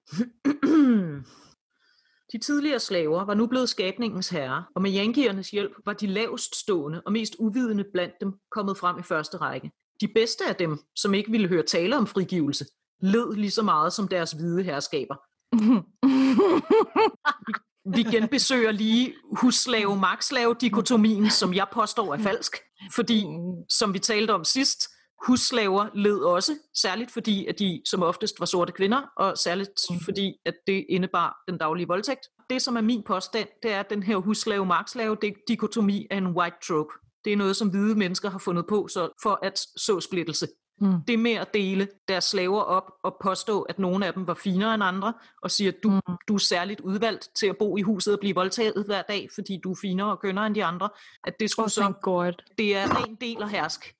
De 2.32 2.38
tidligere 2.38 2.80
slaver 2.80 3.24
var 3.24 3.34
nu 3.34 3.46
blevet 3.46 3.68
skabningens 3.68 4.28
herre, 4.28 4.64
og 4.74 4.82
med 4.82 4.96
yankiernes 4.96 5.50
hjælp 5.50 5.72
var 5.84 5.92
de 5.92 6.06
lavest 6.06 6.56
stående 6.56 7.02
og 7.06 7.12
mest 7.12 7.36
uvidende 7.38 7.84
blandt 7.92 8.14
dem 8.20 8.32
kommet 8.50 8.76
frem 8.76 8.98
i 8.98 9.02
første 9.02 9.36
række. 9.36 9.70
De 10.00 10.08
bedste 10.14 10.44
af 10.48 10.56
dem, 10.56 10.78
som 10.96 11.14
ikke 11.14 11.30
ville 11.30 11.48
høre 11.48 11.62
tale 11.62 11.96
om 11.96 12.06
frigivelse, 12.06 12.64
led 13.00 13.34
lige 13.34 13.50
så 13.50 13.62
meget 13.62 13.92
som 13.92 14.08
deres 14.08 14.32
hvide 14.32 14.62
herskaber. 14.62 15.16
vi 17.84 18.02
genbesøger 18.02 18.70
lige 18.70 19.14
husslave 19.40 19.96
magslave 19.96 20.54
dikotomien 20.60 21.30
som 21.30 21.54
jeg 21.54 21.66
påstår 21.72 22.14
er 22.14 22.18
falsk. 22.18 22.56
Fordi, 22.94 23.24
som 23.68 23.94
vi 23.94 23.98
talte 23.98 24.30
om 24.30 24.44
sidst, 24.44 24.88
husslaver 25.26 25.86
led 25.94 26.18
også, 26.18 26.52
særligt 26.76 27.10
fordi, 27.10 27.46
at 27.46 27.58
de 27.58 27.82
som 27.86 28.02
oftest 28.02 28.40
var 28.40 28.46
sorte 28.46 28.72
kvinder, 28.72 29.02
og 29.16 29.38
særligt 29.38 29.70
fordi, 30.04 30.32
at 30.46 30.54
det 30.66 30.86
indebar 30.88 31.36
den 31.48 31.58
daglige 31.58 31.88
voldtægt. 31.88 32.20
Det, 32.50 32.62
som 32.62 32.76
er 32.76 32.80
min 32.80 33.02
påstand, 33.06 33.48
det 33.62 33.72
er, 33.72 33.80
at 33.80 33.90
den 33.90 34.02
her 34.02 34.16
husslave 34.16 34.66
magslave 34.66 35.16
dikotomi 35.48 36.06
er 36.10 36.18
en 36.18 36.26
white 36.26 36.56
trope. 36.66 36.90
Det 37.24 37.32
er 37.32 37.36
noget, 37.36 37.56
som 37.56 37.68
hvide 37.68 37.94
mennesker 37.94 38.30
har 38.30 38.38
fundet 38.38 38.64
på 38.68 38.88
så 38.88 39.08
for 39.22 39.38
at 39.42 39.58
så 39.76 40.00
splittelse. 40.00 40.46
Mm. 40.80 41.02
Det 41.08 41.18
med 41.18 41.32
at 41.32 41.54
dele 41.54 41.88
deres 42.08 42.24
slaver 42.24 42.60
op 42.60 42.92
og 43.02 43.16
påstå, 43.22 43.62
at 43.62 43.78
nogle 43.78 44.06
af 44.06 44.14
dem 44.14 44.26
var 44.26 44.34
finere 44.34 44.74
end 44.74 44.84
andre, 44.84 45.12
og 45.42 45.50
sige, 45.50 45.68
at 45.68 45.82
du, 45.82 45.90
mm. 45.90 46.00
du 46.28 46.34
er 46.34 46.38
særligt 46.38 46.80
udvalgt 46.80 47.28
til 47.34 47.46
at 47.46 47.56
bo 47.58 47.76
i 47.76 47.82
huset 47.82 48.14
og 48.14 48.20
blive 48.20 48.34
voldtaget 48.34 48.84
hver 48.86 49.02
dag, 49.02 49.28
fordi 49.34 49.60
du 49.64 49.70
er 49.70 49.76
finere 49.80 50.10
og 50.10 50.20
kønnere 50.20 50.46
end 50.46 50.54
de 50.54 50.64
andre. 50.64 50.88
At 51.24 51.40
det 51.40 51.50
skulle 51.50 51.64
oh, 51.64 51.70
så, 51.70 51.92
God. 52.02 52.32
det 52.58 52.76
er 52.76 53.04
en 53.08 53.14
del 53.14 53.42
af 53.42 53.50
hersk. 53.50 53.94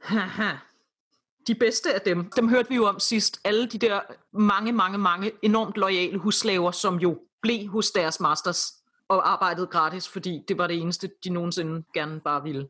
Haha. 0.00 0.56
De 1.46 1.54
bedste 1.54 1.94
af 1.94 2.00
dem, 2.00 2.30
dem 2.30 2.48
hørte 2.48 2.68
vi 2.68 2.74
jo 2.74 2.86
om 2.86 3.00
sidst. 3.00 3.40
Alle 3.44 3.66
de 3.66 3.78
der 3.78 4.00
mange, 4.32 4.72
mange, 4.72 4.98
mange 4.98 5.32
enormt 5.42 5.76
lojale 5.76 6.18
husslaver, 6.18 6.70
som 6.70 6.96
jo 6.96 7.18
blev 7.42 7.68
hos 7.68 7.90
deres 7.90 8.20
masters 8.20 8.74
og 9.08 9.30
arbejdede 9.30 9.66
gratis, 9.66 10.08
fordi 10.08 10.44
det 10.48 10.58
var 10.58 10.66
det 10.66 10.76
eneste, 10.76 11.10
de 11.24 11.30
nogensinde 11.30 11.84
gerne 11.94 12.20
bare 12.20 12.42
ville 12.42 12.68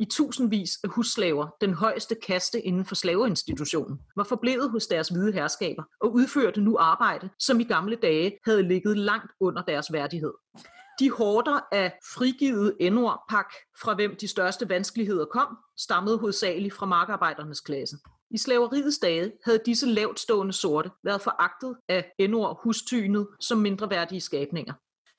i 0.00 0.04
tusindvis 0.04 0.70
af 0.84 0.90
husslaver, 0.90 1.48
den 1.60 1.74
højeste 1.74 2.14
kaste 2.14 2.60
inden 2.60 2.84
for 2.84 2.94
slaveinstitutionen, 2.94 3.98
var 4.16 4.24
forblevet 4.24 4.70
hos 4.70 4.86
deres 4.86 5.08
hvide 5.08 5.32
herskaber 5.32 5.82
og 6.00 6.14
udførte 6.14 6.60
nu 6.60 6.76
arbejde, 6.78 7.28
som 7.38 7.60
i 7.60 7.64
gamle 7.64 7.96
dage 7.96 8.38
havde 8.44 8.62
ligget 8.62 8.98
langt 8.98 9.32
under 9.40 9.62
deres 9.62 9.92
værdighed. 9.92 10.32
De 11.00 11.10
hårder 11.10 11.60
af 11.72 11.92
frigivet 12.14 12.76
endordpak, 12.80 13.54
fra 13.82 13.94
hvem 13.94 14.16
de 14.16 14.28
største 14.28 14.68
vanskeligheder 14.68 15.24
kom, 15.24 15.56
stammede 15.78 16.18
hovedsageligt 16.18 16.74
fra 16.74 16.86
markarbejdernes 16.86 17.60
klasse. 17.60 17.96
I 18.30 18.38
slaveriets 18.38 18.98
dage 18.98 19.32
havde 19.44 19.60
disse 19.66 19.86
lavtstående 19.86 20.52
sorte 20.52 20.90
været 21.04 21.20
foragtet 21.20 21.76
af 21.88 22.12
endord 22.18 22.60
hustynet 22.62 23.28
som 23.40 23.58
mindre 23.58 23.90
værdige 23.90 24.20
skabninger. 24.20 24.74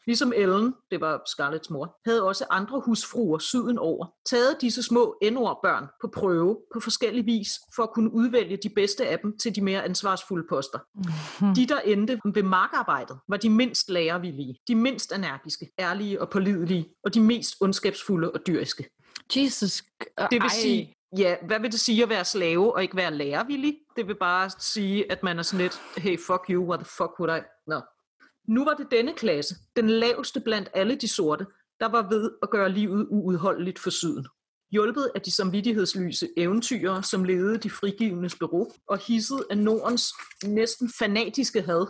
Ligesom 0.08 0.34
Ellen, 0.36 0.74
det 0.92 1.02
var 1.02 1.22
Scarletts 1.28 1.70
mor, 1.70 1.98
havde 2.06 2.24
også 2.24 2.46
andre 2.50 2.82
husfruer 2.86 3.38
syden 3.38 3.78
over 3.78 4.06
taget 4.30 4.58
disse 4.62 4.84
små 4.84 5.18
børn 5.64 5.88
på 6.02 6.08
prøve 6.08 6.58
på 6.74 6.80
forskellig 6.80 7.26
vis 7.26 7.50
for 7.76 7.84
at 7.84 7.90
kunne 7.94 8.14
udvælge 8.14 8.58
de 8.58 8.70
bedste 8.70 9.08
af 9.08 9.20
dem 9.20 9.38
til 9.38 9.56
de 9.56 9.62
mere 9.62 9.84
ansvarsfulde 9.84 10.48
poster. 10.50 10.80
Mm-hmm. 10.96 11.56
De, 11.56 11.66
der 11.66 11.80
endte 11.80 12.20
ved 12.34 12.44
markarbejdet, 12.44 13.18
var 13.28 13.38
de 13.38 13.50
mindst 13.50 13.90
lærervillige, 13.90 14.60
de 14.68 14.76
mindst 14.76 15.12
energiske, 15.12 15.70
ærlige 15.80 16.22
og 16.22 16.30
pålidelige, 16.30 16.86
og 17.04 17.14
de 17.14 17.22
mest 17.22 17.56
ondskabsfulde 17.62 18.32
og 18.32 18.40
dyriske. 18.48 18.90
Jesus. 19.36 19.84
Det 20.32 20.42
vil 20.42 20.50
sige, 20.50 20.96
ja, 21.18 21.36
hvad 21.48 21.60
vil 21.60 21.72
det 21.72 21.80
sige 21.80 22.04
at 22.04 22.10
være 22.10 22.26
slave 22.26 22.76
og 22.76 22.82
ikke 22.82 22.96
være 22.96 23.14
lærervillig? 23.14 23.78
Det 23.96 24.08
vil 24.08 24.16
bare 24.16 24.50
sige, 24.60 25.12
at 25.12 25.24
man 25.24 25.40
er 25.40 25.44
sådan 25.44 25.62
lidt, 25.62 25.82
hey, 25.98 26.20
fuck 26.20 26.44
you, 26.50 26.70
what 26.70 26.80
the 26.80 26.90
fuck 26.98 27.20
would 27.20 27.38
I? 27.38 27.42
Nå. 27.68 27.82
Nu 28.48 28.66
var 28.66 28.74
det 28.74 28.88
denne 28.92 29.14
klasse, 29.14 29.56
den 29.76 29.90
laveste 29.90 30.40
blandt 30.40 30.70
alle 30.74 30.96
de 30.96 31.08
sorte, 31.08 31.46
der 31.80 31.88
var 31.88 32.10
ved 32.10 32.32
at 32.44 32.50
gøre 32.50 32.70
livet 32.70 33.08
uudholdeligt 33.10 33.80
for 33.80 33.90
syden. 33.90 34.28
Hjulpet 34.72 35.12
af 35.16 35.22
de 35.22 35.32
samvittighedslyse 35.32 36.30
eventyrer, 36.38 37.02
som 37.02 37.24
ledede 37.24 37.58
de 37.58 37.70
frigivende 37.70 38.30
bureau, 38.40 38.72
og 38.88 38.98
hisset 38.98 39.44
af 39.50 39.58
Nordens 39.58 40.14
næsten 40.44 40.92
fanatiske 41.00 41.62
had. 41.62 41.86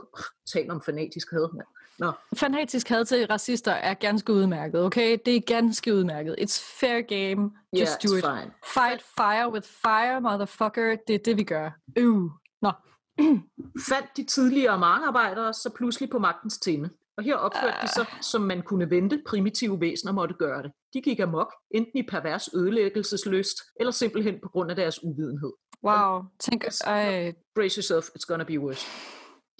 Tal 0.53 0.71
om 0.71 0.81
fanatisk 0.85 1.31
had, 1.31 1.53
mand. 1.53 1.67
Nå. 1.99 2.11
Fanatisk 2.35 2.89
had 2.89 3.05
til 3.05 3.27
racister 3.27 3.71
er 3.71 3.93
ganske 3.93 4.33
udmærket, 4.33 4.81
okay? 4.83 5.17
Det 5.25 5.35
er 5.35 5.41
ganske 5.41 5.93
udmærket. 5.95 6.35
It's 6.39 6.79
fair 6.79 7.01
game. 7.01 7.51
Just 7.79 8.03
yeah, 8.03 8.11
do 8.11 8.17
it. 8.17 8.23
Fine. 8.23 8.51
Fight 8.73 9.01
fire 9.17 9.51
with 9.53 9.67
fire, 9.67 10.21
motherfucker. 10.21 10.95
Det 11.07 11.15
er 11.15 11.19
det, 11.25 11.37
vi 11.37 11.43
gør. 11.43 11.71
Uh. 11.99 12.31
Nå. 12.61 12.71
Fandt 13.89 14.17
de 14.17 14.23
tidligere 14.25 14.79
markarbejdere 14.79 15.53
så 15.53 15.69
pludselig 15.75 16.09
på 16.09 16.19
magtens 16.19 16.57
tinde. 16.57 16.89
Og 17.17 17.23
her 17.23 17.35
opførte 17.35 17.77
de 17.81 17.87
sig, 17.87 18.05
som 18.21 18.41
man 18.41 18.61
kunne 18.61 18.89
vente, 18.89 19.23
primitive 19.27 19.81
væsener 19.81 20.11
måtte 20.13 20.35
gøre 20.35 20.63
det. 20.63 20.71
De 20.93 21.01
gik 21.01 21.19
amok, 21.19 21.53
enten 21.71 21.99
i 21.99 22.03
pervers 22.03 22.49
ødelæggelsesløst, 22.55 23.57
eller 23.79 23.91
simpelthen 23.91 24.39
på 24.43 24.49
grund 24.49 24.69
af 24.69 24.75
deres 24.75 25.03
uvidenhed. 25.03 25.51
Wow. 25.83 26.21
Tænk, 26.39 26.63
ej. 26.85 27.33
Brace 27.55 27.77
yourself, 27.77 28.05
it's 28.05 28.25
gonna 28.27 28.43
be 28.43 28.59
worse. 28.59 28.87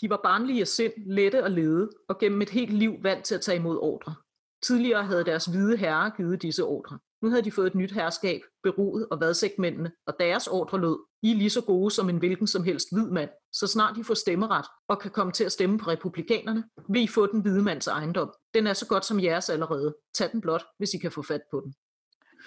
De 0.02 0.10
var 0.10 0.20
barnlige 0.24 0.62
af 0.62 0.68
sind, 0.68 0.94
lette 1.06 1.44
og 1.44 1.52
lede, 1.52 1.90
og 2.10 2.20
gennem 2.20 2.42
et 2.42 2.50
helt 2.50 2.74
liv 2.74 2.94
vant 3.04 3.26
til 3.26 3.36
at 3.36 3.42
tage 3.42 3.58
imod 3.58 3.78
ordre. 3.78 4.16
Tidligere 4.64 5.04
havde 5.04 5.26
deres 5.26 5.46
hvide 5.46 5.78
herrer 5.78 6.10
givet 6.10 6.42
disse 6.42 6.64
ordre. 6.64 7.00
Nu 7.22 7.30
havde 7.30 7.42
de 7.42 7.52
fået 7.52 7.68
et 7.68 7.76
nyt 7.76 7.92
herskab, 7.92 8.42
beroet 8.64 9.08
og 9.12 9.20
vadsægtmændene, 9.20 9.92
og 10.06 10.14
deres 10.20 10.48
ordre 10.48 10.80
lød, 10.80 10.98
I 11.22 11.32
er 11.32 11.36
lige 11.36 11.50
så 11.50 11.62
gode 11.62 11.92
som 11.92 12.10
en 12.10 12.18
hvilken 12.18 12.48
som 12.48 12.64
helst 12.64 12.88
hvid 12.92 13.08
mand. 13.08 13.30
Så 13.52 13.68
snart 13.68 13.96
de 13.96 14.04
får 14.04 14.14
stemmeret 14.14 14.66
og 14.88 15.00
kan 15.00 15.12
komme 15.12 15.34
til 15.34 15.44
at 15.44 15.52
stemme 15.52 15.78
på 15.80 15.90
republikanerne, 15.90 16.64
vil 16.90 17.04
I 17.04 17.08
få 17.08 17.26
den 17.26 17.42
hvide 17.42 17.62
mands 17.62 17.88
ejendom. 17.88 18.34
Den 18.54 18.68
er 18.68 18.74
så 18.74 18.88
godt 18.88 19.06
som 19.06 19.20
jeres 19.20 19.50
allerede. 19.50 19.96
Tag 20.14 20.32
den 20.32 20.42
blot, 20.42 20.66
hvis 20.78 20.94
I 20.94 20.98
kan 20.98 21.12
få 21.12 21.22
fat 21.22 21.42
på 21.52 21.62
den. 21.64 21.76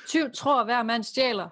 Tyv 0.07 0.31
tror, 0.35 0.65
hver 0.65 0.83
mand 0.83 1.05
stjæler. 1.05 1.49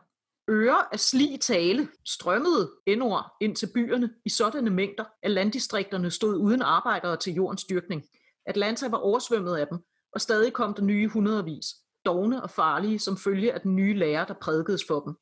Ører 0.50 0.88
af 0.92 1.00
slig 1.00 1.40
tale 1.40 1.88
strømmede 2.04 2.70
endord 2.86 3.36
ind 3.40 3.56
til 3.56 3.70
byerne 3.74 4.10
i 4.24 4.28
sådanne 4.28 4.70
mængder, 4.70 5.04
at 5.22 5.30
landdistrikterne 5.30 6.10
stod 6.10 6.36
uden 6.36 6.62
arbejdere 6.62 7.16
til 7.16 7.34
jordens 7.34 7.64
dyrkning. 7.64 8.04
Atlanta 8.46 8.88
var 8.88 8.98
oversvømmet 8.98 9.56
af 9.56 9.66
dem, 9.66 9.78
og 10.12 10.20
stadig 10.20 10.52
kom 10.52 10.74
der 10.74 10.82
nye 10.82 11.08
hundredvis, 11.08 11.66
dogne 12.06 12.42
og 12.42 12.50
farlige 12.50 12.98
som 12.98 13.16
følge 13.16 13.52
af 13.52 13.60
den 13.60 13.76
nye 13.76 13.94
lærer, 13.94 14.24
der 14.24 14.34
prædikedes 14.34 14.84
for 14.88 15.00
dem. 15.00 15.14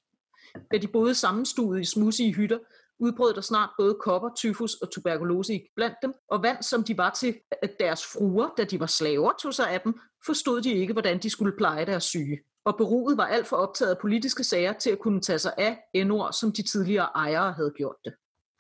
Da 0.72 0.78
de 0.78 0.88
boede 0.88 1.14
sammenstuet 1.14 1.80
i 1.80 1.84
smudsige 1.84 2.34
hytter, 2.34 2.58
udbrød 2.98 3.34
der 3.34 3.40
snart 3.40 3.70
både 3.78 3.94
kopper, 4.00 4.30
tyfus 4.36 4.74
og 4.74 4.90
tuberkulose 4.90 5.60
blandt 5.76 5.96
dem, 6.02 6.14
og 6.30 6.42
vand 6.42 6.62
som 6.62 6.84
de 6.84 6.98
var 6.98 7.10
til 7.10 7.34
at 7.62 7.70
deres 7.80 8.06
fruer, 8.06 8.48
da 8.56 8.64
de 8.64 8.80
var 8.80 8.86
slaver, 8.86 9.32
tog 9.42 9.54
sig 9.54 9.70
af 9.70 9.80
dem, 9.80 10.00
forstod 10.26 10.60
de 10.60 10.72
ikke, 10.72 10.92
hvordan 10.92 11.18
de 11.18 11.30
skulle 11.30 11.56
pleje 11.56 11.86
deres 11.86 12.04
syge. 12.04 12.38
Og 12.64 12.76
beruget 12.76 13.16
var 13.16 13.26
alt 13.26 13.46
for 13.46 13.56
optaget 13.56 13.90
af 13.90 13.98
politiske 13.98 14.44
sager 14.44 14.72
til 14.72 14.90
at 14.90 14.98
kunne 14.98 15.20
tage 15.20 15.38
sig 15.38 15.52
af 15.58 15.78
endord, 15.94 16.32
som 16.32 16.52
de 16.52 16.62
tidligere 16.62 17.08
ejere 17.14 17.52
havde 17.52 17.72
gjort 17.76 17.96
det. 18.04 18.12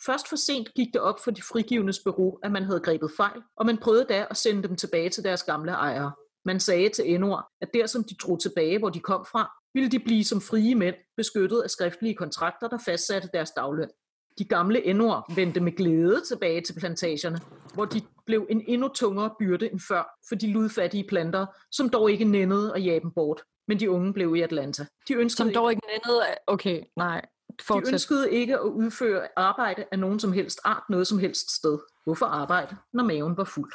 Først 0.06 0.28
for 0.28 0.36
sent 0.36 0.74
gik 0.74 0.92
det 0.92 1.00
op 1.00 1.20
for 1.24 1.30
de 1.30 1.42
frigivnes 1.42 1.98
bureau, 2.04 2.38
at 2.42 2.52
man 2.52 2.64
havde 2.64 2.80
grebet 2.80 3.10
fejl, 3.16 3.42
og 3.56 3.66
man 3.66 3.78
prøvede 3.78 4.04
da 4.04 4.26
at 4.30 4.36
sende 4.36 4.68
dem 4.68 4.76
tilbage 4.76 5.10
til 5.10 5.24
deres 5.24 5.42
gamle 5.42 5.72
ejere. 5.72 6.12
Man 6.44 6.60
sagde 6.60 6.88
til 6.88 7.14
endord, 7.14 7.46
at 7.60 7.68
der 7.74 7.86
som 7.86 8.04
de 8.04 8.14
drog 8.14 8.40
tilbage, 8.40 8.78
hvor 8.78 8.90
de 8.90 9.00
kom 9.00 9.24
fra, 9.24 9.50
ville 9.74 9.90
de 9.90 9.98
blive 9.98 10.24
som 10.24 10.40
frie 10.40 10.74
mænd, 10.74 10.94
beskyttet 11.16 11.60
af 11.62 11.70
skriftlige 11.70 12.14
kontrakter, 12.14 12.68
der 12.68 12.78
fastsatte 12.84 13.28
deres 13.32 13.50
dagløn. 13.50 13.90
De 14.38 14.44
gamle 14.44 14.86
endord 14.86 15.34
vendte 15.34 15.60
med 15.60 15.72
glæde 15.76 16.22
tilbage 16.28 16.60
til 16.60 16.74
plantagerne, 16.80 17.40
hvor 17.74 17.84
de 17.84 18.00
blev 18.26 18.46
en 18.50 18.64
endnu 18.66 18.88
tungere 18.88 19.34
byrde 19.38 19.70
end 19.70 19.80
før 19.88 20.18
for 20.28 20.34
de 20.34 20.52
ludfattige 20.52 21.04
planter, 21.08 21.46
som 21.70 21.88
dog 21.88 22.10
ikke 22.10 22.24
nændede 22.24 22.74
at 22.74 22.84
jage 22.84 23.00
dem 23.00 23.10
bort. 23.14 23.42
Men 23.68 23.80
de 23.80 23.90
unge 23.90 24.12
blev 24.12 24.36
i 24.36 24.40
Atlanta. 24.40 24.86
De 25.08 25.14
ønskede, 25.14 25.48
Som 25.48 25.54
dog 25.62 25.70
ikke 25.70 25.86
nændede. 25.86 26.22
Okay, 26.46 26.82
nej. 26.96 27.20
de 27.58 27.64
Fortsæt. 27.64 27.92
ønskede 27.92 28.30
ikke 28.32 28.54
at 28.54 28.60
udføre 28.60 29.28
arbejde 29.36 29.84
af 29.92 29.98
nogen 29.98 30.20
som 30.20 30.32
helst 30.32 30.60
art, 30.64 30.82
noget 30.88 31.06
som 31.06 31.18
helst 31.18 31.56
sted. 31.56 31.78
Hvorfor 32.04 32.26
arbejde, 32.26 32.76
når 32.92 33.04
maven 33.04 33.36
var 33.36 33.44
fuld? 33.44 33.72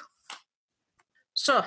Så 1.36 1.64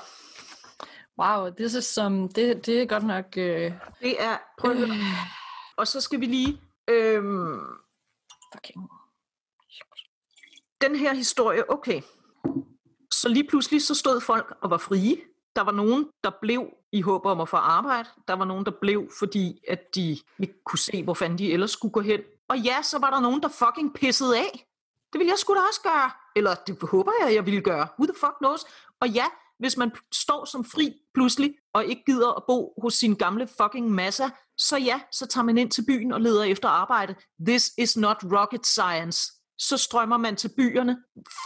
Wow, 1.18 1.50
this 1.50 1.74
is 1.74 1.84
some... 1.84 2.28
Det, 2.28 2.66
det 2.66 2.82
er 2.82 2.86
godt 2.86 3.04
nok... 3.04 3.24
Øh, 3.36 3.72
det 4.00 4.22
er... 4.22 4.38
Prøv 4.58 4.70
at 4.70 4.76
høre. 4.76 4.88
Og 5.76 5.86
så 5.86 6.00
skal 6.00 6.20
vi 6.20 6.26
lige... 6.26 6.60
Øhm, 6.88 7.60
fucking... 8.54 8.88
den 10.80 10.96
her 10.96 11.14
historie, 11.14 11.70
okay. 11.70 12.02
Så 13.12 13.28
lige 13.28 13.48
pludselig 13.48 13.82
så 13.82 13.94
stod 13.94 14.20
folk 14.20 14.56
og 14.60 14.70
var 14.70 14.78
frie. 14.78 15.16
Der 15.56 15.62
var 15.62 15.72
nogen, 15.72 16.10
der 16.24 16.30
blev 16.42 16.70
i 16.92 17.00
håb 17.00 17.26
om 17.26 17.40
at 17.40 17.48
få 17.48 17.56
arbejde. 17.56 18.08
Der 18.28 18.34
var 18.34 18.44
nogen, 18.44 18.64
der 18.64 18.72
blev, 18.80 19.10
fordi 19.18 19.60
at 19.68 19.94
de 19.94 20.18
ikke 20.38 20.64
kunne 20.64 20.78
se, 20.78 21.04
hvor 21.04 21.14
fanden 21.14 21.38
de 21.38 21.52
ellers 21.52 21.70
skulle 21.70 21.92
gå 21.92 22.00
hen. 22.00 22.20
Og 22.48 22.58
ja, 22.58 22.82
så 22.82 22.98
var 22.98 23.10
der 23.10 23.20
nogen, 23.20 23.42
der 23.42 23.48
fucking 23.48 23.94
pissede 23.94 24.38
af. 24.38 24.66
Det 25.12 25.18
ville 25.18 25.30
jeg 25.30 25.38
sgu 25.38 25.54
da 25.54 25.60
også 25.60 25.80
gøre. 25.82 26.10
Eller 26.36 26.54
det 26.54 26.78
håber 26.82 27.12
jeg, 27.20 27.34
jeg 27.34 27.46
ville 27.46 27.60
gøre. 27.60 27.88
Who 27.98 28.06
the 28.06 28.14
fuck 28.20 28.38
knows? 28.38 28.64
Og 29.00 29.08
ja, 29.08 29.24
hvis 29.58 29.76
man 29.76 29.90
står 30.14 30.44
som 30.44 30.64
fri 30.64 30.92
pludselig, 31.14 31.54
og 31.74 31.84
ikke 31.84 32.02
gider 32.06 32.32
at 32.36 32.42
bo 32.48 32.74
hos 32.82 32.94
sin 32.94 33.14
gamle 33.14 33.48
fucking 33.60 33.90
massa, 33.90 34.30
så 34.58 34.76
ja, 34.76 35.00
så 35.12 35.26
tager 35.26 35.44
man 35.44 35.58
ind 35.58 35.70
til 35.70 35.84
byen 35.86 36.12
og 36.12 36.20
leder 36.20 36.42
efter 36.42 36.68
arbejde. 36.68 37.14
This 37.46 37.70
is 37.78 37.96
not 37.96 38.16
rocket 38.32 38.66
science. 38.66 39.32
Så 39.58 39.76
strømmer 39.76 40.16
man 40.16 40.36
til 40.36 40.50
byerne, 40.56 40.96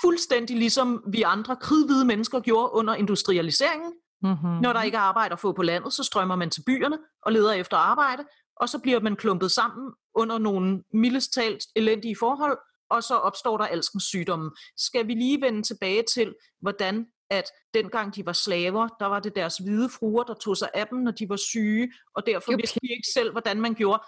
fuldstændig 0.02 0.56
ligesom 0.56 1.04
vi 1.12 1.22
andre 1.22 1.56
kridhvide 1.56 2.04
mennesker 2.04 2.40
gjorde 2.40 2.72
under 2.72 2.94
industrialiseringen. 2.94 3.92
Mm-hmm. 4.22 4.60
Når 4.62 4.72
der 4.72 4.82
ikke 4.82 4.96
er 4.96 5.00
arbejde 5.00 5.32
at 5.32 5.40
få 5.40 5.52
på 5.52 5.62
landet, 5.62 5.92
så 5.92 6.02
strømmer 6.02 6.36
man 6.36 6.50
til 6.50 6.62
byerne 6.66 6.98
og 7.22 7.32
leder 7.32 7.52
efter 7.52 7.76
arbejde, 7.76 8.24
og 8.56 8.68
så 8.68 8.78
bliver 8.78 9.00
man 9.00 9.16
klumpet 9.16 9.50
sammen 9.50 9.92
under 10.14 10.38
nogle 10.38 10.82
mildest 10.94 11.32
talt 11.32 11.64
elendige 11.76 12.16
forhold, 12.16 12.58
og 12.90 13.02
så 13.02 13.14
opstår 13.14 13.56
der 13.56 13.64
alskens 13.64 14.04
sygdomme. 14.04 14.50
Skal 14.76 15.06
vi 15.06 15.14
lige 15.14 15.40
vende 15.40 15.62
tilbage 15.62 16.04
til, 16.14 16.34
hvordan 16.60 17.06
at 17.32 17.44
dengang 17.74 18.14
de 18.14 18.26
var 18.26 18.32
slaver, 18.32 18.88
der 19.00 19.06
var 19.06 19.20
det 19.20 19.36
deres 19.36 19.56
hvide 19.58 19.88
fruer, 19.90 20.22
der 20.24 20.34
tog 20.34 20.56
sig 20.56 20.68
af 20.74 20.86
dem, 20.86 20.98
når 20.98 21.10
de 21.10 21.28
var 21.28 21.36
syge, 21.36 21.92
og 22.16 22.26
derfor 22.26 22.56
vidste 22.56 22.80
de 22.82 22.88
ikke 22.90 23.08
selv, 23.14 23.30
hvordan 23.32 23.60
man 23.60 23.74
gjorde. 23.74 24.02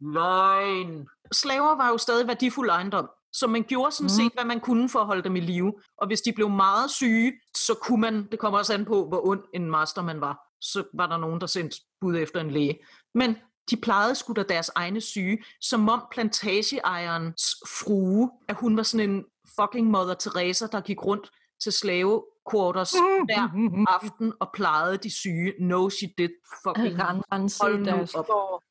Løgn! 0.00 1.08
Slaver 1.32 1.76
var 1.76 1.88
jo 1.88 1.98
stadig 1.98 2.26
værdifuld 2.26 2.70
ejendom, 2.70 3.08
så 3.32 3.46
man 3.46 3.62
gjorde 3.62 3.92
sådan 3.92 4.04
Mm. 4.04 4.08
set, 4.08 4.32
hvad 4.32 4.44
man 4.44 4.60
kunne 4.60 4.88
for 4.88 4.98
at 4.98 5.06
holde 5.06 5.22
dem 5.22 5.36
i 5.36 5.40
live. 5.40 5.72
Og 5.98 6.06
hvis 6.06 6.20
de 6.20 6.32
blev 6.32 6.48
meget 6.50 6.90
syge, 6.90 7.32
så 7.56 7.74
kunne 7.82 8.00
man, 8.00 8.28
det 8.30 8.38
kommer 8.38 8.58
også 8.58 8.74
an 8.74 8.84
på, 8.84 9.08
hvor 9.08 9.26
ond 9.26 9.42
en 9.54 9.70
master 9.70 10.02
man 10.02 10.20
var, 10.20 10.38
så 10.60 10.84
var 10.94 11.06
der 11.06 11.16
nogen, 11.16 11.40
der 11.40 11.46
sendte 11.46 11.76
bud 12.00 12.16
efter 12.16 12.40
en 12.40 12.50
læge. 12.50 12.78
Men 13.14 13.36
de 13.70 13.76
plejede 13.76 14.14
sgu 14.14 14.32
da 14.32 14.42
deres 14.42 14.70
egne 14.74 15.00
syge, 15.00 15.44
som 15.60 15.88
om 15.88 16.02
plantageejerens 16.12 17.56
frue, 17.68 18.30
at 18.48 18.56
hun 18.56 18.76
var 18.76 18.82
sådan 18.82 19.10
en 19.10 19.24
fucking 19.60 19.90
Mother 19.90 20.14
Teresa, 20.14 20.66
der 20.72 20.80
gik 20.80 21.04
rundt 21.06 21.30
til 21.62 21.72
slavequarters 21.72 22.92
hver 23.24 23.48
aften 24.02 24.32
og 24.40 24.50
plejede 24.54 24.96
de 24.96 25.10
syge. 25.10 25.52
No, 25.60 25.88
she 25.90 26.08
did. 26.18 26.28
Fucking 26.66 26.98
Ren, 27.02 27.50
Hold 27.60 27.84
deres 27.84 28.14
op. 28.14 28.26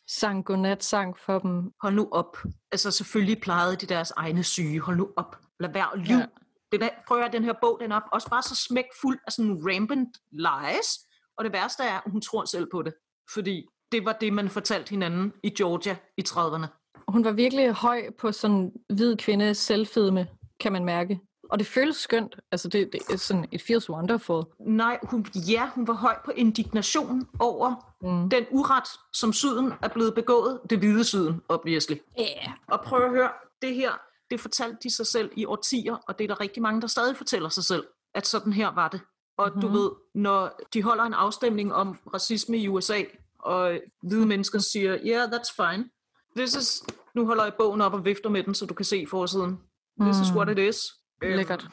Sang 0.08 0.45
godnat 0.45 0.84
sang 0.84 1.17
for 1.17 1.39
dem. 1.39 1.71
hold 1.82 1.95
nu 1.95 2.08
op. 2.12 2.38
Altså 2.71 2.91
selvfølgelig 2.91 3.41
plejede 3.41 3.76
de 3.76 3.86
deres 3.86 4.12
egne 4.12 4.43
syge. 4.43 4.80
Hold 4.80 4.98
nu 4.98 5.10
op. 5.17 5.38
Lad 5.60 5.74
være 5.74 5.98
lyve. 5.98 6.17
Ja. 6.19 6.26
Den 6.71 6.82
er, 6.82 6.89
prøv 7.08 7.21
at 7.21 7.34
den 7.34 7.43
her 7.43 7.54
bog, 7.62 7.78
den 7.82 7.91
er 7.91 8.00
også 8.12 8.30
bare 8.30 8.43
så 8.43 8.56
smæk 8.56 8.86
fuld 9.02 9.19
af 9.28 9.32
sådan 9.32 9.58
rampant 9.65 10.10
lies. 10.32 11.00
Og 11.38 11.45
det 11.45 11.54
værste 11.54 11.84
er, 11.84 11.98
at 12.06 12.12
hun 12.12 12.21
tror 12.21 12.45
selv 12.45 12.67
på 12.71 12.82
det. 12.82 12.93
Fordi 13.34 13.65
det 13.91 14.06
var 14.06 14.13
det, 14.13 14.34
man 14.34 14.50
fortalte 14.50 14.89
hinanden 14.89 15.34
i 15.43 15.50
Georgia 15.50 15.98
i 16.17 16.24
30'erne. 16.30 16.65
Hun 17.08 17.24
var 17.26 17.32
virkelig 17.32 17.71
høj 17.71 18.10
på 18.19 18.32
sådan 18.32 18.71
hvid 18.89 19.17
kvinde 19.17 19.54
selvfedme, 19.56 20.28
kan 20.59 20.72
man 20.72 20.86
mærke. 20.86 21.20
Og 21.50 21.60
det 21.60 21.68
føles 21.68 21.96
skønt. 21.96 22.36
Altså, 22.52 22.68
det, 22.70 22.89
det 22.93 23.02
er 23.14 23.18
sådan, 23.18 23.46
it 23.52 23.62
feels 23.62 23.89
wonderful. 23.89 24.43
Nej, 24.60 25.00
hun, 25.04 25.26
ja, 25.36 25.70
hun 25.76 25.88
var 25.88 25.93
høj 25.93 26.16
på 26.26 26.32
indignation 26.32 27.28
over 27.39 27.91
Mm. 28.02 28.30
den 28.30 28.46
uret, 28.52 28.84
som 29.14 29.34
syden 29.34 29.74
er 29.82 29.88
blevet 29.88 30.16
begået. 30.16 30.60
Det 30.70 30.80
hvide 30.80 31.04
syden, 31.04 31.41
obviously. 31.50 31.96
Yeah. 32.20 32.50
Og 32.68 32.82
prøv 32.86 33.04
at 33.04 33.10
høre, 33.10 33.30
det 33.62 33.76
her, 33.76 33.91
det 34.32 34.39
fortalte 34.39 34.78
de 34.84 34.96
sig 34.96 35.08
selv 35.08 35.32
i 35.36 35.46
årtier, 35.46 35.96
og 36.08 36.18
det 36.20 36.24
er 36.24 36.28
der 36.28 36.39
rigtig 36.41 36.62
mange, 36.64 36.82
der 36.82 36.88
stadig 36.88 37.18
fortæller 37.18 37.50
sig 37.50 37.64
selv, 37.64 37.84
at 38.16 38.28
sådan 38.28 38.54
her 38.54 38.68
var 38.72 38.88
det. 38.88 39.02
Og 39.38 39.48
mm-hmm. 39.48 39.62
du 39.62 39.68
Mhm. 39.68 39.76
ved, 39.78 39.89
når 40.16 40.60
de 40.74 40.84
holder 40.84 41.04
en 41.04 41.14
afstemning 41.14 41.74
om 41.74 41.98
racisme 42.14 42.58
i 42.58 42.68
USA, 42.68 43.02
og 43.39 43.80
hvide 44.04 44.26
mennesker 44.26 44.60
siger, 44.60 44.98
yeah, 45.06 45.30
that's 45.32 45.56
fine. 45.66 45.89
This 46.38 46.56
is, 46.56 46.84
nu 47.16 47.26
holder 47.26 47.43
jeg 47.43 47.54
bogen 47.58 47.82
op 47.82 47.93
og 47.93 48.06
vifter 48.06 48.30
med 48.30 48.43
den, 48.43 48.54
så 48.56 48.66
du 48.66 48.74
kan 48.74 48.86
se 48.86 49.06
forsiden. 49.10 49.60
This 50.02 50.18
is 50.20 50.32
Mm. 50.32 50.38
what 50.38 50.50
it 50.50 50.76
is. 50.76 50.78
Øhm, 51.26 51.38
Lækkert. 51.38 51.67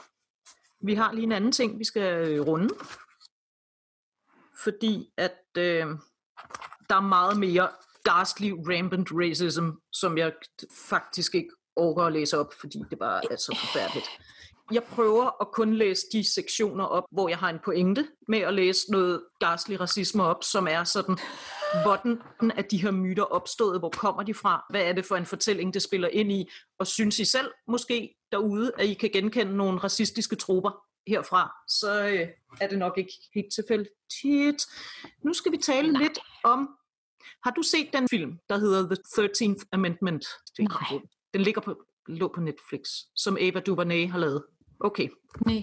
Vi 0.80 0.94
har 0.94 1.12
lige 1.12 1.24
en 1.24 1.32
anden 1.32 1.52
ting, 1.52 1.78
vi 1.78 1.84
skal 1.84 2.28
øh, 2.28 2.46
runde. 2.46 2.74
Fordi 4.64 5.12
at 5.16 5.38
øh, 5.58 5.86
der 6.88 6.96
er 6.96 7.00
meget 7.00 7.38
mere 7.38 7.68
ghastly 8.04 8.50
rampant 8.50 9.08
racism, 9.12 9.68
som 9.92 10.18
jeg 10.18 10.32
faktisk 10.88 11.34
ikke 11.34 11.50
overgår 11.76 12.02
at 12.02 12.12
læse 12.12 12.38
op, 12.38 12.54
fordi 12.60 12.82
det 12.90 12.98
bare 12.98 13.32
er 13.32 13.36
så 13.36 13.56
forfærdeligt. 13.60 14.06
Jeg 14.72 14.84
prøver 14.84 15.42
at 15.42 15.48
kun 15.52 15.74
læse 15.74 16.06
de 16.12 16.32
sektioner 16.34 16.84
op, 16.84 17.04
hvor 17.10 17.28
jeg 17.28 17.38
har 17.38 17.50
en 17.50 17.58
pointe 17.64 18.08
med 18.28 18.38
at 18.38 18.54
læse 18.54 18.90
noget 18.90 19.22
ghastly 19.40 19.74
racisme 19.74 20.22
op, 20.22 20.44
som 20.44 20.68
er 20.68 20.84
sådan, 20.84 21.18
hvordan 21.82 22.20
er 22.56 22.62
de 22.62 22.82
her 22.82 22.90
myter 22.90 23.22
opstået, 23.22 23.78
hvor 23.78 23.90
kommer 23.90 24.22
de 24.22 24.34
fra, 24.34 24.64
hvad 24.70 24.82
er 24.82 24.92
det 24.92 25.04
for 25.04 25.16
en 25.16 25.26
fortælling, 25.26 25.74
det 25.74 25.82
spiller 25.82 26.08
ind 26.08 26.32
i, 26.32 26.50
og 26.78 26.86
synes 26.86 27.18
I 27.18 27.24
selv 27.24 27.50
måske 27.68 28.14
derude, 28.32 28.72
at 28.78 28.86
I 28.86 28.94
kan 28.94 29.10
genkende 29.10 29.56
nogle 29.56 29.78
racistiske 29.78 30.36
trupper 30.36 30.70
herfra, 31.06 31.52
så 31.68 32.06
øh, 32.06 32.28
er 32.60 32.68
det 32.68 32.78
nok 32.78 32.98
ikke 32.98 33.12
helt 33.34 33.52
tilfældigt. 33.54 34.62
Nu 35.24 35.32
skal 35.32 35.52
vi 35.52 35.56
tale 35.56 35.92
Nej. 35.92 36.02
lidt 36.02 36.18
om, 36.44 36.68
har 37.44 37.50
du 37.50 37.62
set 37.62 37.88
den 37.92 38.08
film, 38.08 38.38
der 38.48 38.58
hedder 38.58 38.82
The 38.86 38.96
13th 38.96 39.64
Amendment? 39.72 40.26
Nej. 40.58 41.00
Den 41.34 41.40
ligger 41.40 41.60
på, 41.60 41.82
lå 42.08 42.28
på 42.34 42.40
Netflix, 42.40 42.88
som 43.16 43.36
Ava 43.40 43.60
DuVernay 43.60 44.08
har 44.08 44.18
lavet. 44.18 44.44
Okay. 44.80 45.08
Nej. 45.46 45.62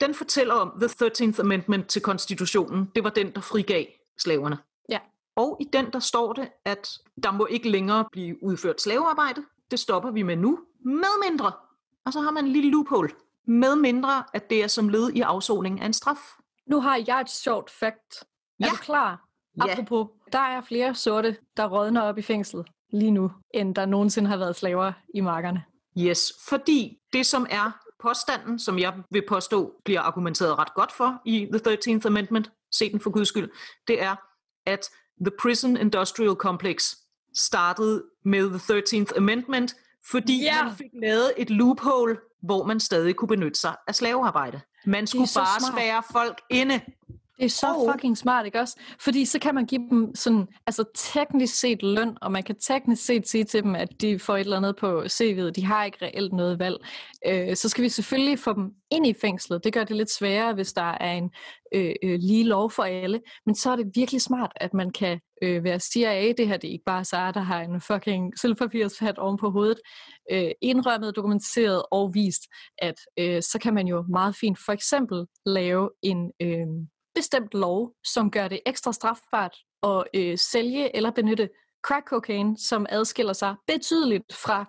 Den 0.00 0.14
fortæller 0.14 0.54
om 0.54 0.80
The 0.80 1.06
13th 1.06 1.40
Amendment 1.40 1.88
til 1.88 2.02
konstitutionen. 2.02 2.90
Det 2.94 3.04
var 3.04 3.10
den, 3.10 3.34
der 3.34 3.40
frigav 3.40 3.84
slaverne. 4.18 4.58
Ja. 4.90 4.98
Og 5.36 5.56
i 5.60 5.64
den, 5.72 5.92
der 5.92 5.98
står 5.98 6.32
det, 6.32 6.48
at 6.64 6.88
der 7.22 7.30
må 7.30 7.46
ikke 7.46 7.70
længere 7.70 8.08
blive 8.12 8.42
udført 8.42 8.80
slavearbejde. 8.80 9.44
Det 9.70 9.78
stopper 9.78 10.10
vi 10.10 10.22
med 10.22 10.36
nu. 10.36 10.58
Med 10.84 11.30
mindre. 11.30 11.52
Og 12.06 12.12
så 12.12 12.20
har 12.20 12.30
man 12.30 12.44
en 12.44 12.52
lille 12.52 12.70
loophole. 12.70 13.10
Med 13.46 13.76
mindre, 13.76 14.24
at 14.34 14.50
det 14.50 14.62
er 14.62 14.66
som 14.66 14.88
led 14.88 15.10
i 15.10 15.20
afsoning 15.20 15.80
af 15.80 15.86
en 15.86 15.92
straf. 15.92 16.18
Nu 16.66 16.80
har 16.80 17.04
jeg 17.06 17.20
et 17.20 17.30
sjovt 17.30 17.70
fakt. 17.70 18.14
Er 18.20 18.24
Ja. 18.60 18.68
du 18.70 18.76
klar? 18.76 19.24
Ja. 19.66 19.72
Apropos, 19.72 20.06
der 20.32 20.38
er 20.38 20.60
flere 20.60 20.94
sorte, 20.94 21.36
der 21.56 21.66
rådner 21.68 22.00
op 22.02 22.18
i 22.18 22.22
fængslet 22.22 22.66
lige 22.92 23.10
nu, 23.10 23.30
end 23.54 23.74
der 23.74 23.86
nogensinde 23.86 24.30
har 24.30 24.36
været 24.36 24.56
slaver 24.56 24.92
i 25.14 25.20
markerne. 25.20 25.64
Yes, 25.98 26.32
fordi 26.48 26.98
det 27.12 27.26
som 27.26 27.46
er 27.50 27.70
påstanden, 28.02 28.58
som 28.58 28.78
jeg 28.78 28.94
vil 29.10 29.22
påstå 29.28 29.80
bliver 29.84 30.00
argumenteret 30.00 30.58
ret 30.58 30.74
godt 30.74 30.92
for 30.92 31.22
i 31.24 31.48
The 31.52 31.72
13th 31.96 32.06
Amendment, 32.06 32.50
se 32.72 32.92
den 32.92 33.00
for 33.00 33.10
guds 33.10 33.28
skyld, 33.28 33.50
det 33.88 34.02
er, 34.02 34.16
at 34.66 34.90
the 35.20 35.30
prison 35.42 35.76
industrial 35.76 36.34
complex 36.34 36.94
startede 37.34 38.04
med 38.24 38.50
the 38.50 38.78
13th 39.02 39.16
Amendment, 39.16 39.74
fordi 40.10 40.42
Ja. 40.42 40.64
man 40.64 40.76
fik 40.76 40.90
lavet 41.02 41.32
et 41.36 41.50
loophole, 41.50 42.16
hvor 42.42 42.64
man 42.64 42.80
stadig 42.80 43.16
kunne 43.16 43.28
benytte 43.28 43.60
sig 43.60 43.76
af 43.88 43.94
slavearbejde. 43.94 44.60
Man 44.86 45.06
skulle 45.06 45.28
bare 45.36 45.60
smart. 45.60 45.72
spærre 45.74 46.02
folk 46.12 46.40
inde. 46.50 46.80
Det 47.38 47.44
er 47.44 47.48
så 47.48 47.66
Og- 47.66 47.92
fucking 47.92 48.18
smart, 48.18 48.46
ikke 48.46 48.60
også? 48.60 48.80
Fordi 49.00 49.24
så 49.24 49.38
kan 49.38 49.54
man 49.54 49.66
give 49.66 49.88
dem 49.90 50.14
sådan, 50.14 50.46
altså 50.66 50.84
teknisk 50.94 51.60
set 51.60 51.82
løn, 51.82 52.16
og 52.22 52.32
man 52.32 52.42
kan 52.42 52.56
teknisk 52.60 53.04
set 53.04 53.28
sige 53.28 53.44
til 53.44 53.62
dem, 53.62 53.74
at 53.74 53.88
de 54.00 54.18
får 54.18 54.36
et 54.36 54.40
eller 54.40 54.56
andet 54.56 54.76
på 54.76 55.02
CV'et. 55.02 55.50
De 55.50 55.64
har 55.64 55.84
ikke 55.84 55.98
reelt 56.02 56.32
noget 56.32 56.58
valg. 56.58 56.76
Øh, 57.26 57.56
så 57.56 57.68
skal 57.68 57.84
vi 57.84 57.88
selvfølgelig 57.88 58.38
få 58.38 58.52
dem 58.52 58.70
ind 58.90 59.06
i 59.06 59.14
fængslet. 59.20 59.64
Det 59.64 59.72
gør 59.72 59.84
det 59.84 59.96
lidt 59.96 60.10
sværere, 60.10 60.54
hvis 60.54 60.72
der 60.72 60.82
er 61.00 61.12
en 61.12 61.30
øh, 61.74 61.94
øh, 62.02 62.18
lige 62.20 62.44
lov 62.44 62.70
for 62.70 62.82
alle. 62.82 63.20
Men 63.46 63.54
så 63.54 63.70
er 63.70 63.76
det 63.76 63.90
virkelig 63.94 64.20
smart, 64.20 64.52
at 64.56 64.74
man 64.74 64.90
kan 64.90 65.20
øh, 65.42 65.64
være 65.64 65.80
CIA. 65.80 66.32
Det 66.38 66.48
her 66.48 66.56
det 66.56 66.68
er 66.68 66.72
ikke 66.72 66.84
bare 66.86 67.04
Sara, 67.04 67.32
der 67.32 67.40
har 67.40 67.60
en 67.60 67.80
fucking 67.80 68.38
sølvpapirshat 68.38 69.18
oven 69.18 69.36
på 69.36 69.50
hovedet. 69.50 69.78
Øh, 70.32 70.50
indrømmet, 70.62 71.16
dokumenteret 71.16 71.82
og 71.90 72.14
vist, 72.14 72.42
at 72.78 72.94
øh, 73.18 73.42
så 73.42 73.58
kan 73.62 73.74
man 73.74 73.86
jo 73.86 74.04
meget 74.08 74.36
fint 74.36 74.58
for 74.64 74.72
eksempel 74.72 75.26
lave 75.46 75.90
en... 76.02 76.32
Øh, 76.42 76.66
bestemt 77.18 77.54
lov, 77.54 77.92
som 78.04 78.30
gør 78.30 78.48
det 78.48 78.60
ekstra 78.66 78.92
strafbart 78.92 79.56
at 79.82 80.04
øh, 80.14 80.38
sælge 80.38 80.96
eller 80.96 81.10
benytte 81.10 81.48
crack 81.86 82.08
cocaine, 82.08 82.58
som 82.58 82.86
adskiller 82.88 83.32
sig 83.32 83.54
betydeligt 83.66 84.32
fra 84.32 84.64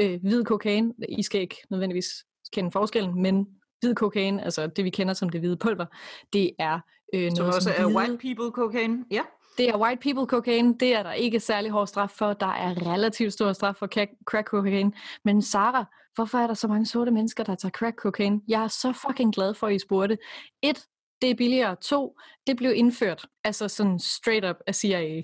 øh, 0.00 0.20
hvid 0.22 0.44
kokain. 0.44 0.92
I 1.08 1.22
skal 1.22 1.40
ikke 1.40 1.56
nødvendigvis 1.70 2.08
kende 2.52 2.72
forskellen, 2.72 3.22
men 3.22 3.46
hvid 3.80 3.94
kokain, 3.94 4.40
altså 4.40 4.66
det 4.66 4.84
vi 4.84 4.90
kender 4.90 5.14
som 5.14 5.28
det 5.28 5.40
hvide 5.40 5.56
pulver, 5.56 5.86
det 6.32 6.50
er 6.58 6.80
øh, 7.14 7.30
Som 7.30 7.38
noget 7.38 7.54
også 7.54 7.70
er 7.70 7.84
hvide, 7.84 7.96
white 7.96 8.18
people 8.18 8.50
cocaine. 8.50 9.04
Ja. 9.10 9.22
det 9.58 9.68
er 9.68 9.78
white 9.78 10.00
people 10.02 10.26
cocaine, 10.26 10.78
det 10.80 10.94
er 10.94 11.02
der 11.02 11.12
ikke 11.12 11.40
særlig 11.40 11.70
hård 11.70 11.86
straf 11.86 12.10
for. 12.10 12.32
Der 12.32 12.46
er 12.46 12.92
relativt 12.92 13.32
stor 13.32 13.52
straf 13.52 13.74
for 13.74 13.86
crack 14.26 14.48
cocaine. 14.48 14.92
Men 15.24 15.42
Sara, 15.42 15.84
hvorfor 16.14 16.38
er 16.38 16.46
der 16.46 16.54
så 16.54 16.68
mange 16.68 16.86
sorte 16.86 17.10
mennesker, 17.10 17.44
der 17.44 17.54
tager 17.54 17.70
crack 17.70 17.96
cocaine? 17.96 18.40
Jeg 18.48 18.62
er 18.62 18.68
så 18.68 18.92
fucking 19.06 19.34
glad 19.34 19.54
for, 19.54 19.66
at 19.66 19.74
I 19.74 19.78
spurgte. 19.78 20.18
Et, 20.62 20.86
det 21.22 21.30
er 21.30 21.34
billigere. 21.34 21.76
To, 21.76 22.18
det 22.46 22.56
blev 22.56 22.72
indført, 22.74 23.26
altså 23.44 23.68
sådan 23.68 23.98
straight 23.98 24.44
up 24.50 24.56
af 24.66 24.74
CIA. 24.74 25.22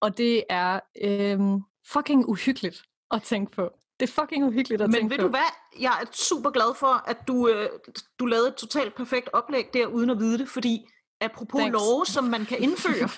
Og 0.00 0.18
det 0.18 0.44
er 0.50 0.80
øhm, 1.02 1.60
fucking 1.92 2.28
uhyggeligt 2.28 2.82
at 3.10 3.22
tænke 3.22 3.52
på. 3.52 3.70
Det 4.00 4.08
er 4.08 4.12
fucking 4.20 4.44
uhyggeligt 4.44 4.82
at 4.82 4.90
Men 4.90 4.94
tænke 4.94 5.10
ved 5.10 5.18
på. 5.18 5.22
du 5.22 5.28
hvad? 5.28 5.80
Jeg 5.80 5.98
er 6.02 6.06
super 6.12 6.50
glad 6.50 6.74
for, 6.76 7.08
at 7.10 7.16
du, 7.28 7.48
øh, 7.48 7.68
du 8.18 8.26
lavede 8.26 8.48
et 8.48 8.54
totalt 8.54 8.94
perfekt 8.94 9.28
oplæg 9.32 9.66
der, 9.74 9.86
uden 9.86 10.10
at 10.10 10.18
vide 10.18 10.38
det, 10.38 10.48
fordi 10.48 10.86
apropos 11.20 11.58
Thanks. 11.60 11.72
love, 11.74 12.06
som 12.06 12.24
man 12.24 12.44
kan 12.46 12.58
indføre, 12.62 13.08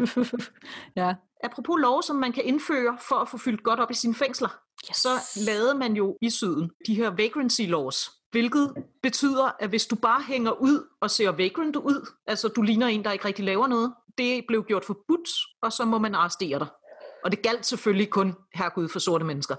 ja. 1.06 1.14
apropos 1.44 1.76
love, 1.80 2.02
som 2.02 2.16
man 2.16 2.32
kan 2.32 2.44
indføre 2.44 2.98
for 3.08 3.14
at 3.16 3.28
få 3.28 3.38
fyldt 3.38 3.62
godt 3.62 3.80
op 3.80 3.90
i 3.90 3.94
sine 3.94 4.14
fængsler, 4.14 4.48
Yes. 4.90 4.96
så 4.96 5.08
lavede 5.46 5.74
man 5.74 5.92
jo 5.96 6.16
i 6.22 6.30
syden 6.30 6.70
de 6.86 6.94
her 6.94 7.10
vagrancy 7.10 7.60
laws, 7.60 8.10
hvilket 8.30 8.74
betyder, 9.02 9.56
at 9.60 9.68
hvis 9.68 9.86
du 9.86 9.96
bare 9.96 10.22
hænger 10.28 10.50
ud 10.50 10.86
og 11.00 11.10
ser 11.10 11.30
vagrant 11.30 11.76
ud, 11.76 12.10
altså 12.26 12.48
du 12.48 12.62
ligner 12.62 12.86
en, 12.86 13.04
der 13.04 13.12
ikke 13.12 13.24
rigtig 13.24 13.44
laver 13.44 13.66
noget, 13.66 13.92
det 14.18 14.44
blev 14.48 14.64
gjort 14.64 14.84
forbudt, 14.84 15.28
og 15.62 15.72
så 15.72 15.84
må 15.84 15.98
man 15.98 16.14
arrestere 16.14 16.58
dig. 16.58 16.66
Og 17.24 17.30
det 17.30 17.42
galt 17.42 17.66
selvfølgelig 17.66 18.10
kun 18.10 18.34
herregud 18.54 18.88
for 18.88 18.98
sorte 18.98 19.24
mennesker. 19.24 19.56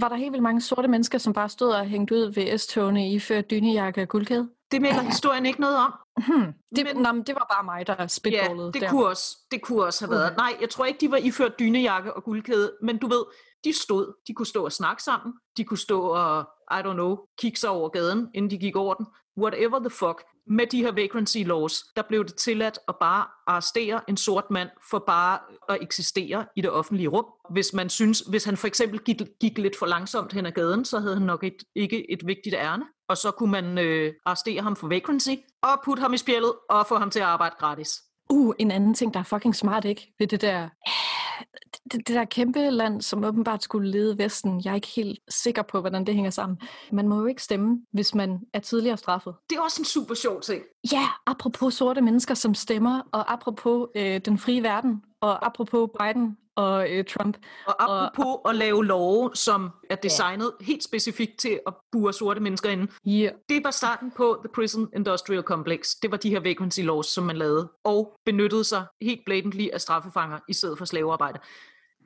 Var 0.00 0.08
der 0.08 0.16
helt 0.16 0.32
vildt 0.32 0.42
mange 0.42 0.60
sorte 0.60 0.88
mennesker, 0.88 1.18
som 1.18 1.32
bare 1.32 1.48
stod 1.48 1.68
og 1.70 1.86
hængte 1.86 2.14
ud 2.14 2.32
ved 2.34 2.58
S-togene 2.58 3.10
i 3.12 3.18
ført 3.18 3.50
dynejakke 3.50 4.02
og 4.02 4.08
guldkæde? 4.08 4.48
Det 4.72 4.82
melder 4.82 5.00
historien 5.02 5.46
ikke 5.46 5.60
noget 5.60 5.76
om. 5.76 5.92
Hmm. 6.26 6.52
Det, 6.76 6.84
Men- 6.94 7.02
nå, 7.02 7.12
men 7.12 7.22
det 7.22 7.34
var 7.34 7.46
bare 7.54 7.64
mig, 7.64 7.86
der 7.86 7.94
Ja, 7.98 8.06
spitballede 8.06 8.72
det 8.72 8.82
der. 8.82 8.90
kunne, 8.90 9.06
også, 9.06 9.36
det 9.50 9.62
kunne 9.62 9.82
også 9.84 10.06
have 10.06 10.10
været. 10.18 10.36
Nej, 10.36 10.56
jeg 10.60 10.70
tror 10.70 10.84
ikke, 10.84 11.00
de 11.00 11.10
var 11.10 11.16
iført 11.16 11.58
dynejakke 11.58 12.14
og 12.14 12.24
guldkæde, 12.24 12.72
men 12.82 12.98
du 12.98 13.06
ved, 13.08 13.24
de 13.64 13.72
stod. 13.72 14.14
De 14.26 14.34
kunne 14.34 14.46
stå 14.46 14.64
og 14.64 14.72
snakke 14.72 15.02
sammen. 15.02 15.34
De 15.56 15.64
kunne 15.64 15.78
stå 15.78 16.00
og, 16.00 16.48
I 16.70 16.80
don't 16.84 16.92
know, 16.92 17.18
kigge 17.38 17.58
sig 17.58 17.70
over 17.70 17.88
gaden, 17.88 18.28
inden 18.34 18.50
de 18.50 18.58
gik 18.58 18.76
over 18.76 18.94
den. 18.94 19.06
Whatever 19.38 19.78
the 19.78 19.90
fuck. 19.90 20.22
Med 20.46 20.66
de 20.66 20.82
her 20.82 20.92
vagrancy 20.92 21.38
laws, 21.38 21.84
der 21.96 22.02
blev 22.08 22.24
det 22.24 22.34
tilladt 22.34 22.78
at 22.88 22.94
bare 23.00 23.26
arrestere 23.46 24.00
en 24.08 24.16
sort 24.16 24.50
mand 24.50 24.68
for 24.90 25.04
bare 25.06 25.38
at 25.68 25.78
eksistere 25.80 26.46
i 26.56 26.60
det 26.60 26.70
offentlige 26.70 27.08
rum. 27.08 27.26
Hvis 27.50 27.72
man 27.72 27.90
synes, 27.90 28.20
hvis 28.20 28.44
han 28.44 28.56
for 28.56 28.66
eksempel 28.66 28.98
gik, 29.00 29.22
gik 29.40 29.58
lidt 29.58 29.78
for 29.78 29.86
langsomt 29.86 30.32
hen 30.32 30.46
ad 30.46 30.52
gaden, 30.52 30.84
så 30.84 31.00
havde 31.00 31.14
han 31.14 31.26
nok 31.26 31.44
et, 31.44 31.56
ikke 31.76 32.12
et 32.12 32.26
vigtigt 32.26 32.54
ærne. 32.54 32.84
Og 33.08 33.16
så 33.16 33.30
kunne 33.30 33.50
man 33.50 33.78
øh, 33.78 34.14
arrestere 34.26 34.62
ham 34.62 34.76
for 34.76 34.88
vagrancy, 34.88 35.30
og 35.62 35.68
putte 35.84 36.00
ham 36.00 36.14
i 36.14 36.18
spjældet, 36.18 36.52
og 36.70 36.86
få 36.86 36.96
ham 36.96 37.10
til 37.10 37.20
at 37.20 37.26
arbejde 37.26 37.54
gratis. 37.58 38.02
Uh, 38.30 38.54
en 38.58 38.70
anden 38.70 38.94
ting, 38.94 39.14
der 39.14 39.20
er 39.20 39.24
fucking 39.24 39.56
smart, 39.56 39.84
ikke? 39.84 40.14
Ved 40.18 40.26
det 40.26 40.40
der, 40.40 40.68
det, 41.92 42.08
det 42.08 42.16
der 42.16 42.24
kæmpe 42.24 42.70
land, 42.70 43.02
som 43.02 43.24
åbenbart 43.24 43.62
skulle 43.62 43.90
lede 43.90 44.18
Vesten. 44.18 44.62
Jeg 44.64 44.70
er 44.70 44.74
ikke 44.74 44.92
helt 44.96 45.18
sikker 45.28 45.62
på, 45.62 45.80
hvordan 45.80 46.06
det 46.06 46.14
hænger 46.14 46.30
sammen. 46.30 46.60
Man 46.92 47.08
må 47.08 47.20
jo 47.20 47.26
ikke 47.26 47.42
stemme, 47.42 47.80
hvis 47.92 48.14
man 48.14 48.40
er 48.52 48.58
tidligere 48.58 48.96
straffet. 48.96 49.34
Det 49.50 49.56
er 49.56 49.62
også 49.62 49.82
en 49.82 49.84
super 49.84 50.14
sjov 50.14 50.40
ting. 50.40 50.62
Ja, 50.92 51.08
apropos 51.26 51.74
sorte 51.74 52.00
mennesker, 52.00 52.34
som 52.34 52.54
stemmer, 52.54 53.00
og 53.12 53.32
apropos 53.32 53.88
øh, 53.96 54.20
den 54.24 54.38
frie 54.38 54.62
verden, 54.62 55.02
og 55.20 55.46
apropos 55.46 55.88
Biden 56.00 56.36
og 56.56 56.90
øh, 56.90 57.04
Trump. 57.04 57.36
Og 57.66 57.82
apropos 57.82 58.40
og, 58.44 58.50
at 58.50 58.56
lave 58.56 58.84
love, 58.84 59.30
som 59.34 59.70
er 59.90 59.94
designet 59.94 60.52
ja. 60.60 60.64
helt 60.64 60.84
specifikt 60.84 61.38
til 61.38 61.60
at 61.66 61.74
bure 61.92 62.12
sorte 62.12 62.40
mennesker 62.40 62.70
inde. 62.70 62.92
Yeah. 63.08 63.32
Det 63.48 63.64
var 63.64 63.70
starten 63.70 64.10
på 64.16 64.40
The 64.44 64.52
Prison 64.54 64.88
Industrial 64.96 65.42
Complex. 65.42 65.86
Det 66.02 66.10
var 66.10 66.16
de 66.16 66.30
her 66.30 66.40
vacancy 66.40 66.80
laws, 66.80 67.06
som 67.06 67.24
man 67.24 67.36
lavede, 67.36 67.68
og 67.84 68.12
benyttede 68.24 68.64
sig 68.64 68.84
helt 69.02 69.20
blatantly 69.26 69.68
af 69.72 69.80
straffefanger 69.80 70.38
i 70.48 70.52
stedet 70.52 70.78
for 70.78 70.84
slavearbejde. 70.84 71.38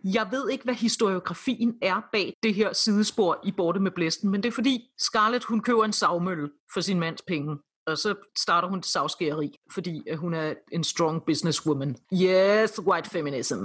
Jeg 0.04 0.28
ved 0.30 0.50
ikke, 0.50 0.64
hvad 0.64 0.74
historiografien 0.74 1.74
er 1.82 2.00
bag 2.12 2.34
det 2.42 2.54
her 2.54 2.72
sidespor 2.72 3.40
i 3.44 3.52
Borte 3.52 3.80
med 3.80 3.90
Blæsten, 3.90 4.30
men 4.30 4.42
det 4.42 4.48
er 4.48 4.52
fordi 4.52 4.80
Scarlett, 4.98 5.44
hun 5.44 5.60
køber 5.60 5.84
en 5.84 5.92
savmølle 5.92 6.50
for 6.74 6.80
sin 6.80 7.00
mands 7.00 7.22
penge. 7.22 7.56
Og 7.86 7.98
så 7.98 8.14
starter 8.38 8.68
hun 8.68 8.82
savskæreri, 8.82 9.56
fordi 9.72 10.02
at 10.10 10.18
hun 10.18 10.34
er 10.34 10.54
en 10.72 10.84
strong 10.84 11.22
businesswoman. 11.26 11.96
Yes, 12.12 12.78
white 12.80 13.10
feminism. 13.10 13.54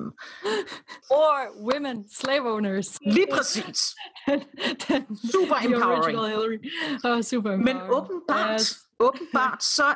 Or 1.10 1.72
women, 1.74 2.06
slave 2.16 2.52
owners. 2.54 2.98
Lige 3.06 3.28
præcis. 3.34 3.96
Super 5.32 5.56
empowering. 5.66 6.20
Oh, 7.04 7.22
super 7.22 7.52
Men 7.58 7.68
empowering. 7.68 7.94
åbenbart, 7.94 8.62
Yes. 8.62 8.78
åbenbart 9.00 9.64
så 9.64 9.96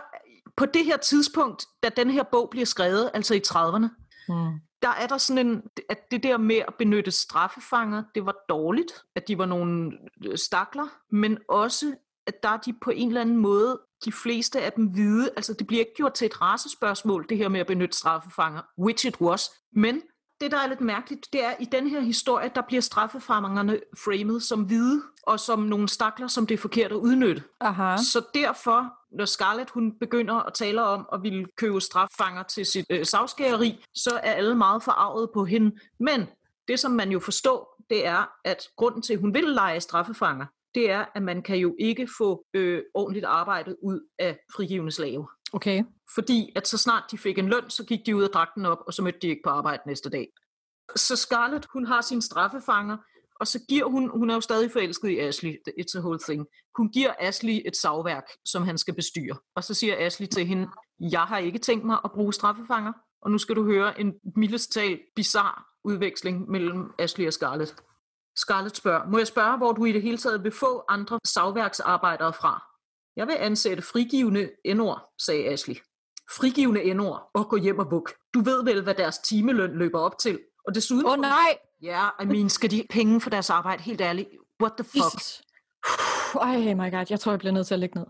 på 0.58 0.66
det 0.66 0.86
her 0.86 0.98
tidspunkt, 0.98 1.66
da 1.84 1.90
den 1.90 2.10
her 2.10 2.24
bog 2.32 2.48
bliver 2.52 2.66
skrevet, 2.66 3.10
altså 3.14 3.34
i 3.36 3.42
30'erne, 3.48 3.88
Hmm 4.28 4.54
der 4.86 4.92
er 4.92 5.08
der 5.08 5.18
sådan 5.18 5.48
en, 5.48 5.64
at 5.90 6.12
det 6.12 6.24
der 6.24 6.38
med 6.38 6.56
at 6.56 6.74
benytte 6.78 7.12
straffefanger, 7.12 8.04
det 8.16 8.26
var 8.26 8.36
dårligt, 8.50 8.94
at 9.16 9.28
de 9.28 9.38
var 9.38 9.46
nogle 9.46 9.92
øh, 10.26 10.38
stakler, 10.38 10.88
men 11.12 11.38
også, 11.50 11.96
at 12.28 12.44
der 12.44 12.50
er 12.50 12.58
de 12.58 12.74
på 12.82 12.90
en 12.90 13.08
eller 13.08 13.22
anden 13.22 13.38
måde, 13.38 13.82
de 14.06 14.12
fleste 14.12 14.62
af 14.62 14.74
dem 14.74 14.86
hvide, 14.86 15.30
altså 15.36 15.54
det 15.54 15.68
bliver 15.68 15.80
ikke 15.80 15.94
gjort 15.96 16.14
til 16.14 16.26
et 16.26 16.42
racespørgsmål, 16.42 17.26
det 17.30 17.38
her 17.38 17.50
med 17.50 17.60
at 17.60 17.68
benytte 17.68 17.98
straffefanger, 17.98 18.62
which 18.80 19.08
it 19.08 19.22
was, 19.22 19.52
men 19.72 20.02
det, 20.42 20.52
der 20.52 20.58
er 20.58 20.68
lidt 20.68 20.82
mærkeligt, 20.82 21.28
det 21.34 21.44
er, 21.44 21.50
at 21.50 21.58
i 21.60 21.66
den 21.66 21.88
her 21.88 22.00
historie, 22.00 22.52
der 22.56 22.62
bliver 22.62 22.82
straffefremmerne 22.82 23.80
framet 24.04 24.44
som 24.44 24.64
hvide, 24.64 25.02
og 25.24 25.40
som 25.40 25.60
nogle 25.60 25.90
stakler, 25.90 26.28
som 26.28 26.48
det 26.48 26.54
er 26.54 26.58
forkert 26.58 26.92
at 26.92 26.98
udnytte. 26.98 27.44
Aha. 27.60 27.98
Så 27.98 28.26
derfor, 28.34 28.94
når 29.18 29.26
Scarlett 29.26 29.70
hun 29.70 30.00
begynder 30.00 30.36
at 30.36 30.54
tale 30.54 30.84
om 30.84 31.08
at 31.14 31.24
ville 31.24 31.46
købe 31.58 31.82
straffanger 31.82 32.44
til 32.44 32.66
sit 32.66 32.86
øh, 32.90 33.06
savskæreri, 33.06 33.86
så 33.96 34.20
er 34.24 34.32
alle 34.32 34.56
meget 34.56 34.84
forarvet 34.84 35.30
på 35.34 35.46
hende. 35.46 35.76
Men 36.00 36.26
det, 36.68 36.80
som 36.80 36.92
man 36.92 37.12
jo 37.12 37.20
forstår, 37.20 37.82
det 37.90 38.08
er, 38.08 38.30
at 38.46 38.68
grunden 38.78 39.02
til, 39.02 39.14
at 39.14 39.20
hun 39.20 39.34
vil 39.34 39.44
lege 39.44 39.82
straffefanger, 39.82 40.46
det 40.76 40.92
er, 40.92 41.06
at 41.16 41.24
man 41.24 41.42
kan 41.42 41.58
jo 41.58 41.76
ikke 41.80 42.08
få 42.18 42.46
øh, 42.54 42.82
ordentligt 42.94 43.26
arbejde 43.26 43.76
ud 43.84 44.00
af 44.20 44.40
frigivende 44.56 44.92
slave. 44.92 45.28
Okay. 45.54 45.84
Fordi 46.16 46.52
at 46.56 46.68
så 46.68 46.78
snart 46.78 47.04
de 47.12 47.18
fik 47.18 47.38
en 47.38 47.50
løn, 47.50 47.70
så 47.70 47.84
gik 47.86 48.06
de 48.06 48.16
ud 48.16 48.24
af 48.24 48.30
dragten 48.30 48.66
op, 48.66 48.78
og 48.88 48.94
så 48.94 49.02
mødte 49.02 49.20
de 49.22 49.28
ikke 49.28 49.42
på 49.44 49.50
arbejde 49.50 49.84
næste 49.86 50.10
dag. 50.10 50.28
Så 50.96 51.16
Scarlett, 51.16 51.68
hun 51.74 51.86
har 51.86 52.02
sine 52.02 52.22
straffefanger, 52.22 52.98
og 53.40 53.48
så 53.48 53.60
giver 53.70 53.86
hun, 53.86 54.10
hun 54.10 54.30
er 54.30 54.34
jo 54.34 54.42
stadig 54.42 54.72
forelsket 54.72 55.10
i 55.10 55.20
Ashley, 55.20 55.56
it's 55.80 55.98
a 55.98 56.00
whole 56.00 56.20
thing. 56.20 56.48
Hun 56.78 56.92
giver 56.92 57.14
Ashley 57.20 57.62
et 57.66 57.78
savværk, 57.78 58.24
som 58.46 58.64
han 58.64 58.78
skal 58.78 58.96
bestyre. 58.96 59.38
Og 59.56 59.64
så 59.64 59.74
siger 59.74 59.96
Ashley 60.00 60.28
til 60.28 60.46
hende, 60.46 60.68
jeg 61.00 61.22
har 61.22 61.38
ikke 61.38 61.60
tænkt 61.60 61.86
mig 61.86 62.00
at 62.04 62.12
bruge 62.12 62.34
straffefanger, 62.34 62.94
og 63.22 63.32
nu 63.32 63.38
skal 63.38 63.56
du 63.56 63.64
høre 63.64 64.00
en 64.00 64.14
mildest 64.36 64.72
talt 64.72 65.02
udveksling 65.84 66.50
mellem 66.50 66.94
Ashley 67.00 67.28
og 67.28 67.34
Scarlett. 67.34 67.76
Scarlett 68.36 68.78
spørger, 68.78 69.10
må 69.10 69.18
jeg 69.18 69.28
spørge, 69.28 69.58
hvor 69.58 69.72
du 69.72 69.86
i 69.86 69.92
det 69.92 70.02
hele 70.02 70.18
taget 70.18 70.44
vil 70.44 70.52
få 70.52 70.84
andre 70.90 71.20
savværksarbejdere 71.26 72.34
fra? 72.34 72.64
Jeg 73.16 73.28
vil 73.28 73.36
ansætte 73.40 73.84
frigivende 73.84 74.52
endord, 74.66 75.14
sagde 75.26 75.46
Ashley. 75.46 75.76
Frigivende 76.32 76.84
endord 76.84 77.30
og 77.34 77.50
gå 77.50 77.58
hjem 77.58 77.80
og 77.80 77.90
buk. 77.90 78.14
Du 78.34 78.42
ved 78.42 78.64
vel, 78.64 78.84
hvad 78.84 78.94
deres 78.94 79.18
timeløn 79.18 79.78
løber 79.78 80.00
op 80.00 80.18
til. 80.20 80.40
Og 80.68 80.76
desuden... 80.76 81.06
Åh 81.06 81.12
oh, 81.12 81.20
nej! 81.20 81.58
Ja, 81.82 82.08
I 82.22 82.26
mean, 82.26 82.50
skal 82.50 82.72
de 82.72 82.84
penge 82.90 83.22
for 83.22 83.30
deres 83.30 83.50
arbejde? 83.50 83.84
Helt 83.84 84.02
ærligt. 84.02 84.30
What 84.62 84.74
the 84.78 84.84
fuck? 84.84 84.96
Jesus. 84.96 85.42
Ej, 86.42 86.74
my 86.74 86.92
god, 86.92 87.06
jeg 87.10 87.20
tror, 87.20 87.32
jeg 87.32 87.40
bliver 87.40 87.54
nødt 87.54 87.68
til 87.68 87.74
at 87.74 87.80
lægge 87.80 88.00
ned. 88.00 88.08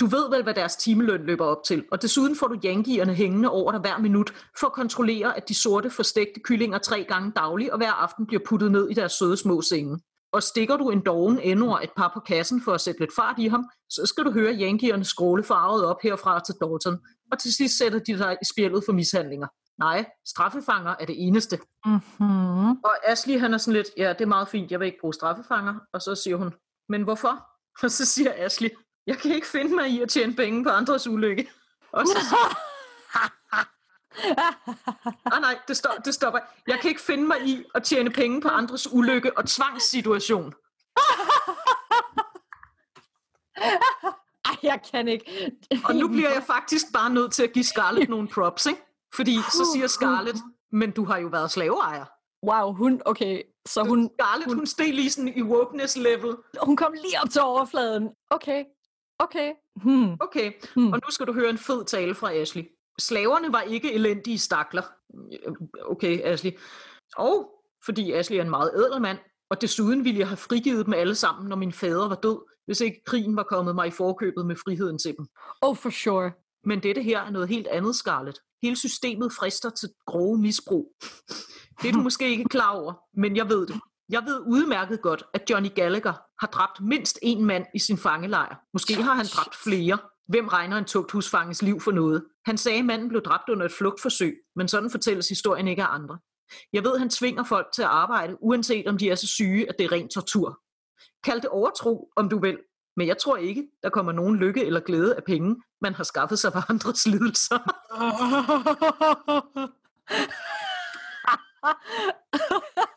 Du 0.00 0.06
ved 0.06 0.30
vel, 0.30 0.42
hvad 0.42 0.54
deres 0.54 0.76
timeløn 0.76 1.26
løber 1.26 1.44
op 1.44 1.64
til, 1.66 1.84
og 1.92 2.02
desuden 2.02 2.36
får 2.36 2.46
du 2.46 2.60
yankierne 2.64 3.14
hængende 3.14 3.50
over 3.50 3.72
dig 3.72 3.80
hver 3.80 3.98
minut 3.98 4.34
for 4.60 4.66
at 4.66 4.72
kontrollere, 4.72 5.36
at 5.36 5.48
de 5.48 5.54
sorte 5.54 5.90
forstegte 5.90 6.40
kyllinger 6.40 6.78
tre 6.78 7.04
gange 7.04 7.32
dagligt 7.36 7.70
og 7.70 7.76
hver 7.76 7.92
aften 7.92 8.26
bliver 8.26 8.42
puttet 8.46 8.72
ned 8.72 8.88
i 8.90 8.94
deres 8.94 9.12
søde 9.12 9.36
små 9.36 9.62
senge. 9.62 10.00
Og 10.32 10.42
stikker 10.42 10.76
du 10.76 10.90
en 10.90 11.00
doven 11.00 11.40
endnu 11.40 11.78
et 11.82 11.90
par 11.96 12.10
på 12.14 12.20
kassen 12.20 12.62
for 12.62 12.72
at 12.72 12.80
sætte 12.80 13.00
lidt 13.00 13.14
fart 13.14 13.38
i 13.38 13.46
ham, 13.48 13.64
så 13.90 14.06
skal 14.06 14.24
du 14.24 14.30
høre 14.30 14.54
yankierne 14.54 15.04
skråle 15.04 15.44
farvet 15.44 15.84
op 15.84 15.96
herfra 16.02 16.40
til 16.40 16.54
Dalton, 16.60 16.98
og 17.32 17.38
til 17.38 17.54
sidst 17.54 17.78
sætter 17.78 17.98
de 17.98 18.18
dig 18.18 18.38
i 18.42 18.44
spjældet 18.52 18.82
for 18.86 18.92
mishandlinger. 18.92 19.46
Nej, 19.78 20.04
straffefanger 20.26 20.94
er 21.00 21.06
det 21.06 21.26
eneste. 21.26 21.58
Mm-hmm. 21.86 22.70
Og 22.70 22.92
Ashley 23.04 23.40
han 23.40 23.54
er 23.54 23.58
sådan 23.58 23.74
lidt, 23.74 23.86
ja, 23.96 24.08
det 24.08 24.20
er 24.20 24.26
meget 24.26 24.48
fint, 24.48 24.70
jeg 24.70 24.80
vil 24.80 24.86
ikke 24.86 24.98
bruge 25.00 25.14
straffefanger. 25.14 25.74
Og 25.92 26.02
så 26.02 26.14
siger 26.14 26.36
hun, 26.36 26.54
men 26.88 27.02
hvorfor? 27.02 27.46
Og 27.82 27.90
så 27.90 28.04
siger 28.04 28.32
Ashley, 28.36 28.70
jeg 29.06 29.18
kan 29.18 29.34
ikke 29.34 29.46
finde 29.46 29.74
mig 29.74 29.90
i 29.90 30.00
at 30.00 30.08
tjene 30.08 30.34
penge 30.34 30.64
på 30.64 30.70
andres 30.70 31.06
ulykke. 31.06 31.50
Og 31.92 32.06
så 32.06 32.18
siger, 32.28 32.56
ah, 35.34 35.40
nej, 35.40 35.58
det, 35.68 35.76
stop, 35.76 36.04
det 36.04 36.14
stopper. 36.14 36.40
Jeg 36.66 36.78
kan 36.80 36.88
ikke 36.88 37.00
finde 37.00 37.24
mig 37.24 37.46
i 37.46 37.64
at 37.74 37.82
tjene 37.82 38.10
penge 38.10 38.40
på 38.40 38.48
andres 38.48 38.92
ulykke 38.92 39.38
og 39.38 39.46
tvangssituation. 39.46 40.54
Jeg 44.70 44.80
kan 44.92 45.08
ikke. 45.08 45.52
Og 45.88 45.94
nu 45.94 46.08
bliver 46.08 46.30
jeg 46.32 46.42
faktisk 46.46 46.86
bare 46.92 47.10
nødt 47.10 47.32
til 47.32 47.42
at 47.42 47.52
give 47.52 47.64
Scarlett 47.64 48.10
nogle 48.10 48.28
props, 48.28 48.66
ikke? 48.66 48.80
Fordi 49.14 49.36
så 49.36 49.70
siger 49.74 49.86
Scarlett, 49.86 50.38
men 50.72 50.90
du 50.90 51.04
har 51.04 51.18
jo 51.18 51.28
været 51.28 51.50
slaveejer. 51.50 52.04
Wow, 52.46 52.72
hun, 52.74 53.02
okay, 53.04 53.42
så 53.66 53.82
hun, 53.82 54.10
Scarlett, 54.20 54.46
hun, 54.50 54.56
hun 54.56 54.66
steg 54.66 54.94
lige 54.94 55.10
sådan 55.10 55.32
i 55.36 55.42
wokeness 55.42 55.96
level. 55.96 56.36
hun 56.62 56.76
kom 56.76 56.92
lige 56.92 57.20
op 57.22 57.30
til 57.30 57.42
overfladen. 57.42 58.08
Okay, 58.30 58.64
okay. 59.18 59.52
Hmm. 59.82 60.12
Okay, 60.20 60.52
Hmm. 60.74 60.92
og 60.92 60.98
nu 61.04 61.10
skal 61.10 61.26
du 61.26 61.32
høre 61.32 61.50
en 61.50 61.58
fed 61.58 61.84
tale 61.84 62.14
fra 62.14 62.32
Ashley. 62.32 62.64
Slaverne 62.98 63.52
var 63.52 63.60
ikke 63.60 63.92
elendige 63.92 64.38
stakler. 64.38 64.82
Okay, 65.86 66.20
Ashley. 66.24 66.52
Og 67.16 67.50
fordi 67.84 68.12
Ashley 68.12 68.36
er 68.38 68.42
en 68.42 68.50
meget 68.50 68.70
ædel 68.76 69.00
mand, 69.02 69.18
og 69.50 69.60
desuden 69.60 70.04
ville 70.04 70.20
jeg 70.20 70.28
have 70.28 70.36
frigivet 70.36 70.86
dem 70.86 70.94
alle 70.94 71.14
sammen, 71.14 71.48
når 71.48 71.56
min 71.56 71.72
fader 71.72 72.08
var 72.08 72.14
død, 72.14 72.38
hvis 72.66 72.80
ikke 72.80 73.02
krigen 73.06 73.36
var 73.36 73.42
kommet 73.42 73.74
mig 73.74 73.88
i 73.88 73.90
forkøbet 73.90 74.46
med 74.46 74.56
friheden 74.56 74.98
til 74.98 75.14
dem. 75.18 75.26
Oh, 75.62 75.76
for 75.76 75.90
sure. 75.90 76.32
Men 76.64 76.82
dette 76.82 77.02
her 77.02 77.20
er 77.20 77.30
noget 77.30 77.48
helt 77.48 77.66
andet, 77.66 77.96
Scarlett. 77.96 78.38
Hele 78.62 78.76
systemet 78.76 79.32
frister 79.32 79.70
til 79.70 79.88
grove 80.06 80.38
misbrug. 80.38 80.92
Det 81.82 81.88
er 81.88 81.92
du 81.92 81.98
måske 82.00 82.30
ikke 82.30 82.44
klar 82.44 82.70
over, 82.70 82.92
men 83.16 83.36
jeg 83.36 83.48
ved 83.48 83.66
det. 83.66 83.80
Jeg 84.08 84.22
ved 84.26 84.40
udmærket 84.40 85.02
godt, 85.02 85.22
at 85.34 85.50
Johnny 85.50 85.68
Gallagher 85.74 86.12
har 86.40 86.46
dræbt 86.46 86.80
mindst 86.80 87.18
en 87.22 87.44
mand 87.44 87.66
i 87.74 87.78
sin 87.78 87.98
fangelejr. 87.98 88.56
Måske 88.72 88.94
har 89.02 89.14
han 89.14 89.26
dræbt 89.26 89.56
flere. 89.64 89.98
Hvem 90.28 90.48
regner 90.48 90.76
en 90.76 90.84
tugthusfanges 90.84 91.62
liv 91.62 91.80
for 91.80 91.92
noget? 91.92 92.24
Han 92.46 92.58
sagde, 92.58 92.78
at 92.78 92.84
manden 92.84 93.08
blev 93.08 93.22
dræbt 93.22 93.48
under 93.48 93.66
et 93.66 93.72
flugtforsøg, 93.72 94.34
men 94.56 94.68
sådan 94.68 94.90
fortælles 94.90 95.28
historien 95.28 95.68
ikke 95.68 95.82
af 95.82 95.94
andre. 95.94 96.18
Jeg 96.72 96.84
ved, 96.84 96.98
han 96.98 97.10
tvinger 97.10 97.44
folk 97.44 97.66
til 97.74 97.82
at 97.82 97.88
arbejde, 97.88 98.36
uanset 98.40 98.86
om 98.86 98.98
de 98.98 99.10
er 99.10 99.14
så 99.14 99.26
syge, 99.26 99.68
at 99.68 99.74
det 99.78 99.84
er 99.84 99.92
ren 99.92 100.08
tortur. 100.08 100.60
Kald 101.24 101.40
det 101.40 101.50
overtro, 101.50 102.12
om 102.16 102.28
du 102.28 102.40
vil, 102.40 102.58
men 102.96 103.08
jeg 103.08 103.18
tror 103.18 103.36
ikke, 103.36 103.68
der 103.82 103.90
kommer 103.90 104.12
nogen 104.12 104.36
lykke 104.36 104.64
eller 104.64 104.80
glæde 104.80 105.16
af 105.16 105.24
penge, 105.24 105.56
man 105.80 105.94
har 105.94 106.04
skaffet 106.04 106.38
sig 106.38 106.52
for 106.52 106.70
andres 106.70 107.06
lidelser. 107.06 107.58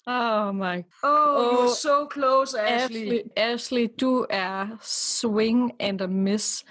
oh 0.08 0.56
my 0.56 0.84
Oh, 1.04 1.38
Oh, 1.40 1.70
so 1.70 2.08
close, 2.14 2.56
Ashley. 2.60 3.02
Ashley, 3.02 3.20
Ashley, 3.38 3.88
du 4.02 4.26
er 4.30 4.68
swing 4.82 5.72
and 5.80 6.02
a 6.02 6.08
miss. 6.08 6.66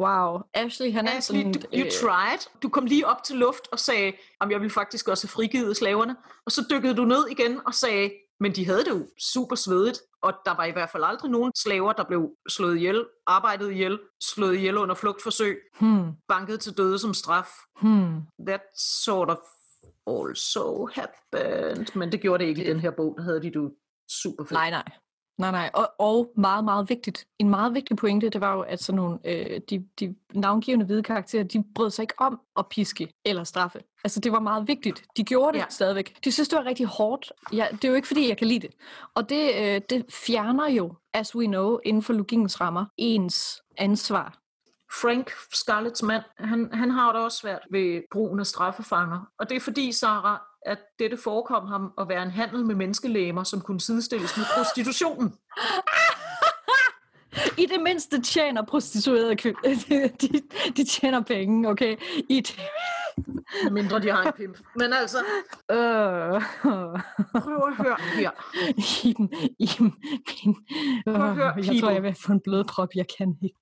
Wow. 0.00 0.40
Ashley, 0.54 0.92
han 0.92 1.06
er 1.06 1.16
Ashley, 1.16 1.38
sådan... 1.38 1.52
du, 1.52 1.60
you 1.74 1.84
øh, 1.84 1.90
tried. 1.90 2.60
Du 2.62 2.68
kom 2.68 2.84
lige 2.84 3.06
op 3.06 3.22
til 3.22 3.36
luft 3.36 3.68
og 3.72 3.78
sagde, 3.78 4.12
om 4.40 4.50
jeg 4.50 4.60
vil 4.60 4.70
faktisk 4.70 5.08
også 5.08 5.26
have 5.26 5.32
frigivet 5.32 5.76
slaverne. 5.76 6.16
Og 6.46 6.52
så 6.52 6.64
dykkede 6.70 6.94
du 6.94 7.04
ned 7.04 7.26
igen 7.26 7.60
og 7.66 7.74
sagde, 7.74 8.10
men 8.40 8.54
de 8.54 8.66
havde 8.66 8.84
det 8.84 8.90
jo 8.90 9.06
super 9.18 9.56
svedigt, 9.56 9.98
og 10.22 10.32
der 10.44 10.56
var 10.56 10.64
i 10.64 10.70
hvert 10.70 10.90
fald 10.90 11.04
aldrig 11.04 11.30
nogen 11.30 11.52
slaver, 11.56 11.92
der 11.92 12.04
blev 12.04 12.30
slået 12.48 12.76
ihjel, 12.76 13.04
arbejdet 13.26 13.70
ihjel, 13.70 13.98
slået 14.22 14.54
ihjel 14.54 14.76
under 14.76 14.94
flugtforsøg, 14.94 15.58
hmm, 15.80 16.12
banket 16.28 16.60
til 16.60 16.72
døde 16.78 16.98
som 16.98 17.14
straf. 17.14 17.48
hmm. 17.80 18.20
That 18.46 18.60
sort 19.04 19.30
of 19.30 19.38
also 20.06 20.88
happened. 20.94 21.86
Men 21.94 22.12
det 22.12 22.20
gjorde 22.20 22.44
det 22.44 22.48
ikke 22.48 22.64
i 22.64 22.68
den 22.68 22.80
her 22.80 22.90
bog, 22.90 23.14
der 23.18 23.22
havde 23.22 23.42
de 23.42 23.50
du 23.50 23.70
super 24.22 24.44
fedt. 24.44 24.52
Nej, 24.52 24.70
nej. 24.70 24.84
Nej, 25.38 25.50
nej. 25.50 25.70
Og, 25.74 25.90
og 25.98 26.32
meget, 26.36 26.64
meget 26.64 26.88
vigtigt. 26.88 27.26
En 27.38 27.50
meget 27.50 27.74
vigtig 27.74 27.96
pointe, 27.96 28.28
det 28.28 28.40
var 28.40 28.54
jo, 28.54 28.60
at 28.60 28.82
sådan 28.82 28.96
nogle, 28.96 29.18
øh, 29.24 29.60
de, 29.70 29.84
de 30.00 30.14
navngivende 30.34 30.86
hvide 30.86 31.02
karakterer, 31.02 31.44
de 31.44 31.64
brød 31.74 31.90
sig 31.90 32.02
ikke 32.02 32.14
om 32.18 32.40
at 32.58 32.66
piske 32.70 33.08
eller 33.24 33.44
straffe. 33.44 33.80
Altså, 34.04 34.20
det 34.20 34.32
var 34.32 34.40
meget 34.40 34.68
vigtigt. 34.68 35.04
De 35.16 35.24
gjorde 35.24 35.52
det 35.52 35.58
Ja. 35.58 35.68
stadigvæk. 35.70 36.16
De 36.24 36.32
synes, 36.32 36.48
det 36.48 36.56
var 36.58 36.64
rigtig 36.64 36.86
hårdt. 36.86 37.32
Ja, 37.52 37.66
det 37.72 37.84
er 37.84 37.88
jo 37.88 37.94
ikke, 37.94 38.08
fordi 38.08 38.28
jeg 38.28 38.36
kan 38.38 38.46
lide 38.46 38.66
det. 38.66 38.74
Og 39.14 39.28
det, 39.28 39.50
øh, 39.58 39.80
det 39.90 40.04
fjerner 40.26 40.68
jo, 40.70 40.92
as 41.14 41.34
we 41.36 41.46
know, 41.46 41.78
inden 41.84 42.02
for 42.02 42.12
logikkens 42.12 42.60
rammer, 42.60 42.84
ens 42.96 43.62
ansvar. 43.78 44.38
Frank, 45.02 45.30
Scarletts 45.54 46.02
mand, 46.02 46.22
han, 46.38 46.70
han 46.72 46.90
har 46.90 47.12
det 47.12 47.22
også 47.22 47.38
svært 47.38 47.60
ved 47.70 48.02
brugen 48.12 48.40
af 48.40 48.46
straffefanger. 48.46 49.20
Og 49.38 49.48
det 49.48 49.56
er 49.56 49.60
fordi, 49.60 49.92
Sarah, 49.92 50.38
at 50.66 50.78
dette 50.98 51.16
forekom 51.16 51.66
ham 51.66 51.92
at 52.00 52.08
være 52.08 52.22
en 52.22 52.30
handel 52.30 52.66
med 52.66 52.74
menneskelæmer, 52.74 53.44
som 53.44 53.60
kunne 53.60 53.80
sidestilles 53.80 54.36
med 54.36 54.44
prostitutionen. 54.56 55.34
I 57.58 57.66
det 57.66 57.82
mindste 57.82 58.22
tjener 58.22 58.62
prostituerede 58.62 59.36
kvinder. 59.36 59.60
De, 60.20 60.42
de, 60.76 60.84
tjener 60.84 61.20
penge, 61.20 61.68
okay? 61.68 61.96
I 62.28 62.40
det, 62.40 62.60
Mindre 63.72 64.00
de 64.00 64.10
har 64.10 64.22
en 64.22 64.32
pimp. 64.32 64.58
Men 64.76 64.92
altså, 64.92 65.18
øh, 65.70 65.76
prøv 67.42 67.68
at 67.68 67.76
høre 67.76 67.96
her. 68.14 68.30
i, 69.06 69.12
den, 69.12 69.32
i 69.58 69.68
min, 69.78 69.92
øh, 71.08 71.66
jeg 71.66 71.80
tror, 71.80 71.90
jeg 71.90 72.02
vil 72.02 72.16
få 72.26 72.32
en 72.32 72.40
blodprop. 72.40 72.88
Jeg 72.94 73.06
kan 73.18 73.36
ikke. 73.42 73.56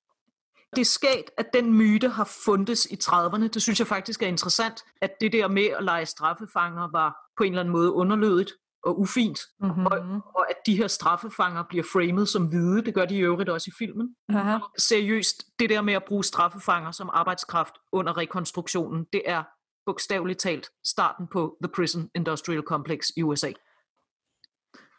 Det 0.74 0.80
er 0.80 0.84
skægt, 0.84 1.30
at 1.38 1.46
den 1.54 1.72
myte 1.72 2.08
har 2.08 2.30
fundets 2.44 2.86
i 2.86 2.98
30'erne. 3.04 3.48
Det 3.48 3.62
synes 3.62 3.78
jeg 3.78 3.86
faktisk 3.86 4.22
er 4.22 4.26
interessant, 4.26 4.84
at 5.02 5.10
det 5.20 5.32
der 5.32 5.48
med 5.48 5.66
at 5.66 5.84
lege 5.84 6.06
straffefanger 6.06 6.88
var 6.92 7.16
på 7.36 7.44
en 7.44 7.52
eller 7.52 7.60
anden 7.60 7.72
måde 7.72 7.92
underlødigt 7.92 8.52
og 8.84 9.00
ufint. 9.00 9.40
Mm-hmm. 9.60 9.86
Og, 9.86 9.98
og 10.34 10.50
at 10.50 10.56
de 10.66 10.76
her 10.76 10.86
straffefanger 10.86 11.62
bliver 11.68 11.84
framet 11.92 12.28
som 12.28 12.46
hvide, 12.46 12.84
det 12.84 12.94
gør 12.94 13.04
de 13.04 13.16
i 13.16 13.20
øvrigt 13.20 13.50
også 13.50 13.70
i 13.70 13.74
filmen. 13.78 14.16
Aha. 14.28 14.58
Seriøst, 14.78 15.44
det 15.58 15.70
der 15.70 15.82
med 15.82 15.94
at 15.94 16.04
bruge 16.04 16.24
straffefanger 16.24 16.90
som 16.90 17.10
arbejdskraft 17.12 17.74
under 17.92 18.16
rekonstruktionen, 18.16 19.06
det 19.12 19.22
er 19.26 19.42
bogstaveligt 19.86 20.38
talt 20.38 20.70
starten 20.86 21.26
på 21.32 21.56
The 21.62 21.72
Prison 21.74 22.10
Industrial 22.14 22.62
Complex 22.62 23.06
i 23.16 23.22
USA. 23.22 23.52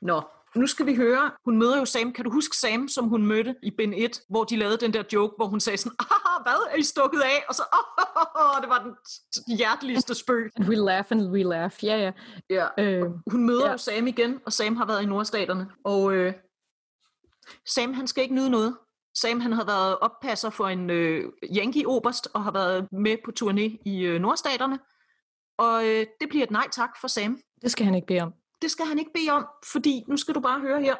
Nå, 0.01 0.21
nu 0.56 0.68
skal 0.68 0.86
vi 0.86 0.95
høre, 0.95 1.32
hun 1.45 1.58
møder 1.58 1.78
jo 1.78 1.86
Sam. 1.86 2.14
Kan 2.14 2.26
du 2.26 2.32
huske 2.32 2.58
Sam, 2.58 2.88
som 2.88 3.08
hun 3.08 3.26
mødte 3.26 3.56
i 3.64 3.72
Ben 3.72 3.93
1, 3.93 4.22
hvor 4.30 4.43
de 4.43 4.56
lavede 4.56 4.78
den 4.78 4.93
der 4.93 5.03
joke, 5.14 5.34
hvor 5.38 5.45
hun 5.47 5.60
sagde 5.60 5.78
sådan, 5.78 5.95
ah, 5.99 6.43
hvad 6.43 6.72
er 6.72 6.76
I 6.76 6.84
stukket 6.84 7.22
af? 7.22 7.43
Og 7.49 7.56
så, 7.56 7.64
det 8.62 8.70
var 8.70 8.84
den 8.84 8.95
hjerteligste 9.58 10.16
spøg. 10.16 10.51
And 10.56 10.68
we 10.70 10.76
laugh 10.76 11.06
and 11.10 11.22
we 11.22 11.43
laugh, 11.43 11.84
ja 11.84 11.97
ja. 11.97 12.12
Ja. 12.49 12.84
Øh, 12.84 13.12
Hun 13.32 13.45
møder 13.45 13.66
Ja. 13.66 13.72
jo 13.72 13.78
Sam 13.78 14.08
igen, 14.08 14.39
og 14.45 14.53
Sam 14.53 14.76
har 14.76 14.86
været 14.86 15.03
i 15.03 15.06
nordstaterne. 15.06 15.68
Og 15.84 16.14
øh, 16.14 16.34
Sam, 17.68 17.93
han 17.93 18.08
skal 18.08 18.24
ikke 18.24 18.36
nyde 18.36 18.49
noget. 18.49 18.78
Sam, 19.18 19.39
han 19.39 19.51
har 19.53 19.66
været 19.66 19.97
oppasser 19.99 20.49
for 20.49 20.68
en 20.68 20.89
øh, 20.89 21.24
Yankee-oberst, 21.43 22.28
og 22.34 22.43
har 22.43 22.51
været 22.51 22.88
med 22.91 23.18
på 23.26 23.32
turné 23.39 23.82
i 23.86 24.01
øh, 24.01 24.22
nordstaterne. 24.22 24.80
Og 25.58 25.86
øh, 25.88 26.06
det 26.22 26.30
bliver 26.30 26.43
et 26.43 26.51
nej 26.51 26.68
tak 26.72 26.89
for 27.01 27.08
Sam. 27.08 27.39
det 27.62 27.72
skal 27.72 27.86
han 27.86 27.95
ikke 27.95 28.08
bede 28.08 28.20
om. 28.22 28.34
Det 28.62 28.72
skal 28.72 28.86
han 28.86 28.99
ikke 28.99 29.12
bede 29.14 29.30
om, 29.30 29.47
fordi 29.72 30.03
nu 30.08 30.18
skal 30.18 30.36
du 30.36 30.39
bare 30.39 30.60
høre 30.60 30.82
her. 30.82 30.95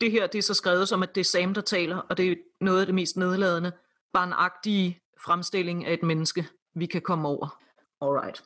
Det 0.00 0.10
her 0.10 0.26
det 0.26 0.38
er 0.38 0.42
så 0.42 0.54
skrevet 0.54 0.88
som, 0.88 1.02
at 1.02 1.14
det 1.14 1.20
er 1.20 1.24
Sam, 1.24 1.54
der 1.54 1.60
taler, 1.60 1.96
og 1.96 2.16
det 2.16 2.32
er 2.32 2.36
noget 2.60 2.80
af 2.80 2.86
det 2.86 2.94
mest 2.94 3.16
nedladende, 3.16 3.72
barnagtige 4.12 5.00
fremstilling 5.24 5.86
af 5.86 5.92
et 5.92 6.02
menneske, 6.02 6.48
vi 6.74 6.86
kan 6.86 7.02
komme 7.02 7.28
over. 7.28 7.58
Alright. 8.00 8.44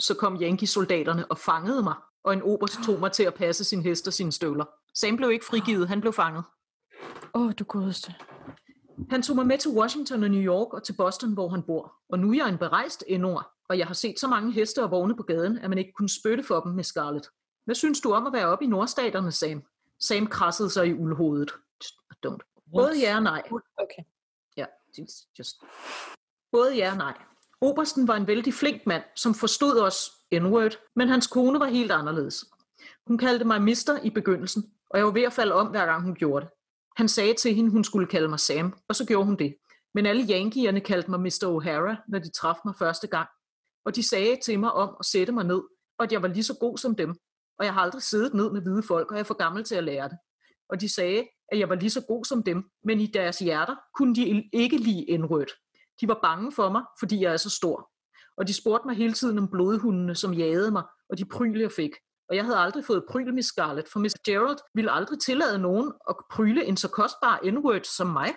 Så 0.00 0.14
kom 0.14 0.42
Yankee-soldaterne 0.42 1.26
og 1.30 1.38
fangede 1.38 1.82
mig, 1.82 1.94
og 2.24 2.32
en 2.32 2.42
oberst 2.42 2.78
tog 2.84 3.00
mig 3.00 3.12
til 3.12 3.22
at 3.22 3.34
passe 3.34 3.64
sin 3.64 3.82
hest 3.82 4.06
og 4.06 4.12
sine 4.12 4.32
støvler. 4.32 4.64
Sam 4.94 5.16
blev 5.16 5.30
ikke 5.30 5.44
frigivet, 5.44 5.88
han 5.88 6.00
blev 6.00 6.12
fanget. 6.12 6.44
Åh, 7.34 7.42
oh, 7.42 7.52
du 7.58 7.64
godeste. 7.64 8.14
Han 9.10 9.22
tog 9.22 9.36
mig 9.36 9.46
med 9.46 9.58
til 9.58 9.70
Washington 9.70 10.22
og 10.22 10.30
New 10.30 10.40
York 10.40 10.72
og 10.74 10.82
til 10.82 10.92
Boston, 10.92 11.32
hvor 11.32 11.48
han 11.48 11.62
bor. 11.62 11.94
Og 12.08 12.18
nu 12.18 12.30
er 12.30 12.34
jeg 12.34 12.48
en 12.48 12.58
berejst 12.58 13.04
endord, 13.06 13.52
og 13.68 13.78
jeg 13.78 13.86
har 13.86 13.94
set 13.94 14.20
så 14.20 14.28
mange 14.28 14.52
heste 14.52 14.82
og 14.82 14.90
vogne 14.90 15.16
på 15.16 15.22
gaden, 15.22 15.58
at 15.58 15.70
man 15.70 15.78
ikke 15.78 15.92
kunne 15.92 16.08
spytte 16.08 16.44
for 16.44 16.60
dem 16.60 16.72
med 16.72 16.84
Scarlett. 16.84 17.28
Hvad 17.66 17.74
synes 17.74 18.00
du 18.00 18.12
om 18.12 18.26
at 18.26 18.32
være 18.32 18.46
oppe 18.46 18.64
i 18.64 18.68
nordstaterne, 18.68 19.32
Sam? 19.32 19.62
Sam 20.00 20.26
krassede 20.26 20.70
sig 20.70 20.86
i 20.86 20.92
uldhovedet. 20.92 21.50
Don't. 22.26 22.62
Både 22.72 23.00
ja 23.00 23.16
og 23.16 23.22
nej. 23.22 23.42
Okay. 23.76 24.02
Ja, 24.56 24.66
just-. 24.98 25.62
Både 26.52 26.76
ja 26.76 26.90
og 26.90 26.96
nej. 26.96 27.14
Obersten 27.60 28.08
var 28.08 28.16
en 28.16 28.26
vældig 28.26 28.54
flink 28.54 28.86
mand, 28.86 29.02
som 29.16 29.34
forstod 29.34 29.80
os 29.80 30.10
n-word, 30.34 30.78
men 30.96 31.08
hans 31.08 31.26
kone 31.26 31.60
var 31.60 31.66
helt 31.66 31.92
anderledes. 31.92 32.44
Hun 33.06 33.18
kaldte 33.18 33.44
mig 33.44 33.62
mister 33.62 33.98
i 34.02 34.10
begyndelsen, 34.10 34.72
og 34.90 34.98
jeg 34.98 35.06
var 35.06 35.12
ved 35.12 35.22
at 35.22 35.32
falde 35.32 35.54
om, 35.54 35.66
hver 35.66 35.86
gang 35.86 36.02
hun 36.02 36.14
gjorde 36.14 36.44
det. 36.44 36.52
Han 36.96 37.08
sagde 37.08 37.34
til 37.34 37.54
hende, 37.54 37.70
hun 37.70 37.84
skulle 37.84 38.06
kalde 38.06 38.28
mig 38.28 38.40
Sam, 38.40 38.74
og 38.88 38.96
så 38.96 39.06
gjorde 39.06 39.26
hun 39.26 39.36
det. 39.36 39.56
Men 39.94 40.06
alle 40.06 40.26
yankierne 40.30 40.80
kaldte 40.80 41.10
mig 41.10 41.20
Mr. 41.20 41.44
O'Hara, 41.44 42.04
når 42.08 42.18
de 42.18 42.30
traf 42.30 42.56
mig 42.64 42.74
første 42.78 43.06
gang. 43.06 43.28
Og 43.84 43.96
de 43.96 44.08
sagde 44.08 44.38
til 44.44 44.60
mig 44.60 44.72
om 44.72 44.96
at 45.00 45.06
sætte 45.06 45.32
mig 45.32 45.44
ned, 45.44 45.62
og 45.98 46.04
at 46.04 46.12
jeg 46.12 46.22
var 46.22 46.28
lige 46.28 46.44
så 46.44 46.54
god 46.60 46.78
som 46.78 46.94
dem. 46.94 47.14
Og 47.58 47.64
jeg 47.64 47.74
har 47.74 47.80
aldrig 47.80 48.02
siddet 48.02 48.34
ned 48.34 48.52
med 48.52 48.62
hvide 48.62 48.82
folk, 48.82 49.10
og 49.10 49.16
jeg 49.16 49.20
er 49.20 49.24
for 49.24 49.34
gammel 49.34 49.64
til 49.64 49.74
at 49.74 49.84
lære 49.84 50.08
det. 50.08 50.18
Og 50.68 50.80
de 50.80 50.94
sagde, 50.94 51.24
at 51.52 51.58
jeg 51.58 51.68
var 51.68 51.74
lige 51.74 51.90
så 51.90 52.04
god 52.08 52.24
som 52.24 52.42
dem, 52.42 52.64
men 52.84 53.00
i 53.00 53.06
deres 53.06 53.38
hjerter 53.38 53.76
kunne 53.94 54.14
de 54.14 54.50
ikke 54.52 54.76
lide 54.76 55.04
indrødt. 55.04 55.52
De 56.00 56.08
var 56.08 56.18
bange 56.22 56.52
for 56.52 56.68
mig, 56.70 56.82
fordi 56.98 57.22
jeg 57.22 57.32
er 57.32 57.36
så 57.36 57.50
stor. 57.50 57.90
Og 58.36 58.48
de 58.48 58.54
spurgte 58.54 58.86
mig 58.86 58.96
hele 58.96 59.12
tiden 59.12 59.38
om 59.38 59.48
blodhundene, 59.50 60.14
som 60.14 60.34
jagede 60.34 60.70
mig, 60.70 60.82
og 61.08 61.18
de 61.18 61.24
pryl, 61.24 61.60
jeg 61.60 61.72
fik. 61.72 61.90
Og 62.28 62.36
jeg 62.36 62.44
havde 62.44 62.58
aldrig 62.58 62.84
fået 62.84 63.04
pryl 63.10 63.34
med 63.34 63.42
Scarlett, 63.42 63.88
for 63.92 63.98
Miss 64.00 64.14
Gerald 64.26 64.58
ville 64.74 64.90
aldrig 64.90 65.18
tillade 65.20 65.58
nogen 65.58 65.92
at 66.08 66.16
pryle 66.30 66.64
en 66.64 66.76
så 66.76 66.88
kostbar 66.88 67.40
n 67.44 67.84
som 67.84 68.06
mig. 68.06 68.34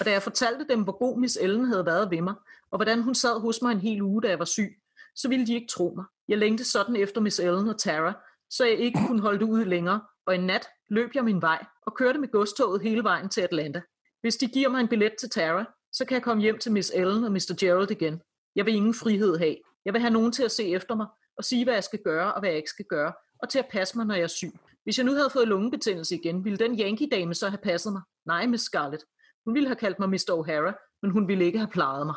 Og 0.00 0.04
da 0.04 0.10
jeg 0.12 0.22
fortalte 0.22 0.66
dem, 0.68 0.82
hvor 0.82 0.98
god 0.98 1.20
Miss 1.20 1.38
Ellen 1.40 1.64
havde 1.64 1.86
været 1.86 2.10
ved 2.10 2.22
mig, 2.22 2.34
og 2.70 2.78
hvordan 2.78 3.02
hun 3.02 3.14
sad 3.14 3.40
hos 3.40 3.62
mig 3.62 3.72
en 3.72 3.80
hel 3.80 4.02
uge, 4.02 4.22
da 4.22 4.28
jeg 4.28 4.38
var 4.38 4.44
syg, 4.44 4.70
så 5.14 5.28
ville 5.28 5.46
de 5.46 5.54
ikke 5.54 5.68
tro 5.70 5.92
mig. 5.96 6.04
Jeg 6.28 6.38
længte 6.38 6.64
sådan 6.64 6.96
efter 6.96 7.20
Miss 7.20 7.38
Ellen 7.38 7.68
og 7.68 7.78
Tara, 7.78 8.23
så 8.50 8.64
jeg 8.64 8.78
ikke 8.78 9.00
kunne 9.06 9.20
holde 9.20 9.38
det 9.38 9.44
ud 9.44 9.64
længere, 9.64 10.00
og 10.26 10.34
en 10.34 10.46
nat 10.46 10.68
løb 10.90 11.10
jeg 11.14 11.24
min 11.24 11.42
vej 11.42 11.64
og 11.86 11.94
kørte 11.94 12.18
med 12.18 12.28
godstoget 12.28 12.82
hele 12.82 13.04
vejen 13.04 13.28
til 13.28 13.40
Atlanta. 13.40 13.80
Hvis 14.20 14.36
de 14.36 14.46
giver 14.46 14.68
mig 14.68 14.80
en 14.80 14.88
billet 14.88 15.14
til 15.18 15.30
Tara, 15.30 15.64
så 15.92 16.04
kan 16.04 16.14
jeg 16.14 16.22
komme 16.22 16.42
hjem 16.42 16.58
til 16.58 16.72
Miss 16.72 16.92
Ellen 16.94 17.24
og 17.24 17.32
Mr. 17.32 17.56
Gerald 17.60 17.90
igen. 17.90 18.20
Jeg 18.56 18.66
vil 18.66 18.74
ingen 18.74 18.94
frihed 18.94 19.38
have. 19.38 19.56
Jeg 19.84 19.92
vil 19.92 20.00
have 20.00 20.12
nogen 20.12 20.32
til 20.32 20.42
at 20.42 20.52
se 20.52 20.68
efter 20.68 20.94
mig 20.94 21.06
og 21.38 21.44
sige, 21.44 21.64
hvad 21.64 21.74
jeg 21.74 21.84
skal 21.84 21.98
gøre 22.04 22.34
og 22.34 22.40
hvad 22.40 22.50
jeg 22.50 22.56
ikke 22.56 22.70
skal 22.70 22.84
gøre, 22.84 23.12
og 23.42 23.48
til 23.48 23.58
at 23.58 23.68
passe 23.70 23.96
mig, 23.98 24.06
når 24.06 24.14
jeg 24.14 24.22
er 24.22 24.26
syg. 24.26 24.52
Hvis 24.84 24.98
jeg 24.98 25.06
nu 25.06 25.12
havde 25.12 25.30
fået 25.30 25.48
lungebetændelse 25.48 26.14
igen, 26.14 26.44
ville 26.44 26.58
den 26.58 26.80
Yankee-dame 26.80 27.34
så 27.34 27.48
have 27.48 27.58
passet 27.58 27.92
mig? 27.92 28.02
Nej, 28.26 28.46
Miss 28.46 28.64
Scarlett. 28.64 29.04
Hun 29.44 29.54
ville 29.54 29.68
have 29.68 29.76
kaldt 29.76 29.98
mig 29.98 30.08
Mr. 30.08 30.30
O'Hara, 30.30 30.98
men 31.02 31.10
hun 31.10 31.28
ville 31.28 31.44
ikke 31.44 31.58
have 31.58 31.70
plejet 31.70 32.06
mig. 32.06 32.16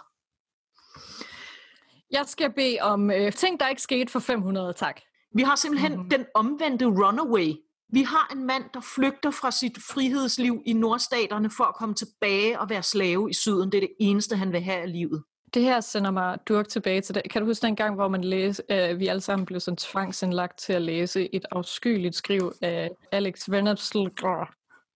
Jeg 2.12 2.26
skal 2.26 2.54
bede 2.54 2.78
om 2.82 3.12
øh, 3.12 3.32
ting, 3.32 3.60
der 3.60 3.68
ikke 3.68 3.82
skete 3.82 4.12
for 4.12 4.20
500, 4.20 4.74
tak. 4.74 5.02
Vi 5.36 5.42
har 5.42 5.56
simpelthen 5.56 5.92
mm-hmm. 5.92 6.10
den 6.10 6.26
omvendte 6.36 6.86
runaway. 6.86 7.54
Vi 7.90 8.02
har 8.02 8.34
en 8.36 8.46
mand, 8.46 8.64
der 8.74 8.82
flygter 8.96 9.32
fra 9.32 9.52
sit 9.52 9.78
frihedsliv 9.94 10.62
i 10.66 10.74
nordstaterne 10.74 11.50
for 11.58 11.64
at 11.64 11.76
komme 11.76 11.96
tilbage 11.96 12.60
og 12.60 12.70
være 12.70 12.84
slave 12.84 13.30
i 13.30 13.34
syden. 13.34 13.72
Det 13.72 13.78
er 13.78 13.82
det 13.82 13.96
eneste, 14.00 14.36
han 14.36 14.52
vil 14.52 14.62
have 14.62 14.78
af 14.78 14.92
livet. 14.92 15.24
Det 15.54 15.62
her 15.62 15.80
sender 15.80 16.12
mig 16.12 16.38
durk 16.48 16.68
tilbage 16.68 17.02
til 17.02 17.16
det. 17.16 17.24
Kan 17.32 17.42
du 17.42 17.48
huske 17.48 17.68
den 17.68 17.76
gang, 17.76 17.96
hvor 17.96 18.08
man 18.08 18.24
læse, 18.24 18.64
øh, 18.72 19.00
vi 19.00 19.08
alle 19.08 19.22
sammen 19.22 19.46
blev 19.46 19.60
sådan 19.60 19.78
tvangsindlagt 19.78 20.60
til 20.60 20.74
at 20.74 20.82
læse 20.82 21.36
et 21.36 21.46
afskyeligt 21.52 22.16
skriv 22.16 22.52
af 22.62 22.90
Alex 23.12 23.50
Venabsler 23.50 24.48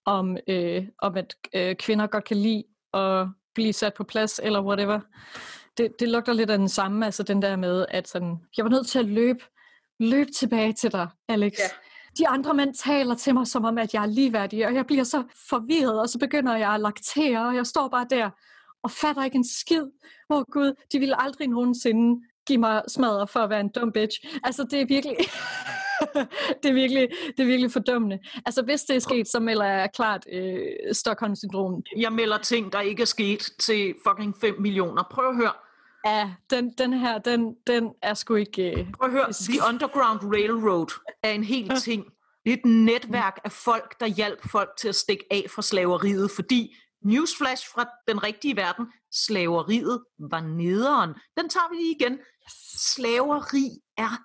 om, 0.05 0.38
øh, 0.47 0.84
om 0.99 1.15
at 1.15 1.36
øh, 1.55 1.75
kvinder 1.75 2.07
godt 2.07 2.23
kan 2.23 2.38
lide 2.38 2.63
at 2.93 3.27
blive 3.55 3.73
sat 3.73 3.93
på 3.93 4.03
plads, 4.03 4.39
eller 4.43 4.61
whatever. 4.61 4.99
Det, 5.77 5.91
det 5.99 6.09
lugter 6.09 6.34
lidt 6.34 6.49
af 6.49 6.57
den 6.57 6.69
samme, 6.69 7.05
altså 7.05 7.23
den 7.23 7.41
der 7.41 7.55
med, 7.55 7.86
at 7.89 8.07
sådan, 8.07 8.38
jeg 8.57 8.65
var 8.65 8.71
nødt 8.71 8.88
til 8.88 8.99
at 8.99 9.05
løbe, 9.05 9.43
løbe 10.01 10.31
tilbage 10.31 10.73
til 10.73 10.91
dig, 10.91 11.07
Alex. 11.29 11.53
Ja. 11.59 11.63
De 12.17 12.27
andre 12.27 12.53
mænd 12.53 12.73
taler 12.73 13.15
til 13.15 13.33
mig 13.33 13.47
som 13.47 13.65
om, 13.65 13.77
at 13.77 13.93
jeg 13.93 14.03
er 14.03 14.07
ligeværdig, 14.07 14.67
og 14.67 14.73
jeg 14.73 14.85
bliver 14.85 15.03
så 15.03 15.23
forvirret, 15.49 16.01
og 16.01 16.09
så 16.09 16.19
begynder 16.19 16.55
jeg 16.55 16.73
at 16.73 16.81
laktere, 16.81 17.47
og 17.47 17.55
jeg 17.55 17.65
står 17.65 17.87
bare 17.87 18.07
der 18.09 18.29
og 18.83 18.91
fatter 18.91 19.23
ikke 19.23 19.35
en 19.35 19.47
skid. 19.47 19.85
Åh 20.29 20.37
oh, 20.37 20.43
gud, 20.51 20.73
de 20.91 20.99
ville 20.99 21.21
aldrig 21.21 21.47
nogensinde 21.47 22.21
give 22.47 22.57
mig 22.57 22.81
smadre 22.87 23.27
for 23.27 23.39
at 23.39 23.49
være 23.49 23.59
en 23.59 23.69
dum 23.69 23.91
bitch. 23.91 24.23
Altså, 24.43 24.63
det 24.63 24.81
er 24.81 24.85
virkelig... 24.85 25.17
det, 26.63 26.69
er 26.69 26.73
virkelig, 26.73 27.09
det 27.37 27.43
er 27.43 27.47
virkelig 27.47 27.71
fordummende. 27.71 28.19
Altså, 28.45 28.61
hvis 28.61 28.81
det 28.81 28.95
er 28.95 28.99
sket, 28.99 29.27
så 29.27 29.39
melder 29.39 29.65
jeg 29.65 29.89
klart 29.93 30.25
øh, 30.31 30.93
Stockholm-syndrom. 30.93 31.83
Jeg 31.97 32.13
melder 32.13 32.37
ting, 32.37 32.71
der 32.71 32.81
ikke 32.81 33.01
er 33.01 33.05
sket 33.05 33.49
til 33.59 33.95
fucking 34.07 34.35
5 34.41 34.61
millioner. 34.61 35.03
Prøv 35.11 35.29
at 35.29 35.35
høre. 35.35 35.51
Ja, 36.05 36.33
den, 36.49 36.73
den 36.77 36.93
her, 36.93 37.17
den, 37.17 37.55
den 37.67 37.91
er 38.01 38.13
sgu 38.13 38.35
ikke... 38.35 38.71
Øh, 38.71 38.91
Prøv 38.91 39.07
at 39.07 39.11
høre. 39.11 39.33
The 39.33 39.59
Underground 39.69 40.19
Railroad 40.33 40.87
er 41.23 41.31
en 41.31 41.43
hel 41.43 41.79
ting. 41.79 42.05
Det 42.45 42.53
er 42.53 42.57
et 42.57 42.65
netværk 42.65 43.39
af 43.43 43.51
folk, 43.51 43.99
der 43.99 44.05
hjalp 44.05 44.49
folk 44.51 44.69
til 44.77 44.89
at 44.89 44.95
stikke 44.95 45.25
af 45.31 45.45
fra 45.49 45.61
slaveriet, 45.61 46.31
fordi 46.31 46.75
newsflash 47.03 47.67
fra 47.73 47.85
den 48.07 48.23
rigtige 48.23 48.55
verden, 48.55 48.85
slaveriet 49.11 50.03
var 50.31 50.41
nederen. 50.41 51.09
Den 51.37 51.49
tager 51.49 51.69
vi 51.71 51.75
lige 51.75 51.95
igen. 51.99 52.19
Slaveri 52.77 53.69
er 53.97 54.21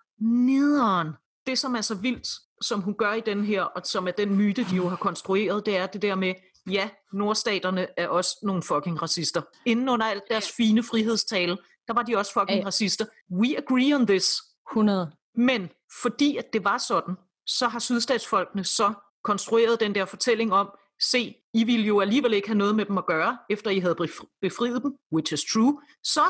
nederen. 0.46 1.08
Det, 1.46 1.58
som 1.58 1.74
er 1.76 1.80
så 1.80 1.94
vildt, 1.94 2.28
som 2.62 2.80
hun 2.80 2.94
gør 2.94 3.12
i 3.12 3.20
den 3.20 3.44
her, 3.44 3.62
og 3.62 3.82
som 3.84 4.08
er 4.08 4.12
den 4.12 4.34
myte, 4.34 4.64
de 4.70 4.76
jo 4.76 4.88
har 4.88 4.96
konstrueret, 4.96 5.66
det 5.66 5.76
er 5.76 5.86
det 5.86 6.02
der 6.02 6.14
med, 6.14 6.34
ja, 6.70 6.88
nordstaterne 7.12 7.86
er 7.96 8.08
også 8.08 8.36
nogle 8.42 8.62
fucking 8.62 9.02
racister. 9.02 9.42
Inden 9.64 9.88
under 9.88 10.06
alt 10.06 10.22
deres 10.30 10.52
fine 10.56 10.82
frihedstale, 10.82 11.56
der 11.88 11.94
var 11.94 12.02
de 12.02 12.16
også 12.16 12.32
fucking 12.32 12.60
Ja. 12.60 12.66
racister. 12.66 13.04
We 13.32 13.56
agree 13.58 13.94
on 13.94 14.06
this. 14.06 14.26
100. 14.72 15.12
Men 15.34 15.70
fordi 16.02 16.36
at 16.36 16.52
det 16.52 16.64
var 16.64 16.78
sådan, 16.78 17.14
så 17.46 17.68
har 17.68 17.78
sydstatsfolkene 17.78 18.64
så 18.64 18.92
konstrueret 19.24 19.80
den 19.80 19.94
der 19.94 20.04
fortælling 20.04 20.52
om, 20.52 20.68
se, 21.02 21.34
I 21.54 21.64
ville 21.64 21.86
jo 21.86 22.00
alligevel 22.00 22.32
ikke 22.34 22.48
have 22.48 22.58
noget 22.58 22.76
med 22.76 22.84
dem 22.84 22.98
at 22.98 23.06
gøre, 23.06 23.38
efter 23.50 23.70
I 23.70 23.78
havde 23.78 23.94
befri- 24.00 24.38
befriet 24.42 24.82
dem, 24.82 24.92
which 25.12 25.32
is 25.32 25.40
true, 25.52 25.80
så 26.02 26.20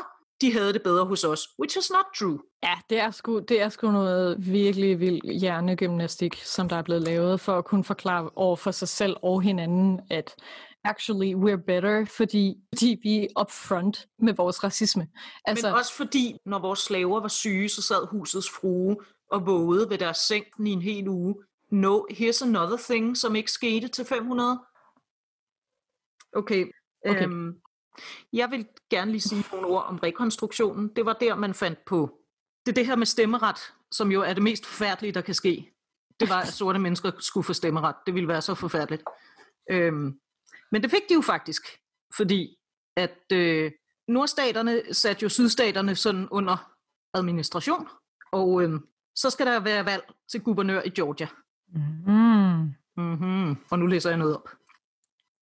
de 0.41 0.53
havde 0.53 0.73
det 0.73 0.83
bedre 0.83 1.05
hos 1.05 1.23
os, 1.23 1.49
which 1.59 1.77
is 1.77 1.89
not 1.91 2.05
true. 2.19 2.39
Ja, 2.63 2.73
det 2.89 2.99
er, 2.99 3.11
sgu, 3.11 3.39
det 3.39 3.61
er 3.61 3.69
sgu 3.69 3.91
noget 3.91 4.35
virkelig 4.53 4.99
vild 4.99 5.39
hjernegymnastik, 5.39 6.35
som 6.35 6.69
der 6.69 6.75
er 6.75 6.81
blevet 6.81 7.01
lavet 7.01 7.39
for 7.41 7.57
at 7.57 7.65
kunne 7.65 7.83
forklare 7.83 8.29
over 8.35 8.55
for 8.55 8.71
sig 8.71 8.87
selv 8.87 9.15
og 9.21 9.41
hinanden, 9.41 9.99
at 10.09 10.35
actually 10.83 11.33
we're 11.35 11.63
better, 11.65 12.05
fordi, 12.05 12.57
fordi 12.73 12.99
vi 13.03 13.23
er 13.23 13.41
upfront 13.41 14.07
med 14.19 14.33
vores 14.33 14.63
racisme. 14.63 15.07
Altså, 15.45 15.67
Men 15.67 15.75
også 15.75 15.93
fordi, 15.93 16.37
når 16.45 16.59
vores 16.59 16.79
slaver 16.79 17.19
var 17.19 17.27
syge, 17.27 17.69
så 17.69 17.81
sad 17.81 18.07
husets 18.07 18.49
frue 18.49 18.97
og 19.31 19.45
vågede 19.45 19.89
ved 19.89 19.97
deres 19.97 20.17
seng 20.17 20.45
i 20.65 20.69
en 20.69 20.81
hel 20.81 21.07
uge. 21.07 21.35
No, 21.71 21.99
here's 22.11 22.43
another 22.45 22.77
thing, 22.77 23.17
som 23.17 23.35
ikke 23.35 23.51
skete 23.51 23.87
til 23.87 24.05
500. 24.05 24.59
Okay. 26.33 26.65
Okay. 27.05 27.23
Øhm, 27.23 27.61
jeg 28.33 28.51
vil 28.51 28.67
gerne 28.89 29.11
lige 29.11 29.21
sige 29.21 29.45
nogle 29.51 29.67
ord 29.67 29.85
om 29.85 29.97
rekonstruktionen. 29.97 30.87
Det 30.95 31.05
var 31.05 31.13
der, 31.13 31.35
man 31.35 31.53
fandt 31.53 31.85
på. 31.85 32.19
Det 32.65 32.71
er 32.71 32.75
det 32.75 32.85
her 32.85 32.95
med 32.95 33.05
stemmeret, 33.05 33.73
som 33.91 34.11
jo 34.11 34.21
er 34.21 34.33
det 34.33 34.43
mest 34.43 34.65
forfærdelige, 34.65 35.11
der 35.13 35.21
kan 35.21 35.33
ske. 35.33 35.71
Det 36.19 36.29
var, 36.29 36.41
at 36.41 36.47
sorte 36.47 36.79
mennesker 36.79 37.11
skulle 37.19 37.43
få 37.43 37.53
stemmeret. 37.53 37.95
Det 38.05 38.13
ville 38.13 38.27
være 38.27 38.41
så 38.41 38.55
forfærdeligt. 38.55 39.03
Øhm, 39.71 40.19
men 40.71 40.83
det 40.83 40.91
fik 40.91 41.09
de 41.09 41.13
jo 41.13 41.21
faktisk, 41.21 41.61
fordi 42.15 42.57
at 42.97 43.31
øh, 43.33 43.71
nordstaterne 44.07 44.93
satte 44.93 45.23
jo 45.23 45.29
sydstaterne 45.29 45.95
sådan 45.95 46.27
under 46.31 46.71
administration, 47.13 47.87
og 48.31 48.61
øh, 48.63 48.79
så 49.15 49.29
skal 49.29 49.45
der 49.45 49.59
være 49.59 49.85
valg 49.85 50.03
til 50.31 50.41
guvernør 50.41 50.81
i 50.81 50.89
Georgia. 50.89 51.27
Mm. 51.73 52.73
Mm-hmm. 52.97 53.55
Og 53.71 53.79
nu 53.79 53.85
læser 53.85 54.09
jeg 54.09 54.19
noget 54.19 54.35
op. 54.35 54.49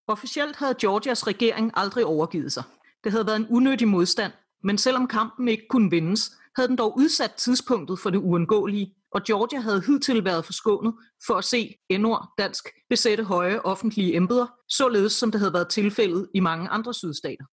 Officielt 0.07 0.55
havde 0.55 0.75
Georgias 0.81 1.27
regering 1.27 1.71
aldrig 1.73 2.05
overgivet 2.05 2.51
sig. 2.51 2.63
Det 3.03 3.11
havde 3.11 3.25
været 3.25 3.35
en 3.37 3.47
unødig 3.49 3.87
modstand, 3.87 4.31
men 4.63 4.77
selvom 4.77 5.07
kampen 5.07 5.47
ikke 5.47 5.63
kunne 5.69 5.89
vindes, 5.89 6.31
havde 6.55 6.67
den 6.67 6.75
dog 6.77 6.97
udsat 6.97 7.31
tidspunktet 7.31 7.99
for 7.99 8.09
det 8.09 8.17
uundgåelige, 8.17 8.93
og 9.11 9.23
Georgia 9.23 9.59
havde 9.59 9.81
hidtil 9.87 10.25
været 10.25 10.45
forskånet 10.45 10.93
for 11.27 11.33
at 11.33 11.43
se 11.43 11.75
endord 11.89 12.33
dansk 12.37 12.69
besætte 12.89 13.23
høje 13.23 13.59
offentlige 13.59 14.15
embeder, 14.15 14.47
således 14.69 15.13
som 15.13 15.31
det 15.31 15.39
havde 15.39 15.53
været 15.53 15.69
tilfældet 15.69 16.27
i 16.33 16.39
mange 16.39 16.69
andre 16.69 16.93
sydstater. 16.93 17.45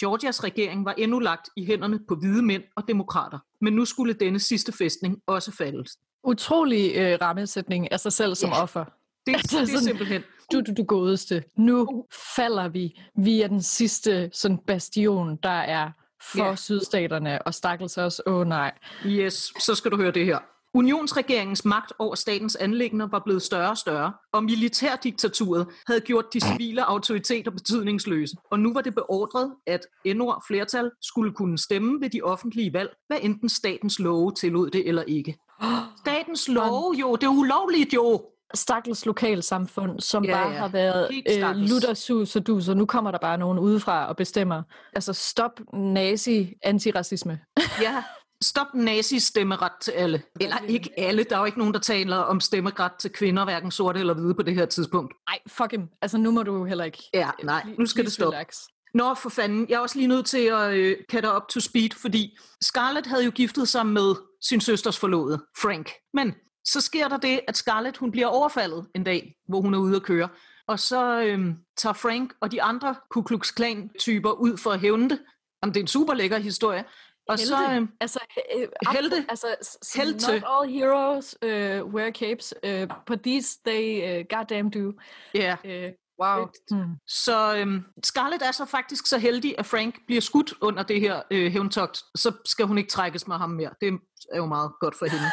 Georgias 0.00 0.44
regering 0.44 0.84
var 0.84 0.92
endnu 0.92 1.18
lagt 1.18 1.48
i 1.56 1.64
hænderne 1.64 2.00
på 2.08 2.14
hvide 2.14 2.42
mænd 2.42 2.62
og 2.76 2.88
demokrater, 2.88 3.38
men 3.60 3.72
nu 3.72 3.84
skulle 3.84 4.12
denne 4.14 4.38
sidste 4.40 4.72
fæstning 4.72 5.16
også 5.26 5.52
falde. 5.52 5.84
Utrolig 6.24 6.92
øh, 6.96 7.18
rammesætning 7.22 7.92
af 7.92 8.00
sig 8.00 8.12
selv 8.12 8.34
som 8.34 8.50
Ja. 8.50 8.62
offer. 8.62 8.84
Det, 9.26 9.34
Altså 9.34 9.60
det 9.66 9.74
er 9.74 9.78
simpelthen 9.78 10.22
Du, 10.52 10.60
du, 10.60 10.72
du 10.76 10.84
godeste. 10.84 11.44
Nu 11.56 12.04
falder 12.36 12.68
vi. 12.68 13.00
Vi 13.16 13.40
er 13.42 13.48
den 13.48 13.62
sidste 13.62 14.30
sådan 14.32 14.58
bastion, 14.66 15.38
der 15.42 15.48
er 15.48 15.90
for 16.32 16.44
Ja. 16.48 16.56
sydstaterne, 16.56 17.42
og 17.46 17.54
stakkels 17.54 17.98
os, 17.98 18.20
åh 18.26 18.34
oh, 18.34 18.46
nej. 18.46 18.72
Yes, 19.06 19.52
så 19.60 19.74
skal 19.74 19.90
du 19.90 19.96
høre 19.96 20.10
det 20.10 20.24
her. 20.26 20.38
Unionsregeringens 20.74 21.64
magt 21.64 21.92
over 21.98 22.14
statens 22.14 22.56
anlægner 22.56 23.06
var 23.06 23.18
blevet 23.24 23.42
større 23.42 23.70
og 23.70 23.78
større, 23.78 24.12
og 24.32 24.44
militærdiktaturet 24.44 25.66
havde 25.86 26.00
gjort 26.00 26.24
de 26.34 26.40
civile 26.40 26.84
autoriteter 26.84 27.50
betydningsløse. 27.50 28.36
Og 28.50 28.60
nu 28.60 28.72
var 28.72 28.80
det 28.80 28.94
beordret, 28.94 29.54
at 29.66 29.80
endord 30.04 30.44
flertal 30.46 30.90
skulle 31.02 31.32
kunne 31.32 31.58
stemme 31.58 32.00
ved 32.00 32.10
de 32.10 32.20
offentlige 32.22 32.72
valg, 32.72 32.90
hvad 33.06 33.18
enten 33.22 33.48
statens 33.48 33.98
love 33.98 34.32
tillod 34.32 34.70
det 34.70 34.88
eller 34.88 35.02
ikke. 35.02 35.36
Statens 36.06 36.48
love, 36.48 36.94
jo, 37.00 37.16
det 37.16 37.22
er 37.24 37.28
ulovligt 37.38 37.94
jo. 37.94 38.22
Stakkels 38.54 39.06
lokalsamfund, 39.06 40.00
som 40.00 40.24
Ja, 40.24 40.32
bare 40.32 40.50
ja. 40.52 40.58
har 40.58 40.68
været 40.68 41.08
Helt 41.10 41.44
øh, 41.44 41.56
luttersus 41.56 42.36
og 42.36 42.46
dus, 42.46 42.68
og 42.68 42.76
nu 42.76 42.86
kommer 42.86 43.10
der 43.10 43.18
bare 43.18 43.38
nogen 43.38 43.58
udefra 43.58 44.06
og 44.08 44.16
bestemmer. 44.16 44.62
Altså 44.94 45.12
stop 45.12 45.60
nazi-antiracisme. 45.74 47.38
Ja, 47.82 48.02
stop 48.42 48.66
nazis 48.74 49.22
stemmeret 49.22 49.72
til 49.80 49.90
alle. 49.90 50.22
Eller 50.40 50.56
ikke 50.68 50.90
alle, 50.96 51.24
der 51.24 51.36
er 51.36 51.40
jo 51.40 51.44
ikke 51.46 51.58
nogen, 51.58 51.74
der 51.74 51.80
taler 51.80 52.16
om 52.16 52.40
stemmeret 52.40 52.92
til 52.98 53.10
kvinder, 53.12 53.44
hverken 53.44 53.70
sorte 53.70 54.00
eller 54.00 54.14
hvide 54.14 54.34
på 54.34 54.42
det 54.42 54.54
her 54.54 54.66
tidspunkt. 54.66 55.14
Ej, 55.28 55.38
fuck 55.46 55.70
him. 55.72 55.88
Altså 56.02 56.18
nu 56.18 56.30
må 56.30 56.42
du 56.42 56.64
heller 56.64 56.84
ikke. 56.84 57.02
Ja, 57.14 57.30
nej, 57.42 57.66
nu 57.78 57.86
skal 57.86 58.04
det 58.04 58.12
stoppe. 58.12 58.36
relax. 58.36 58.56
Nå, 58.94 59.14
for 59.14 59.28
fanden. 59.30 59.66
Jeg 59.68 59.74
er 59.76 59.80
også 59.80 59.96
lige 59.96 60.08
nødt 60.08 60.26
til 60.26 60.38
at 60.46 60.74
øh, 60.74 60.96
katte 61.08 61.30
op 61.32 61.48
to 61.48 61.60
speed, 61.60 61.90
fordi 61.96 62.36
Scarlett 62.62 63.06
havde 63.06 63.24
jo 63.24 63.30
giftet 63.30 63.68
sig 63.68 63.86
med 63.86 64.14
sin 64.42 64.60
søsters 64.60 64.98
forlovede, 64.98 65.38
Frank. 65.62 65.90
Men 66.14 66.34
så 66.64 66.80
sker 66.80 67.08
der 67.08 67.16
det, 67.16 67.40
at 67.48 67.56
Scarlett 67.56 67.96
hun 67.96 68.10
bliver 68.10 68.26
overfaldet 68.26 68.86
en 68.94 69.04
dag, 69.04 69.36
hvor 69.48 69.60
hun 69.60 69.74
er 69.74 69.78
ude 69.78 69.96
at 69.96 70.02
køre. 70.02 70.28
Og 70.66 70.78
så 70.78 71.22
øh, 71.22 71.54
tager 71.76 71.92
Frank 71.92 72.32
og 72.40 72.52
de 72.52 72.62
andre 72.62 72.94
Ku 73.10 73.22
Klux 73.22 73.54
Klan-typer 73.54 74.30
ud 74.30 74.56
for 74.56 74.70
at 74.70 74.80
hævne 74.80 75.10
det. 75.10 75.18
Jamen, 75.62 75.74
det 75.74 75.80
er 75.80 75.84
en 75.84 75.88
super 75.88 76.14
lækker 76.14 76.38
historie. 76.38 76.84
Og 77.28 77.38
så, 77.38 77.56
øh, 77.70 77.88
altså, 78.00 78.18
øh, 78.56 78.68
Helte. 78.92 79.26
Altså, 79.28 79.46
Helte. 79.94 80.32
not 80.32 80.42
all 80.46 80.70
heroes 80.70 81.36
uh, 81.42 81.94
wear 81.94 82.10
capes, 82.10 82.54
uh, 82.66 82.96
but 83.06 83.20
these 83.22 83.58
they 83.66 84.18
uh, 84.20 84.24
goddamn 84.28 84.70
do. 84.70 84.92
ja, 85.34 85.56
Uh, 85.64 85.92
wow. 86.22 86.48
Hmm. 86.70 86.94
Så 87.06 87.56
øhm, 87.56 87.84
Scarlett 88.04 88.42
er 88.42 88.52
så 88.52 88.64
faktisk 88.64 89.06
så 89.06 89.18
heldig, 89.18 89.54
at 89.58 89.66
Frank 89.66 89.94
bliver 90.06 90.20
skudt 90.20 90.54
under 90.60 90.82
det 90.82 91.00
her 91.00 91.22
øh, 91.30 91.52
hævntogt. 91.52 91.98
Så 92.14 92.32
skal 92.44 92.66
hun 92.66 92.78
ikke 92.78 92.90
trækkes 92.90 93.28
med 93.28 93.36
ham 93.36 93.50
mere. 93.50 93.70
Det 93.80 94.00
er 94.32 94.36
jo 94.36 94.46
meget 94.46 94.72
godt 94.80 94.94
for 94.98 95.06
hende. 95.06 95.26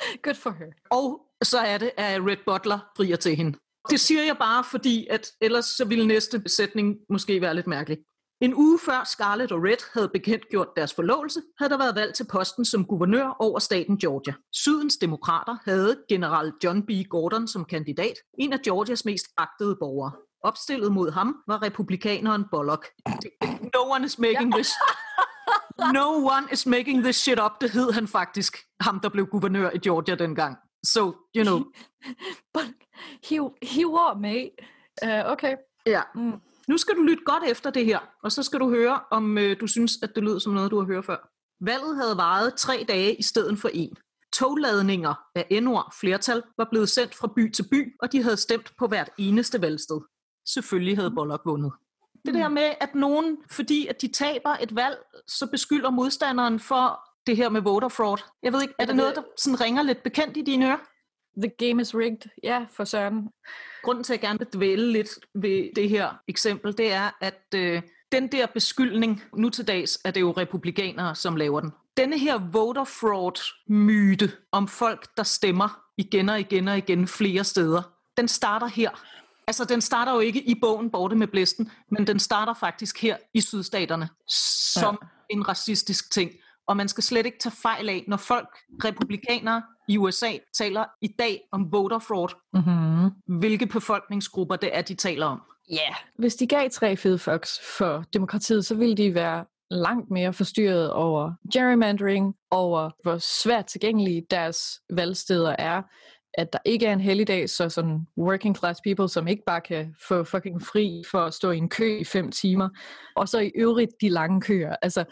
Good 0.24 0.34
for 0.34 0.50
her. 0.50 0.66
Og 0.90 1.20
så 1.42 1.58
er 1.58 1.78
det, 1.78 1.90
at 1.96 2.20
Red 2.20 2.36
Butler 2.46 2.78
frier 2.96 3.16
til 3.16 3.36
hende. 3.36 3.58
Det 3.90 4.00
siger 4.00 4.22
jeg 4.22 4.36
bare, 4.38 4.64
fordi 4.64 5.06
at 5.10 5.26
ellers 5.40 5.64
så 5.64 5.84
ville 5.84 6.06
næste 6.06 6.42
sætning 6.46 6.96
måske 7.10 7.40
være 7.40 7.54
lidt 7.54 7.66
mærkelig. 7.66 7.98
En 8.40 8.54
uge 8.54 8.78
før 8.78 9.04
Scarlett 9.04 9.52
og 9.52 9.62
Red 9.62 9.92
havde 9.94 10.08
bekendtgjort 10.08 10.68
deres 10.76 10.94
forlovelse, 10.94 11.40
havde 11.58 11.70
der 11.70 11.78
været 11.78 11.94
valg 11.94 12.14
til 12.14 12.26
posten 12.32 12.64
som 12.64 12.84
guvernør 12.84 13.36
over 13.38 13.58
staten 13.58 13.98
Georgia. 13.98 14.34
Sydens 14.52 14.96
demokrater 14.96 15.56
havde 15.64 15.96
general 16.08 16.52
John 16.64 16.86
B. 16.86 16.90
Gordon 17.10 17.48
som 17.48 17.64
kandidat, 17.64 18.14
en 18.38 18.52
af 18.52 18.60
Georgias 18.60 19.04
mest 19.04 19.26
agtede 19.36 19.76
borgere. 19.80 20.12
Opstillet 20.44 20.92
mod 20.92 21.10
ham 21.10 21.36
var 21.46 21.62
republikaneren 21.62 22.44
Bullock. 22.50 22.86
No 23.74 23.90
one 23.90 24.04
is 24.04 24.18
making 24.18 24.52
this 24.54 24.70
No 25.92 26.08
one 26.34 26.48
is 26.52 26.66
making 26.66 27.02
this 27.02 27.16
shit 27.16 27.38
up, 27.44 27.52
det 27.60 27.70
hed 27.70 27.92
han 27.92 28.08
faktisk, 28.08 28.56
ham 28.80 29.00
der 29.00 29.08
blev 29.08 29.26
guvernør 29.26 29.70
i 29.70 29.78
Georgia 29.78 30.14
dengang. 30.14 30.56
So, 30.84 31.12
you 31.36 31.44
know, 31.44 31.58
But 32.54 32.66
he, 33.24 33.36
he 33.62 33.86
war, 33.86 34.14
mate. 34.18 34.50
Uh, 35.02 35.32
okay. 35.32 35.56
ja. 35.86 36.02
Mm. 36.14 36.40
Nu 36.68 36.78
skal 36.78 36.96
du 36.96 37.02
lytte 37.02 37.22
godt 37.24 37.44
efter 37.44 37.70
det 37.70 37.84
her, 37.84 37.98
og 38.22 38.32
så 38.32 38.42
skal 38.42 38.60
du 38.60 38.70
høre, 38.70 39.00
om 39.10 39.38
øh, 39.38 39.60
du 39.60 39.66
synes, 39.66 39.98
at 40.02 40.14
det 40.14 40.22
lyder 40.22 40.38
som 40.38 40.52
noget, 40.52 40.70
du 40.70 40.78
har 40.78 40.86
hørt 40.86 41.04
før. 41.04 41.30
Valget 41.60 41.96
havde 41.96 42.16
varet 42.16 42.54
tre 42.54 42.84
dage 42.88 43.14
i 43.14 43.22
stedet 43.22 43.58
for 43.58 43.68
en. 43.68 43.96
Togladninger 44.32 45.14
af 45.34 45.46
endord 45.50 45.94
flertal 46.00 46.42
var 46.58 46.68
blevet 46.70 46.88
sendt 46.88 47.14
fra 47.14 47.32
by 47.36 47.50
til 47.52 47.68
by, 47.70 47.96
og 48.02 48.12
de 48.12 48.22
havde 48.22 48.36
stemt 48.36 48.72
på 48.78 48.86
hvert 48.86 49.10
eneste 49.18 49.60
valgsted. 49.62 50.00
Selvfølgelig 50.48 50.96
havde 50.96 51.10
Bullock 51.10 51.42
vundet. 51.46 51.72
Det 52.32 52.42
der 52.42 52.48
med, 52.48 52.70
at 52.80 52.94
nogen, 52.94 53.36
fordi 53.50 53.86
at 53.86 54.02
de 54.02 54.08
taber 54.08 54.56
et 54.60 54.76
valg, 54.76 54.96
så 55.26 55.46
beskylder 55.46 55.90
modstanderen 55.90 56.60
for 56.60 57.00
det 57.26 57.36
her 57.36 57.48
med 57.48 57.60
voter 57.60 57.88
fraud. 57.88 58.18
Jeg 58.42 58.52
ved 58.52 58.62
ikke, 58.62 58.74
er 58.78 58.86
det 58.86 58.96
noget, 58.96 59.16
der 59.16 59.22
sådan 59.36 59.60
ringer 59.60 59.82
lidt 59.82 60.02
bekendt 60.02 60.36
i 60.36 60.42
dine 60.42 60.66
ører? 60.66 60.78
The 61.42 61.68
game 61.68 61.82
is 61.82 61.94
rigged. 61.94 62.30
Ja, 62.42 62.66
for 62.70 62.84
søren. 62.84 63.28
Grunden 63.82 64.04
til, 64.04 64.12
at 64.12 64.22
jeg 64.22 64.28
gerne 64.28 64.38
vil 64.38 64.48
dvæle 64.52 64.92
lidt 64.92 65.08
ved 65.34 65.68
det 65.76 65.88
her 65.88 66.20
eksempel, 66.28 66.78
det 66.78 66.92
er, 66.92 67.10
at 67.20 67.44
øh, 67.54 67.82
den 68.12 68.32
der 68.32 68.46
beskyldning, 68.46 69.22
nu 69.36 69.50
til 69.50 69.68
dags 69.68 69.98
er 70.04 70.10
det 70.10 70.20
jo 70.20 70.30
republikanere, 70.30 71.14
som 71.14 71.36
laver 71.36 71.60
den. 71.60 71.72
Denne 71.96 72.18
her 72.18 72.38
voter 72.52 72.84
fraud 72.84 73.52
myte 73.68 74.32
om 74.52 74.68
folk, 74.68 75.06
der 75.16 75.22
stemmer 75.22 75.80
igen 75.96 76.28
og 76.28 76.40
igen 76.40 76.68
og 76.68 76.78
igen 76.78 77.08
flere 77.08 77.44
steder, 77.44 77.82
den 78.16 78.28
starter 78.28 78.66
her. 78.66 78.90
Altså, 79.48 79.64
den 79.64 79.80
starter 79.80 80.12
jo 80.12 80.20
ikke 80.20 80.42
i 80.42 80.54
bogen 80.60 80.90
Borte 80.90 81.16
med 81.16 81.26
Blæsten, 81.26 81.70
men 81.90 82.06
den 82.06 82.18
starter 82.18 82.54
faktisk 82.54 83.02
her 83.02 83.16
i 83.34 83.40
sydstaterne 83.40 84.08
som 84.74 84.98
ja. 85.02 85.34
en 85.34 85.48
racistisk 85.48 86.12
ting. 86.12 86.30
Og 86.66 86.76
man 86.76 86.88
skal 86.88 87.04
slet 87.04 87.26
ikke 87.26 87.38
tage 87.38 87.54
fejl 87.62 87.88
af, 87.88 88.04
når 88.08 88.16
folk, 88.16 88.48
republikanere 88.84 89.62
i 89.88 89.98
USA, 89.98 90.32
taler 90.58 90.84
i 91.02 91.08
dag 91.18 91.40
om 91.52 91.72
voter 91.72 91.98
fraud, 91.98 92.28
Mm-hmm. 92.54 93.38
hvilke 93.38 93.66
befolkningsgrupper 93.66 94.56
det 94.56 94.76
er, 94.76 94.82
de 94.82 94.94
taler 94.94 95.26
om. 95.26 95.42
Ja, 95.70 95.74
yeah. 95.74 95.94
hvis 96.18 96.34
de 96.34 96.46
gav 96.46 96.70
tre 96.70 96.96
fede 96.96 97.18
fucks 97.18 97.60
for 97.78 98.04
demokratiet, 98.12 98.66
så 98.66 98.74
ville 98.74 98.96
de 98.96 99.14
være 99.14 99.44
langt 99.70 100.10
mere 100.10 100.32
forstyrret 100.32 100.92
over 100.92 101.32
gerrymandering, 101.52 102.34
over 102.50 102.90
hvor 103.02 103.18
svært 103.18 103.66
tilgængelige 103.66 104.26
deres 104.30 104.80
valgsteder 104.90 105.56
er, 105.58 105.82
at 106.34 106.52
der 106.52 106.58
ikke 106.64 106.86
er 106.86 106.92
en 106.92 107.00
helligdag, 107.00 107.50
så 107.50 107.68
sådan 107.68 108.06
working 108.18 108.56
class 108.58 108.80
people, 108.84 109.08
som 109.08 109.28
ikke 109.28 109.42
bare 109.46 109.60
kan 109.60 109.94
få 110.08 110.24
fucking 110.24 110.62
fri 110.62 111.02
for 111.10 111.20
at 111.20 111.34
stå 111.34 111.50
i 111.50 111.56
en 111.56 111.68
kø 111.68 111.98
i 111.98 112.04
fem 112.04 112.30
timer, 112.30 112.68
og 113.16 113.28
så 113.28 113.38
i 113.38 113.50
øvrigt 113.54 113.90
de 114.00 114.08
lange 114.08 114.40
køer. 114.40 114.76
Altså, 114.82 115.04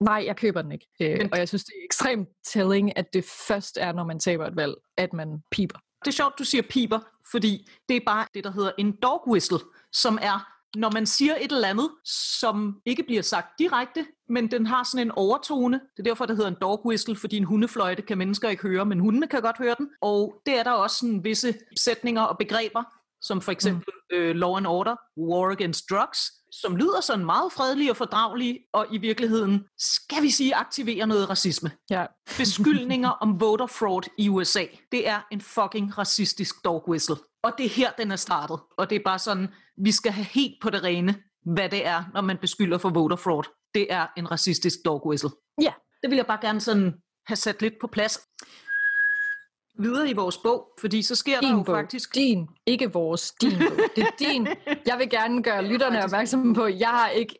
nej, 0.00 0.22
jeg 0.26 0.36
køber 0.36 0.62
den 0.62 0.72
ikke. 0.72 0.86
Øh, 1.00 1.18
Men- 1.18 1.32
og 1.32 1.38
jeg 1.38 1.48
synes, 1.48 1.64
det 1.64 1.72
er 1.80 1.84
ekstremt 1.84 2.28
telling, 2.44 2.98
at 2.98 3.06
det 3.12 3.24
først 3.48 3.78
er, 3.80 3.92
når 3.92 4.04
man 4.04 4.18
taber 4.18 4.46
et 4.46 4.56
valg, 4.56 4.74
at 4.96 5.12
man 5.12 5.42
piper. 5.50 5.78
Det 6.04 6.10
er 6.10 6.12
sjovt, 6.12 6.38
du 6.38 6.44
siger 6.44 6.62
piper, 6.70 6.98
fordi 7.30 7.68
det 7.88 7.96
er 7.96 8.00
bare 8.06 8.26
det, 8.34 8.44
der 8.44 8.52
hedder 8.52 8.72
en 8.78 8.96
dog 9.02 9.28
whistle, 9.28 9.58
som 9.92 10.18
er, 10.22 10.53
når 10.76 10.90
man 10.90 11.06
siger 11.06 11.34
et 11.40 11.52
eller 11.52 11.68
andet, 11.68 11.90
som 12.04 12.76
ikke 12.86 13.02
bliver 13.02 13.22
sagt 13.22 13.58
direkte, 13.58 14.06
men 14.28 14.50
den 14.50 14.66
har 14.66 14.84
sådan 14.84 15.06
en 15.06 15.10
overtone. 15.10 15.80
Det 15.96 15.98
er 15.98 16.10
derfor, 16.10 16.26
det 16.26 16.36
hedder 16.36 16.50
en 16.50 16.56
dog 16.60 16.86
whistle, 16.86 17.16
fordi 17.16 17.36
en 17.36 17.44
hundefløjte 17.44 18.02
kan 18.02 18.18
mennesker 18.18 18.48
ikke 18.48 18.62
høre, 18.62 18.84
men 18.84 19.00
hundene 19.00 19.26
kan 19.26 19.42
godt 19.42 19.58
høre 19.58 19.74
den. 19.78 19.88
Og 20.00 20.42
det 20.46 20.58
er 20.58 20.62
der 20.62 20.70
også 20.70 20.96
sådan 20.96 21.24
visse 21.24 21.54
sætninger 21.76 22.22
og 22.22 22.38
begreber, 22.38 22.82
som 23.22 23.40
for 23.40 23.52
eksempel 23.52 23.94
mm. 24.10 24.16
øh, 24.16 24.36
law 24.36 24.56
and 24.56 24.66
order, 24.66 24.96
war 25.16 25.50
against 25.50 25.84
drugs, 25.90 26.20
som 26.52 26.76
lyder 26.76 27.00
sådan 27.00 27.24
meget 27.24 27.52
fredelige 27.52 27.90
og 27.90 27.96
fordragelige, 27.96 28.58
og 28.72 28.86
i 28.92 28.98
virkeligheden, 28.98 29.64
skal 29.78 30.22
vi 30.22 30.30
sige, 30.30 30.54
aktiverer 30.54 31.06
noget 31.06 31.30
racisme. 31.30 31.70
Ja, 31.90 32.06
Beskyldninger 32.38 33.08
om 33.08 33.40
voter 33.40 33.66
fraud 33.66 34.02
i 34.18 34.28
USA, 34.28 34.64
det 34.92 35.08
er 35.08 35.20
en 35.32 35.40
fucking 35.40 35.98
racistisk 35.98 36.64
dog 36.64 36.88
whistle. 36.88 37.16
Og 37.42 37.52
det 37.58 37.66
er 37.66 37.70
her, 37.70 37.90
den 37.98 38.12
er 38.12 38.16
startet. 38.16 38.58
Og 38.78 38.90
det 38.90 38.96
er 38.96 39.02
bare 39.04 39.18
sådan, 39.18 39.48
vi 39.76 39.92
skal 39.92 40.12
have 40.12 40.24
helt 40.24 40.54
på 40.62 40.70
det 40.70 40.84
rene, 40.84 41.14
hvad 41.44 41.68
det 41.68 41.86
er, 41.86 42.04
når 42.14 42.20
man 42.20 42.38
beskylder 42.38 42.78
for 42.78 42.90
voter 42.90 43.16
fraud. 43.16 43.44
Det 43.74 43.86
er 43.90 44.06
en 44.16 44.30
racistisk 44.30 44.78
dog 44.84 45.06
whistle. 45.06 45.30
Ja. 45.62 45.72
Det 46.02 46.10
vil 46.10 46.16
jeg 46.16 46.26
bare 46.26 46.38
gerne 46.42 46.60
sådan 46.60 46.94
have 47.26 47.36
sat 47.36 47.62
lidt 47.62 47.74
på 47.80 47.86
plads. 47.86 48.20
Videre 49.78 50.10
i 50.10 50.12
vores 50.12 50.38
bog, 50.38 50.68
fordi 50.80 51.02
så 51.02 51.14
sker 51.14 51.40
der 51.40 51.48
jo 51.48 51.56
din 51.56 51.64
bog. 51.64 51.76
faktisk... 51.76 52.14
Din, 52.14 52.48
ikke 52.66 52.92
vores, 52.92 53.32
din 53.40 53.50
bog. 53.50 53.78
Det 53.96 54.02
er 54.02 54.16
din. 54.18 54.48
Jeg 54.88 54.98
vil 54.98 55.10
gerne 55.10 55.42
gøre 55.42 55.64
lytterne 55.64 56.04
opmærksomme 56.04 56.54
på, 56.54 56.64
at 56.64 56.80
jeg 56.80 56.88
har 56.88 57.08
ikke... 57.08 57.38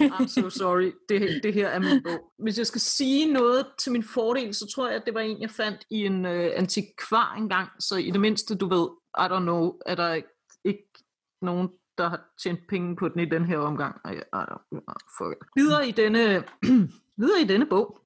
I'm 0.00 0.28
so 0.28 0.50
sorry. 0.50 0.92
Det, 1.08 1.40
det 1.42 1.54
her 1.54 1.68
er 1.68 1.78
min 1.78 2.02
bog. 2.02 2.32
Hvis 2.38 2.58
jeg 2.58 2.66
skal 2.66 2.80
sige 2.80 3.32
noget 3.32 3.66
til 3.78 3.92
min 3.92 4.02
fordel, 4.02 4.54
så 4.54 4.66
tror 4.74 4.86
jeg, 4.86 4.96
at 4.96 5.02
det 5.06 5.14
var 5.14 5.20
en, 5.20 5.40
jeg 5.40 5.50
fandt 5.50 5.84
i 5.90 6.06
en 6.06 6.26
øh, 6.26 6.52
antikvar 6.56 7.34
engang. 7.38 7.68
Så 7.80 7.96
i 7.96 8.10
det 8.10 8.20
mindste, 8.20 8.54
du 8.54 8.68
ved, 8.68 8.88
I 9.18 9.26
don't 9.32 9.42
know, 9.42 9.72
er 9.86 9.94
der 9.94 10.20
nogen 11.42 11.68
der 11.98 12.08
har 12.08 12.20
tjent 12.42 12.60
penge 12.68 12.96
på 12.96 13.08
den 13.08 13.20
i 13.20 13.24
den 13.24 13.44
her 13.44 13.58
omgang. 13.58 14.00
Ej, 14.04 14.20
fuck 15.18 15.32
it. 15.32 15.48
Videre 15.56 15.88
i 15.88 15.90
denne, 15.90 16.44
videre 17.22 17.40
i 17.40 17.44
denne 17.44 17.66
bog, 17.66 18.00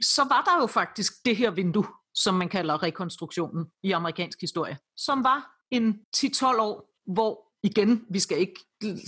så 0.00 0.22
var 0.28 0.42
der 0.42 0.60
jo 0.60 0.66
faktisk 0.66 1.12
det 1.24 1.36
her 1.36 1.50
vindue, 1.50 1.86
som 2.14 2.34
man 2.34 2.48
kalder 2.48 2.82
rekonstruktionen 2.82 3.66
i 3.82 3.92
amerikansk 3.92 4.40
historie, 4.40 4.78
som 4.96 5.24
var 5.24 5.50
en 5.70 6.00
10-12 6.16 6.44
år, 6.60 6.90
hvor 7.12 7.52
igen, 7.62 8.06
vi 8.10 8.20
skal 8.20 8.38
ikke 8.38 8.60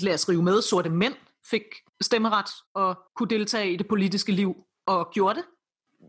lade 0.02 0.14
os 0.14 0.28
rive 0.28 0.42
med, 0.42 0.62
sorte 0.62 0.90
mænd 0.90 1.14
fik 1.50 1.62
stemmeret 2.00 2.50
og 2.74 2.98
kunne 3.16 3.28
deltage 3.28 3.72
i 3.72 3.76
det 3.76 3.88
politiske 3.88 4.32
liv 4.32 4.56
og 4.86 5.10
gjorde 5.12 5.34
det. 5.34 5.44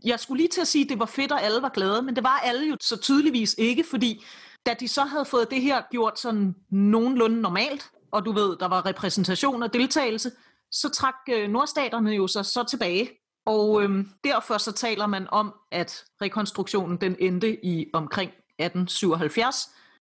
Jeg 0.04 0.20
skulle 0.20 0.38
lige 0.38 0.48
til 0.48 0.60
at 0.60 0.68
sige, 0.68 0.84
at 0.84 0.88
det 0.88 0.98
var 0.98 1.06
fedt, 1.06 1.32
og 1.32 1.42
alle 1.42 1.62
var 1.62 1.68
glade, 1.68 2.02
men 2.02 2.16
det 2.16 2.24
var 2.24 2.38
alle 2.38 2.68
jo 2.68 2.76
så 2.80 2.96
tydeligvis 2.96 3.54
ikke, 3.58 3.84
fordi 3.90 4.24
da 4.68 4.74
de 4.74 4.88
så 4.88 5.04
havde 5.04 5.24
fået 5.24 5.50
det 5.50 5.62
her 5.62 5.82
gjort 5.90 6.18
sådan 6.18 6.54
nogenlunde 6.70 7.40
normalt, 7.40 7.90
og 8.12 8.24
du 8.24 8.32
ved, 8.32 8.56
der 8.56 8.68
var 8.68 8.86
repræsentation 8.86 9.62
og 9.62 9.72
deltagelse, 9.72 10.30
så 10.70 10.88
trak 10.88 11.14
øh, 11.30 11.48
nordstaterne 11.50 12.10
jo 12.10 12.26
sig 12.26 12.46
så 12.46 12.64
tilbage. 12.64 13.10
Og 13.46 13.82
øhm, 13.82 14.08
derfor 14.24 14.58
så 14.58 14.72
taler 14.72 15.06
man 15.06 15.26
om, 15.30 15.54
at 15.72 16.04
rekonstruktionen 16.22 16.96
den 16.96 17.16
endte 17.18 17.64
i 17.64 17.90
omkring 17.92 18.30
1877, 18.30 19.56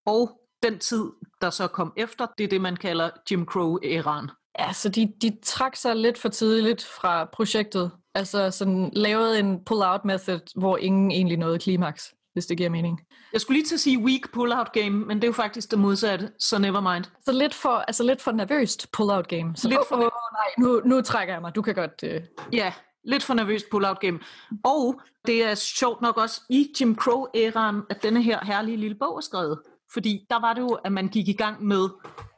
og 0.05 0.41
den 0.63 0.80
tid, 0.80 1.05
der 1.41 1.49
så 1.49 1.68
kom 1.68 1.93
efter, 1.97 2.28
det 2.38 2.43
er 2.43 2.47
det, 2.47 2.61
man 2.61 2.76
kalder 2.76 3.09
Jim 3.32 3.47
Crow-æraen. 3.51 4.30
Ja, 4.59 4.74
så 4.74 4.89
de, 4.89 5.13
de 5.22 5.38
trak 5.43 5.76
sig 5.76 5.95
lidt 5.95 6.18
for 6.18 6.30
tidligt 6.30 6.84
fra 6.84 7.26
projektet. 7.26 7.91
Altså 8.15 8.51
sådan 8.51 8.89
lavede 8.93 9.39
en 9.39 9.59
pull-out 9.65 10.05
method, 10.05 10.39
hvor 10.55 10.78
ingen 10.78 11.11
egentlig 11.11 11.38
nåede 11.38 11.59
klimaks, 11.59 12.13
hvis 12.38 12.46
det 12.46 12.58
giver 12.58 12.70
mening. 12.70 13.02
Jeg 13.34 13.42
skulle 13.42 13.58
lige 13.58 13.66
til 13.66 13.76
at 13.76 13.80
sige 13.80 14.00
weak 14.00 14.32
pull-out 14.34 14.72
game, 14.72 14.90
men 14.90 15.18
det 15.18 15.24
er 15.24 15.28
jo 15.28 15.34
faktisk 15.34 15.72
det 15.72 15.80
modsatte, 15.80 16.32
så 16.40 16.58
never 16.58 16.94
mind. 16.94 17.06
Så 17.26 17.32
lidt 17.32 17.54
for, 17.54 17.70
altså 17.70 18.04
lidt 18.04 18.22
for 18.22 18.32
nervøst 18.32 18.88
pull-out 18.92 19.28
game. 19.28 19.56
Så 19.56 19.68
lidt 19.68 19.80
for... 19.90 19.96
Oh, 19.96 20.02
oh, 20.02 20.10
nej, 20.34 20.50
nu, 20.58 20.82
nu 20.86 21.02
trækker 21.02 21.34
jeg 21.34 21.42
mig. 21.42 21.56
Du 21.56 21.62
kan 21.62 21.76
godt... 21.76 22.04
Uh... 22.04 22.54
Ja, 22.54 22.74
lidt 23.04 23.24
for 23.24 23.34
nervøst 23.34 23.66
pull-out 23.72 24.00
game. 24.00 24.20
Og 24.64 25.02
det 25.26 25.44
er 25.44 25.56
sjovt 25.56 26.02
nok 26.02 26.18
også 26.18 26.42
i 26.50 26.74
Jim 26.80 26.98
Crow-æraen, 27.02 27.86
at 27.90 28.04
denne 28.04 28.24
her 28.24 28.46
herlige 28.46 28.78
lille 28.78 28.96
bog 29.00 29.18
er 29.18 29.22
skrevet. 29.22 29.60
Fordi 29.94 30.26
der 30.30 30.40
var 30.40 30.54
det 30.54 30.62
jo, 30.62 30.68
at 30.68 30.92
man 30.92 31.08
gik 31.08 31.28
i 31.28 31.34
gang 31.34 31.64
med 31.66 31.90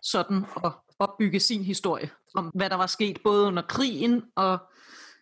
sådan 0.03 0.45
at 0.65 0.71
opbygge 0.99 1.39
sin 1.39 1.63
historie, 1.63 2.09
om 2.35 2.51
hvad 2.55 2.69
der 2.69 2.75
var 2.75 2.87
sket 2.87 3.17
både 3.23 3.47
under 3.47 3.63
krigen 3.69 4.23
og 4.35 4.57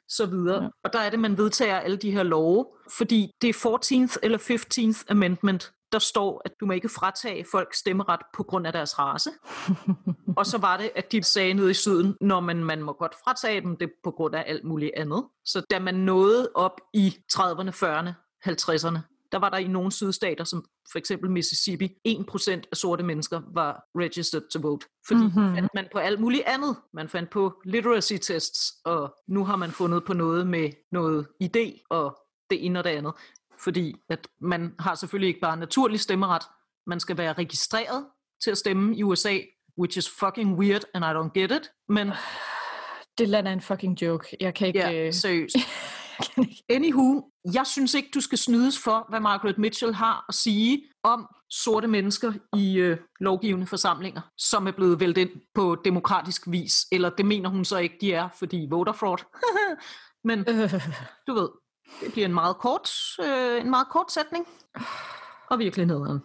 så 0.10 0.26
videre. 0.26 0.64
Ja. 0.64 0.70
Og 0.84 0.93
der 0.93 0.99
er 0.99 1.10
det, 1.10 1.20
man 1.20 1.38
vedtager 1.38 1.80
alle 1.80 1.97
de 1.97 2.12
her 2.12 2.24
love, 2.24 2.66
fordi 2.97 3.32
det 3.41 3.49
er 3.49 3.53
14th 3.53 4.16
eller 4.24 4.38
15th 4.38 5.03
Amendment, 5.10 5.72
der 5.91 5.99
står, 5.99 6.41
at 6.45 6.51
du 6.60 6.66
må 6.66 6.74
ikke 6.74 6.89
fratage 6.89 7.45
folk 7.51 7.74
stemmeret 7.74 8.20
på 8.34 8.43
grund 8.43 8.68
af 8.68 8.74
deres 8.74 8.99
race. 8.99 9.30
og 10.38 10.45
så 10.45 10.58
var 10.58 10.78
det, 10.78 10.91
at 10.95 11.12
de 11.12 11.24
sagde 11.24 11.53
nede 11.53 11.72
i 11.72 11.74
syden, 11.74 12.16
når 12.22 12.39
man, 12.39 12.64
man 12.64 12.84
må 12.84 12.93
godt 12.93 13.16
fratage 13.24 13.62
dem 13.62 13.78
det 13.78 13.91
på 14.03 14.12
grund 14.12 14.36
af 14.36 14.43
alt 14.47 14.64
muligt 14.64 14.91
andet. 14.95 15.24
Så 15.45 15.62
da 15.70 15.80
man 15.80 15.95
nåede 15.95 16.49
op 16.55 16.82
i 16.93 17.18
30'erne, 17.34 17.72
40'erne, 17.72 18.12
50'erne, 18.47 19.16
der 19.32 19.38
var 19.38 19.50
der 19.50 19.58
i 19.58 19.68
nogle 19.68 19.92
sydstater, 19.92 20.44
som 20.44 20.66
for 20.92 21.00
eksempel 21.00 21.32
Mississippi, 21.32 21.86
1% 22.08 22.52
af 22.72 22.78
sorte 22.78 23.04
mennesker 23.04 23.42
var 23.54 23.84
registered 23.96 24.50
to 24.52 24.60
vote. 24.60 24.88
Fordi 25.08 25.20
mm-hmm. 25.20 25.56
at 25.56 25.70
man 25.74 25.88
på 25.92 26.00
alt 26.00 26.20
muligt 26.20 26.44
andet, 26.46 26.76
man 26.94 27.10
fandt 27.10 27.30
på 27.30 27.62
literacy 27.66 28.14
tests, 28.22 28.74
og 28.86 29.16
nu 29.28 29.46
har 29.46 29.56
man 29.56 29.72
fundet 29.72 30.06
på 30.06 30.14
noget 30.14 30.48
med 30.48 30.70
noget 30.92 31.28
idé 31.44 31.86
og 31.90 32.18
det 32.50 32.66
ene 32.66 32.80
og 32.80 32.84
det 32.84 32.90
andet. 32.90 33.14
Fordi 33.60 33.96
at 34.10 34.28
man 34.42 34.76
har 34.80 34.96
selvfølgelig 34.96 35.28
ikke 35.28 35.40
bare 35.40 35.58
naturlig 35.58 36.00
stemmeret, 36.00 36.44
man 36.88 37.00
skal 37.00 37.18
være 37.18 37.34
registreret 37.34 38.06
til 38.44 38.52
at 38.52 38.58
stemme 38.58 38.98
i 38.98 39.04
USA, 39.04 39.38
which 39.80 39.98
is 39.98 40.10
fucking 40.10 40.60
weird, 40.60 40.84
and 40.94 41.06
I 41.06 41.08
don't 41.08 41.40
get 41.40 41.52
it. 41.52 41.72
Men 41.90 42.12
det 43.18 43.30
land 43.30 43.48
er 43.48 43.52
en 43.52 43.62
fucking 43.62 44.02
joke. 44.02 44.38
Jeg 44.40 44.54
kan 44.54 44.68
ikke... 44.68 44.80
Ja, 44.80 45.08
øh, 45.08 45.14
seriøst. 45.14 45.56
Anywho, 46.70 47.22
jeg 47.53 47.68
synes 47.68 47.93
ikke, 47.93 48.09
du 48.13 48.22
skal 48.22 48.38
snydes 48.38 48.80
for, 48.80 49.05
hvad 49.09 49.20
Margaret 49.20 49.57
Mitchell 49.57 49.93
har 49.93 50.26
at 50.30 50.36
sige 50.36 50.84
om 51.03 51.28
sorte 51.49 51.88
mennesker 51.88 52.34
i 52.57 52.78
øh, 52.78 52.97
lovgivende 53.20 53.68
forsamlinger, 53.68 54.22
som 54.38 54.68
er 54.68 54.72
blevet 54.72 54.99
væltet 54.99 55.22
ind 55.22 55.41
på 55.53 55.78
demokratisk 55.86 56.41
vis. 56.47 56.86
Eller 56.91 57.09
det 57.09 57.26
mener 57.26 57.49
hun 57.49 57.65
så 57.65 57.78
ikke, 57.78 57.97
de 58.01 58.13
er, 58.13 58.30
fordi 58.39 58.68
voter 58.70 58.93
fraud. 58.93 59.18
Men 60.30 60.43
du 61.28 61.34
ved, 61.34 61.49
det 62.01 62.11
bliver 62.13 62.26
en 62.26 62.34
meget 62.34 62.57
kort, 62.57 62.89
øh, 63.22 63.61
en 63.61 63.70
meget 63.70 63.88
kort 63.89 64.11
sætning. 64.11 64.47
Og 65.49 65.59
virkelig 65.59 65.86
nederen. 65.86 66.20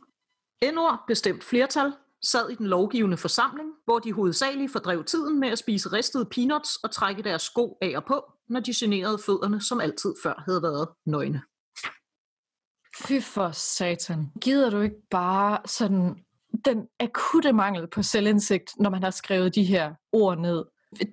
N-ord 0.72 1.04
bestemt 1.06 1.44
flertal 1.44 1.92
sad 2.24 2.50
i 2.50 2.54
den 2.54 2.66
lovgivende 2.66 3.16
forsamling, 3.16 3.68
hvor 3.84 3.98
de 3.98 4.12
hovedsageligt 4.12 4.72
fordrev 4.72 5.04
tiden 5.04 5.40
med 5.40 5.48
at 5.48 5.58
spise 5.58 5.92
ristede 5.92 6.24
peanuts 6.24 6.76
og 6.76 6.90
trække 6.90 7.22
deres 7.22 7.42
sko 7.42 7.78
af 7.82 7.92
og 7.96 8.04
på, 8.04 8.32
når 8.48 8.60
de 8.60 8.72
generede 8.76 9.18
fødderne, 9.26 9.60
som 9.60 9.80
altid 9.80 10.14
før 10.22 10.42
havde 10.46 10.62
været 10.62 10.88
nøgne. 11.06 11.42
Fy 12.98 13.20
for 13.20 13.50
satan. 13.50 14.30
Gider 14.40 14.70
du 14.70 14.80
ikke 14.80 15.08
bare 15.10 15.58
sådan 15.66 16.24
den 16.64 16.86
akutte 17.00 17.52
mangel 17.52 17.88
på 17.88 18.02
selvindsigt, 18.02 18.70
når 18.78 18.90
man 18.90 19.02
har 19.02 19.10
skrevet 19.10 19.54
de 19.54 19.64
her 19.64 19.94
ord 20.12 20.38
ned? 20.38 20.64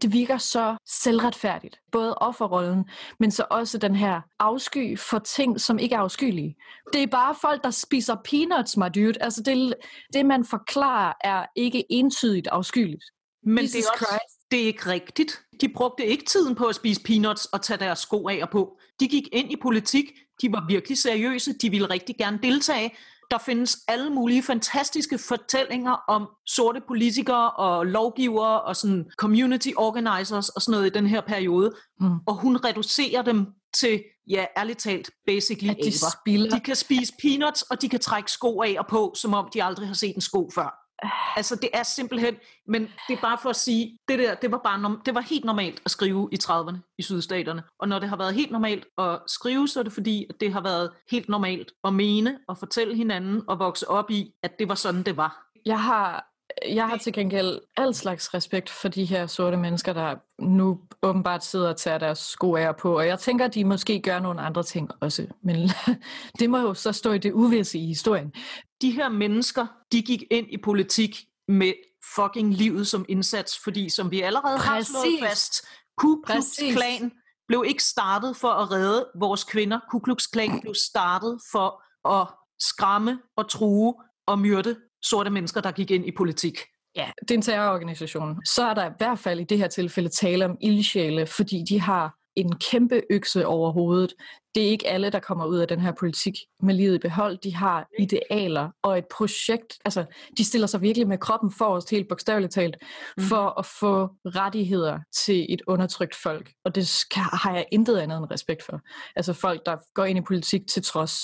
Det 0.02 0.14
virker 0.14 0.38
så 0.38 0.76
selvretfærdigt. 0.86 1.80
Både 1.92 2.16
offerrollen, 2.16 2.86
men 3.20 3.32
så 3.32 3.46
også 3.50 3.78
den 3.78 3.96
her 3.96 4.22
afsky 4.40 5.00
for 5.00 5.20
ting, 5.20 5.62
som 5.62 5.80
ikke 5.80 5.96
er 5.96 6.00
afskyelige. 6.00 6.56
Det 6.94 7.04
er 7.04 7.08
bare 7.08 7.36
folk, 7.42 7.64
der 7.64 7.72
spiser 7.72 8.16
peanuts, 8.26 8.78
my 8.78 8.86
dude. 8.96 9.22
Altså 9.22 9.44
det, 9.44 9.74
det 10.14 10.26
man 10.26 10.46
forklarer, 10.46 11.14
er 11.24 11.46
ikke 11.56 11.86
entydigt 11.90 12.48
afskyeligt. 12.48 13.04
Men 13.44 13.64
Jesus 13.64 13.74
det 13.74 13.86
er, 13.86 13.92
også, 13.92 14.46
det 14.52 14.62
er 14.62 14.66
ikke 14.66 14.86
rigtigt. 14.86 15.42
De 15.62 15.70
brugte 15.70 16.06
ikke 16.06 16.26
tiden 16.26 16.56
på 16.56 16.66
at 16.66 16.76
spise 16.76 17.04
peanuts 17.04 17.46
og 17.46 17.62
tage 17.62 17.78
deres 17.78 18.00
sko 18.00 18.28
af 18.28 18.40
og 18.42 18.50
på. 18.50 18.78
De 19.00 19.08
gik 19.08 19.28
ind 19.32 19.52
i 19.52 19.56
politik. 19.62 20.06
De 20.42 20.52
var 20.52 20.66
virkelig 20.68 20.98
seriøse. 20.98 21.54
De 21.54 21.70
ville 21.70 21.90
rigtig 21.90 22.18
gerne 22.18 22.40
deltage 22.44 22.92
der 23.32 23.38
findes 23.38 23.78
alle 23.88 24.10
mulige 24.10 24.44
fantastiske 24.44 25.18
fortællinger 25.18 25.92
om 26.08 26.30
sorte 26.46 26.82
politikere 26.88 27.52
og 27.52 27.86
lovgivere 27.86 28.62
og 28.62 28.76
sådan 28.76 29.06
community 29.18 29.70
organizers 29.78 30.50
og 30.50 30.62
sådan 30.62 30.72
noget 30.72 30.86
i 30.86 30.90
den 30.90 31.08
her 31.08 31.22
periode. 31.22 31.72
Mm. 32.00 32.16
Og 32.28 32.36
hun 32.36 32.58
reducerer 32.58 33.22
dem 33.22 33.48
til, 33.74 34.04
ja, 34.30 34.46
ærligt 34.58 34.80
talt, 34.80 35.12
basically 35.28 35.70
At 35.70 35.78
de 35.84 35.92
spiller. 35.92 36.56
De 36.56 36.60
kan 36.60 36.76
spise 36.76 37.14
peanuts, 37.22 37.62
og 37.62 37.82
de 37.82 37.90
kan 37.90 38.00
trække 38.00 38.32
sko 38.32 38.62
af 38.62 38.76
og 38.80 38.88
på, 38.88 39.14
som 39.16 39.34
om 39.34 39.50
de 39.54 39.64
aldrig 39.64 39.88
har 39.88 39.94
set 39.94 40.16
en 40.16 40.22
sko 40.22 40.50
før. 40.56 40.89
Altså 41.36 41.56
det 41.56 41.70
er 41.74 41.84
simpelthen, 41.84 42.36
men 42.68 42.82
det 42.82 43.18
er 43.18 43.22
bare 43.22 43.38
for 43.42 43.50
at 43.50 43.56
sige, 43.56 43.98
det 44.08 44.20
der, 44.20 44.36
det 44.36 44.52
var, 44.52 44.58
bare, 44.64 45.00
det 45.06 45.16
var 45.16 45.22
helt 45.22 45.46
normalt 45.46 45.82
at 45.86 45.92
skrive 45.92 46.30
i 46.32 46.38
30'erne 46.44 46.78
i 46.98 47.02
sydstaterne. 47.02 47.64
Og 47.80 47.88
når 47.88 48.00
det 48.00 48.10
har 48.10 48.18
været 48.18 48.34
helt 48.34 48.52
normalt 48.52 48.86
at 48.98 49.20
skrive, 49.28 49.68
så 49.68 49.80
er 49.80 49.84
det 49.84 49.94
fordi, 49.94 50.26
at 50.30 50.36
det 50.40 50.54
har 50.54 50.62
været 50.62 50.92
helt 51.12 51.30
normalt 51.30 51.72
at 51.84 51.94
mene 51.94 52.40
og 52.48 52.58
fortælle 52.58 52.96
hinanden 52.96 53.42
og 53.48 53.60
vokse 53.60 53.90
op 53.90 54.12
i, 54.12 54.34
at 54.44 54.60
det 54.60 54.70
var 54.70 54.76
sådan, 54.76 55.04
det 55.04 55.18
var. 55.18 55.46
Jeg 55.66 55.82
har 55.82 56.30
jeg 56.68 56.88
har 56.88 56.98
til 56.98 57.14
gengæld 57.14 57.60
al 57.78 57.94
slags 57.96 58.34
respekt 58.34 58.70
for 58.70 58.88
de 58.88 59.06
her 59.06 59.28
sorte 59.28 59.58
mennesker, 59.58 59.94
der 59.94 60.16
nu 60.40 60.80
åbenbart 61.02 61.46
sidder 61.46 61.70
og 61.70 61.78
tager 61.78 61.98
deres 61.98 62.20
sko 62.20 62.56
af 62.56 62.76
på, 62.76 62.98
og 62.98 63.08
jeg 63.08 63.20
tænker, 63.20 63.46
at 63.46 63.56
de 63.56 63.66
måske 63.66 64.02
gør 64.02 64.20
nogle 64.20 64.42
andre 64.42 64.64
ting 64.64 64.90
også, 65.00 65.28
men 65.42 65.70
det 66.40 66.50
må 66.50 66.58
jo 66.58 66.74
så 66.74 66.92
stå 66.92 67.12
i 67.12 67.18
det 67.18 67.32
uvisse 67.32 67.80
i 67.80 67.86
historien. 67.86 68.34
De 68.82 68.92
her 68.92 69.10
mennesker, 69.10 69.68
de 69.92 70.02
gik 70.02 70.24
ind 70.32 70.48
i 70.50 70.58
politik 70.58 71.26
med 71.48 71.74
fucking 72.16 72.54
livet 72.54 72.88
som 72.88 73.06
indsats, 73.10 73.60
fordi 73.64 73.90
som 73.90 74.12
vi 74.12 74.22
allerede 74.22 74.58
Præcis. 74.58 74.68
har 74.68 75.02
slået 75.02 75.30
fast, 75.30 75.66
Ku 75.98 76.22
Klux 76.26 76.46
Klan 76.74 77.12
blev 77.48 77.64
ikke 77.68 77.84
startet 77.84 78.38
for 78.38 78.48
at 78.48 78.72
redde 78.72 79.08
vores 79.16 79.44
kvinder. 79.44 79.80
Ku 79.92 80.00
Klux 80.00 80.28
Klan 80.28 80.62
blev 80.62 80.76
startet 80.76 81.40
for 81.52 81.84
at 82.20 82.28
skræmme 82.60 83.20
og 83.38 83.50
true 83.50 83.94
og 84.28 84.40
myrde 84.40 84.76
sorte 85.04 85.30
mennesker, 85.30 85.62
der 85.62 85.72
gik 85.72 85.92
ind 85.92 86.06
i 86.06 86.12
politik. 86.12 86.60
Ja, 86.96 87.12
det 87.22 87.32
er 87.32 87.36
en 87.36 87.42
terrororganisation. 87.42 88.46
Så 88.46 88.64
er 88.64 88.74
der 88.74 88.90
i 88.90 88.94
hvert 88.98 89.20
fald 89.20 89.40
i 89.40 89.44
det 89.44 89.58
her 89.58 89.68
tilfælde 89.68 90.10
tale 90.10 90.46
om 90.46 90.58
ildsjæle, 90.62 91.26
fordi 91.28 91.64
de 91.70 91.80
har 91.80 92.19
en 92.40 92.56
kæmpe 92.56 93.02
økse 93.10 93.48
over 93.48 93.72
hovedet. 93.72 94.14
Det 94.56 94.64
er 94.64 94.70
ikke 94.70 94.88
alle, 94.88 95.10
der 95.10 95.20
kommer 95.20 95.46
ud 95.46 95.58
af 95.58 95.68
den 95.68 95.80
her 95.80 95.92
politik 95.92 96.34
med 96.64 96.76
livet 96.76 96.96
i 96.96 96.98
behold. 96.98 97.38
De 97.38 97.56
har 97.56 97.88
idealer 98.00 98.70
og 98.84 98.98
et 98.98 99.06
projekt. 99.18 99.78
Altså, 99.86 100.06
de 100.38 100.46
stiller 100.46 100.68
sig 100.68 100.82
virkelig 100.82 101.08
med 101.08 101.18
kroppen 101.18 101.52
forrest, 101.52 101.90
helt 101.90 102.08
bogstaveligt 102.08 102.54
talt, 102.54 102.78
mm. 103.18 103.24
for 103.24 103.60
at 103.60 103.66
få 103.66 104.10
rettigheder 104.26 105.00
til 105.26 105.46
et 105.50 105.62
undertrykt 105.68 106.16
folk. 106.16 106.52
Og 106.66 106.76
det 106.76 106.88
skal, 106.88 107.22
har 107.22 107.54
jeg 107.54 107.66
intet 107.72 107.98
andet 107.98 108.18
end 108.18 108.32
respekt 108.32 108.64
for. 108.64 108.80
Altså 109.16 109.34
folk, 109.34 109.66
der 109.66 109.78
går 109.94 110.06
ind 110.06 110.20
i 110.20 110.22
politik 110.22 110.68
til 110.68 110.84
trods. 110.84 111.18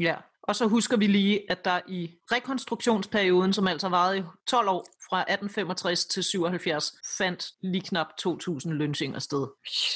Ja, 0.00 0.14
og 0.48 0.56
så 0.56 0.66
husker 0.66 0.96
vi 0.96 1.06
lige, 1.06 1.50
at 1.50 1.64
der 1.64 1.80
i 1.88 2.10
rekonstruktionsperioden, 2.32 3.52
som 3.52 3.68
altså 3.68 3.88
varede 3.88 4.18
i 4.18 4.22
12 4.46 4.68
år, 4.68 4.86
fra 5.08 5.20
1865 5.20 6.04
til 6.04 6.24
77, 6.24 6.92
fandt 7.18 7.46
lige 7.62 7.82
knap 7.82 8.06
2.000 8.26 8.68
lynchinger 8.68 9.18
sted. 9.18 9.46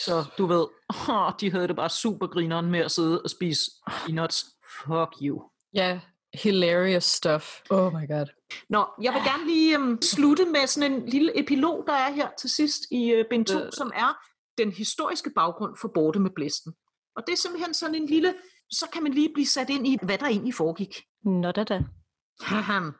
Så 0.04 0.24
du 0.38 0.46
ved, 0.46 0.66
oh, 1.08 1.32
de 1.40 1.50
havde 1.50 1.68
det 1.68 1.76
bare 1.76 1.90
super 1.90 2.26
grineren 2.26 2.70
med 2.70 2.80
at 2.80 2.90
sidde 2.90 3.22
og 3.22 3.30
spise 3.30 3.70
peanuts. 3.86 4.46
Fuck 4.84 5.22
you. 5.22 5.42
Ja, 5.74 6.00
hilarious 6.34 7.04
stuff. 7.04 7.60
Oh 7.70 7.92
my 7.92 8.08
god. 8.08 8.26
Nå, 8.68 8.86
jeg 9.02 9.14
vil 9.14 9.22
gerne 9.24 9.46
lige 9.46 9.78
um, 9.78 10.02
slutte 10.02 10.44
med 10.44 10.66
sådan 10.66 10.92
en 10.92 11.08
lille 11.08 11.38
epilog, 11.38 11.84
der 11.86 11.92
er 11.92 12.10
her 12.10 12.28
til 12.38 12.50
sidst 12.50 12.82
i 12.90 13.20
uh, 13.20 13.24
bind 13.30 13.46
2, 13.46 13.58
øh. 13.58 13.72
som 13.72 13.92
er 13.94 14.18
den 14.58 14.72
historiske 14.72 15.30
baggrund 15.30 15.76
for 15.80 15.90
Borte 15.94 16.18
med 16.18 16.30
Blæsten. 16.30 16.72
Og 17.16 17.22
det 17.26 17.32
er 17.32 17.36
simpelthen 17.36 17.74
sådan 17.74 17.94
en 17.94 18.06
lille, 18.06 18.34
så 18.70 18.86
kan 18.92 19.02
man 19.02 19.12
lige 19.12 19.30
blive 19.34 19.46
sat 19.46 19.70
ind 19.70 19.86
i, 19.86 19.98
hvad 20.02 20.18
der 20.18 20.26
egentlig 20.26 20.54
foregik. 20.54 21.02
Nå 21.24 21.52
da 21.52 21.64
da. 21.64 21.84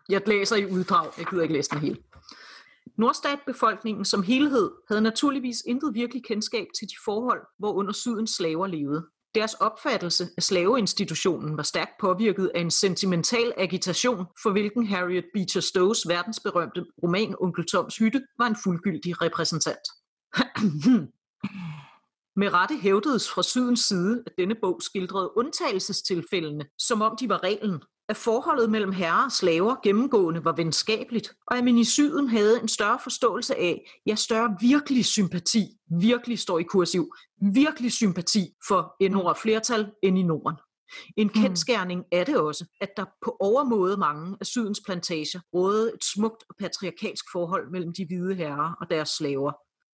jeg 0.08 0.22
læser 0.26 0.56
i 0.56 0.66
uddrag, 0.66 1.10
jeg 1.18 1.26
gider 1.26 1.42
ikke 1.42 1.54
læse 1.54 1.70
den 1.70 1.78
hele. 1.78 1.96
Nordstatbefolkningen 2.98 4.04
som 4.04 4.22
helhed 4.22 4.70
havde 4.88 5.02
naturligvis 5.02 5.62
intet 5.66 5.94
virkelig 5.94 6.24
kendskab 6.24 6.66
til 6.78 6.88
de 6.88 6.94
forhold, 7.04 7.40
hvor 7.58 7.72
under 7.72 7.92
sydens 7.92 8.30
slaver 8.30 8.66
levede. 8.66 9.06
Deres 9.34 9.54
opfattelse 9.54 10.28
af 10.36 10.42
slaveinstitutionen 10.42 11.56
var 11.56 11.62
stærkt 11.62 11.90
påvirket 12.00 12.50
af 12.54 12.60
en 12.60 12.70
sentimental 12.70 13.52
agitation, 13.56 14.26
for 14.42 14.50
hvilken 14.50 14.86
Harriet 14.86 15.24
Beecher 15.34 15.60
Stowes 15.60 16.08
verdensberømte 16.08 16.86
roman 17.02 17.34
Onkel 17.40 17.66
Toms 17.66 17.96
Hytte 17.96 18.22
var 18.38 18.46
en 18.46 18.56
fuldgyldig 18.64 19.22
repræsentant. 19.22 19.84
Med 22.38 22.52
rette 22.52 22.76
hævdedes 22.76 23.30
fra 23.30 23.42
sydens 23.42 23.80
side, 23.80 24.22
at 24.26 24.32
denne 24.38 24.54
bog 24.54 24.82
skildrede 24.82 25.30
undtagelsestilfældene, 25.36 26.64
som 26.78 27.02
om 27.02 27.16
de 27.20 27.28
var 27.28 27.42
reglen, 27.42 27.82
at 28.08 28.16
forholdet 28.16 28.70
mellem 28.70 28.92
herrer 28.92 29.24
og 29.24 29.32
slaver 29.32 29.76
gennemgående 29.82 30.44
var 30.44 30.52
venskabeligt, 30.52 31.34
og 31.46 31.58
at 31.58 31.64
man 31.64 31.78
i 31.78 31.84
syden 31.84 32.28
havde 32.28 32.60
en 32.62 32.68
større 32.68 32.98
forståelse 33.02 33.56
af, 33.56 33.90
ja 34.06 34.14
større 34.14 34.56
virkelig 34.60 35.04
sympati, 35.04 35.66
virkelig 36.00 36.38
står 36.38 36.58
i 36.58 36.62
kursiv, 36.62 37.14
virkelig 37.54 37.92
sympati 37.92 38.54
for 38.68 38.96
endnu 39.00 39.32
flertal 39.42 39.90
end 40.02 40.18
i 40.18 40.22
Norden. 40.22 40.56
En 41.16 41.28
hmm. 41.28 41.42
kendskærning 41.42 42.04
er 42.12 42.24
det 42.24 42.36
også, 42.36 42.64
at 42.80 42.88
der 42.96 43.04
på 43.24 43.36
overmåde 43.40 43.96
mange 43.96 44.36
af 44.40 44.46
sydens 44.46 44.80
plantager 44.86 45.40
rådede 45.54 45.92
et 45.94 46.04
smukt 46.04 46.44
og 46.48 46.54
patriarkalsk 46.58 47.24
forhold 47.32 47.70
mellem 47.70 47.92
de 47.92 48.06
hvide 48.06 48.34
herrer 48.34 48.72
og 48.80 48.90
deres 48.90 49.08
slaver. 49.08 49.52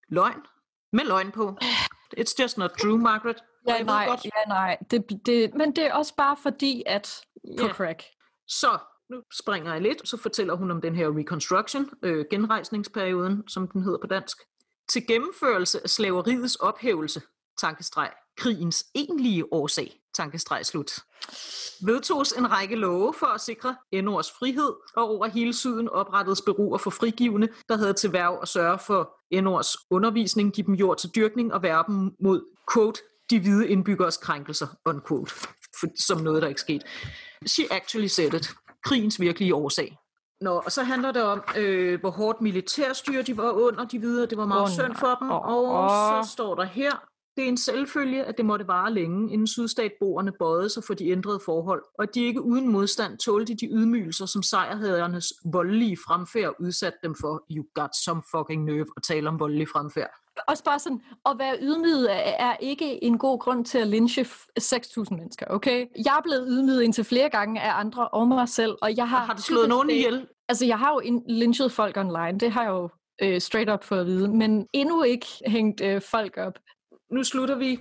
Løgn? 0.09 0.41
Med 0.93 1.05
løgn 1.05 1.31
på. 1.33 1.57
It's 2.19 2.43
just 2.43 2.59
not 2.59 2.71
true, 2.71 2.99
Margaret. 2.99 3.37
Ja, 3.69 3.83
nej, 3.83 4.07
godt. 4.07 4.25
ja, 4.25 4.49
nej. 4.49 4.77
Det, 4.91 5.21
det, 5.27 5.55
men 5.55 5.77
det 5.77 5.87
er 5.87 5.93
også 5.93 6.15
bare 6.17 6.37
fordi, 6.43 6.83
at 6.87 7.21
på 7.61 7.69
crack. 7.69 8.03
Så, 8.49 8.79
nu 9.11 9.23
springer 9.33 9.73
jeg 9.73 9.83
lidt, 9.83 10.09
så 10.09 10.17
fortæller 10.17 10.55
hun 10.55 10.71
om 10.71 10.81
den 10.81 10.95
her 10.95 11.19
reconstruction, 11.19 11.91
øh, 12.03 12.25
genrejsningsperioden, 12.31 13.49
som 13.49 13.69
den 13.69 13.83
hedder 13.83 13.99
på 13.99 14.07
dansk. 14.07 14.37
Til 14.89 15.07
gennemførelse 15.07 15.83
af 15.83 15.91
slaveriets 15.91 16.57
ophævelse, 16.57 17.21
tankestreg, 17.61 18.11
krigens 18.37 18.85
egentlige 18.95 19.53
årsag, 19.53 20.01
tankestreg 20.15 20.67
slut. 20.67 20.93
Vedtogs 21.87 22.33
en 22.33 22.51
række 22.51 22.77
love 22.77 23.15
for 23.19 23.27
at 23.27 23.41
sikre 23.41 23.77
Endords 23.93 24.31
frihed, 24.31 24.73
og 24.97 25.09
over 25.09 25.27
hele 25.27 25.53
syden 25.53 25.89
oprettedes 25.89 26.43
beruer 26.43 26.79
for 26.79 26.91
frigivende, 26.91 27.49
der 27.69 27.77
havde 27.77 27.93
til 27.93 28.13
værv 28.13 28.39
at 28.43 28.49
sørge 28.49 28.79
for 28.79 29.17
Endords 29.31 29.77
undervisning, 29.91 30.53
give 30.53 30.67
dem 30.67 30.75
jord 30.75 30.99
til 30.99 31.11
dyrkning 31.15 31.53
og 31.53 31.63
værve 31.63 31.85
dem 31.89 32.11
mod, 32.21 32.45
quote, 32.73 33.01
de 33.31 33.41
hvide 33.41 33.69
indbyggeres 33.69 34.17
krænkelser, 34.17 34.67
unquote, 34.85 35.33
for, 35.81 35.87
som 35.99 36.21
noget, 36.21 36.43
der 36.43 36.49
ikke 36.49 36.61
skete. 36.61 36.87
She 37.47 37.65
actually 37.71 38.07
said 38.07 38.35
it. 38.35 38.51
Krigens 38.85 39.21
virkelige 39.21 39.55
årsag. 39.55 39.99
Nå, 40.41 40.63
og 40.65 40.73
så 40.73 40.83
handler 40.83 41.13
det 41.13 41.23
om, 41.23 41.43
øh, 41.57 42.01
hvor 42.01 42.11
hårdt 42.11 42.41
militærstyre 42.41 43.23
de 43.23 43.37
var 43.37 43.51
under, 43.51 43.85
de 43.85 43.99
hvide, 43.99 44.27
det 44.27 44.39
var 44.39 44.47
meget 44.47 44.63
oh, 44.63 44.71
synd 44.71 44.95
for 44.95 45.17
dem, 45.21 45.31
og 45.31 45.65
oh. 45.65 46.25
så 46.25 46.31
står 46.33 46.55
der 46.55 46.65
her, 46.65 46.91
det 47.37 47.45
er 47.45 47.49
en 47.49 47.57
selvfølge, 47.57 48.25
at 48.25 48.37
det 48.37 48.45
måtte 48.45 48.69
vare 48.69 48.93
længe, 48.93 49.33
inden 49.33 49.47
sydstatboerne 49.47 50.33
bøjede 50.39 50.69
sig 50.69 50.85
for 50.85 50.95
de 50.95 51.09
ændrede 51.09 51.41
forhold, 51.45 51.83
og 51.99 52.03
at 52.03 52.15
de 52.15 52.25
ikke 52.25 52.43
uden 52.43 52.69
modstand 52.69 53.19
tålte 53.19 53.55
de 53.55 53.67
ydmygelser, 53.67 54.27
som 54.27 54.43
sejrhedernes 54.43 55.33
voldelige 55.45 55.97
fremfærd 56.07 56.55
udsatte 56.61 56.99
dem 57.03 57.15
for. 57.21 57.45
You 57.51 57.65
got 57.75 57.91
some 58.05 58.23
fucking 58.31 58.65
nerve 58.65 58.87
at 58.97 59.03
tale 59.03 59.29
om 59.29 59.41
voldelig 59.41 59.69
fremfærd. 59.69 60.11
Også 60.49 60.65
bare 60.65 60.79
sådan, 60.79 61.03
at 61.27 61.37
være 61.39 61.57
ydmyget 61.61 62.09
er 62.41 62.57
ikke 62.61 63.05
en 63.05 63.19
god 63.19 63.39
grund 63.39 63.65
til 63.65 63.79
at 63.79 63.89
lynche 63.89 64.23
6.000 64.61 65.05
mennesker, 65.11 65.47
okay? 65.51 65.87
Jeg 66.05 66.17
er 66.19 66.23
blevet 66.23 66.47
ydmyget 66.49 66.83
indtil 66.83 67.05
flere 67.05 67.31
gange 67.31 67.61
af 67.61 67.81
andre 67.81 68.09
og 68.09 68.29
mig 68.29 68.49
selv, 68.49 68.77
og 68.83 68.97
jeg 68.97 69.09
har... 69.09 69.25
Har 69.25 69.35
du 69.35 69.43
slået 69.43 69.69
nogen 69.69 69.91
ihjel? 69.91 70.27
Altså, 70.49 70.67
jeg 70.67 70.79
har 70.79 70.93
jo 70.93 71.23
lynchet 71.29 71.73
folk 71.73 71.97
online, 71.97 72.39
det 72.41 72.51
har 72.51 72.63
jeg 72.63 72.71
jo 72.71 72.89
øh, 73.23 73.41
straight 73.41 73.71
up 73.71 73.85
fået 73.85 74.01
at 74.01 74.07
vide, 74.07 74.29
men 74.29 74.67
endnu 74.73 75.03
ikke 75.03 75.27
hængt 75.47 75.81
øh, 75.81 76.03
folk 76.03 76.37
op 76.37 76.59
nu 77.15 77.25
slutter 77.25 77.59
vi. 77.59 77.79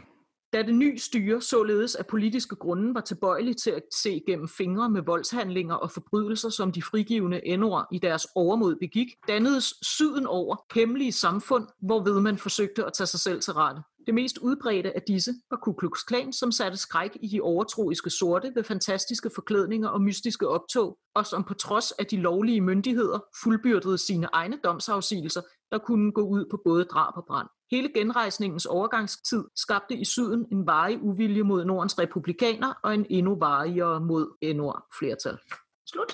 Da 0.54 0.62
det 0.62 0.76
nye 0.76 0.98
styre 0.98 1.42
således 1.42 1.96
af 1.96 2.08
politiske 2.08 2.56
grunde 2.56 2.96
var 2.96 3.02
tilbøjelige 3.02 3.54
til 3.54 3.72
at 3.72 3.84
se 4.04 4.22
gennem 4.28 4.48
fingre 4.48 4.90
med 4.90 5.02
voldshandlinger 5.02 5.76
og 5.76 5.92
forbrydelser, 5.92 6.50
som 6.50 6.72
de 6.72 6.82
frigivende 6.82 7.48
endord 7.48 7.88
i 7.92 8.00
deres 8.00 8.28
overmod 8.36 8.76
begik, 8.76 9.08
dannedes 9.28 9.74
syden 9.82 10.28
over 10.28 10.56
hemmelige 10.76 11.12
samfund, 11.12 11.68
hvorved 11.82 12.22
man 12.22 12.38
forsøgte 12.38 12.86
at 12.86 12.94
tage 12.94 13.08
sig 13.08 13.20
selv 13.20 13.42
til 13.42 13.54
rette. 13.54 13.82
Det 14.06 14.14
mest 14.14 14.38
udbredte 14.38 14.96
af 14.96 15.02
disse 15.08 15.34
var 15.52 15.58
Ku 15.58 15.74
Klux 15.74 16.04
Klan, 16.08 16.34
som 16.34 16.52
satte 16.52 16.78
skræk 16.78 17.18
i 17.22 17.28
de 17.28 17.42
overtroiske 17.42 18.10
sorte 18.10 18.52
ved 18.56 18.64
fantastiske 18.64 19.30
forklædninger 19.36 19.90
og 19.90 20.02
mystiske 20.02 20.48
optog, 20.48 20.98
og 21.16 21.26
som 21.26 21.44
på 21.44 21.54
trods 21.54 21.92
af 21.92 22.06
de 22.06 22.18
lovlige 22.18 22.62
myndigheder 22.62 23.20
fuldbyrdede 23.44 23.98
sine 23.98 24.28
egne 24.34 24.58
domsafsigelser, 24.64 25.42
der 25.72 25.78
kunne 25.78 26.12
gå 26.12 26.22
ud 26.22 26.46
på 26.52 26.62
både 26.66 26.84
drab 26.84 27.14
og 27.18 27.26
brand. 27.28 27.48
Hele 27.74 27.90
genrejsningens 27.94 28.66
overgangstid 28.66 29.44
skabte 29.56 29.96
i 29.96 30.06
syden 30.06 30.46
en 30.52 30.68
varig 30.68 31.02
uvilje 31.02 31.44
mod 31.44 31.66
Nordens 31.66 32.00
republikaner 32.00 32.74
og 32.84 32.94
en 32.94 33.06
endnu 33.10 33.40
varigere 33.40 34.00
mod 34.00 34.54
Nord 34.54 34.86
flertal. 35.00 35.38
Slut. 35.86 36.14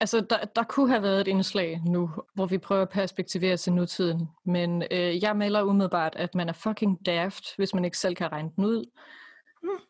Altså, 0.00 0.20
der, 0.20 0.44
der 0.44 0.62
kunne 0.62 0.88
have 0.88 1.02
været 1.02 1.20
et 1.20 1.28
indslag 1.28 1.82
nu, 1.86 2.10
hvor 2.34 2.46
vi 2.46 2.58
prøver 2.58 2.82
at 2.82 2.88
perspektivere 2.88 3.56
til 3.56 3.72
nutiden, 3.72 4.28
men 4.44 4.82
øh, 4.90 5.22
jeg 5.22 5.36
melder 5.36 5.62
umiddelbart, 5.62 6.16
at 6.16 6.34
man 6.34 6.48
er 6.48 6.52
fucking 6.52 7.06
daft, 7.06 7.56
hvis 7.56 7.74
man 7.74 7.84
ikke 7.84 7.98
selv 7.98 8.14
kan 8.14 8.32
regne 8.32 8.50
den 8.56 8.64
ud. 8.64 8.90
Hmm. 9.62 9.80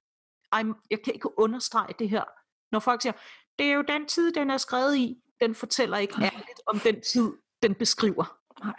Ej, 0.52 0.62
jeg 0.90 0.98
kan 1.04 1.14
ikke 1.14 1.38
understrege 1.38 1.94
det 1.98 2.08
her. 2.08 2.24
Når 2.72 2.78
folk 2.78 3.02
siger, 3.02 3.12
det 3.58 3.66
er 3.66 3.72
jo 3.74 3.84
den 3.88 4.06
tid, 4.06 4.32
den 4.32 4.50
er 4.50 4.56
skrevet 4.56 4.96
i, 4.96 5.16
den 5.40 5.54
fortæller 5.54 5.96
ikke 5.96 6.14
ærligt 6.22 6.60
om 6.66 6.78
den 6.78 7.00
tid, 7.12 7.32
den 7.62 7.74
beskriver. 7.74 8.38
Nej. 8.64 8.74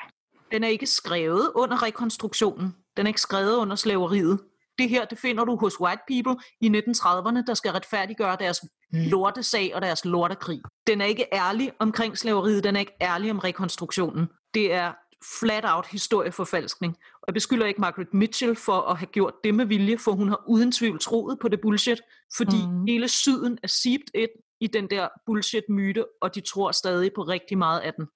Den 0.52 0.64
er 0.64 0.68
ikke 0.68 0.86
skrevet 0.86 1.52
under 1.56 1.84
rekonstruktionen. 1.84 2.76
Den 2.98 3.06
er 3.06 3.08
ikke 3.08 3.22
skrevet 3.22 3.56
under 3.56 3.76
slaveriet. 3.76 4.40
Det 4.78 4.90
her, 4.90 5.06
det 5.06 5.18
finder 5.18 5.46
du 5.46 5.56
hos 5.56 5.80
white 5.80 6.02
people 6.08 6.44
i 6.62 6.68
1930'erne, 6.68 7.46
der 7.48 7.54
skal 7.54 7.72
retfærdiggøre 7.72 8.38
deres 8.40 8.62
lortesag 8.92 9.76
og 9.76 9.82
deres 9.82 10.06
lortekrig. 10.06 10.62
Den 10.88 11.02
er 11.02 11.06
ikke 11.06 11.26
ærlig 11.34 11.72
omkring 11.80 12.18
slaveriet, 12.18 12.64
den 12.64 12.76
er 12.76 12.80
ikke 12.80 12.98
ærlig 13.02 13.32
om 13.32 13.40
rekonstruktionen. 13.40 14.28
Det 14.54 14.74
er 14.74 14.94
flat 15.40 15.64
out 15.68 15.88
historieforfalskning. 15.88 16.98
Og 17.14 17.24
jeg 17.28 17.34
beskylder 17.34 17.66
ikke 17.66 17.82
Margaret 17.82 18.14
Mitchell 18.14 18.56
for 18.56 18.82
at 18.82 18.98
have 18.98 19.08
gjort 19.08 19.34
det 19.44 19.56
med 19.56 19.66
vilje, 19.66 19.98
for 19.98 20.12
hun 20.12 20.30
har 20.30 20.44
uden 20.48 20.72
tvivl 20.72 21.00
troet 21.00 21.40
på 21.40 21.48
det 21.48 21.62
bullshit, 21.62 22.02
fordi 22.38 22.66
mm. 22.68 22.86
hele 22.86 23.08
syden 23.08 23.58
er 23.64 23.68
sibt 23.68 24.12
ind 24.16 24.30
i 24.60 24.68
den 24.68 24.90
der 24.90 25.08
bullshit-myte, 25.26 26.06
og 26.22 26.36
de 26.36 26.42
tror 26.42 26.72
stadig 26.72 27.12
på 27.16 27.22
rigtig 27.22 27.58
meget 27.58 27.80
af 27.80 27.94
den. 27.94 28.08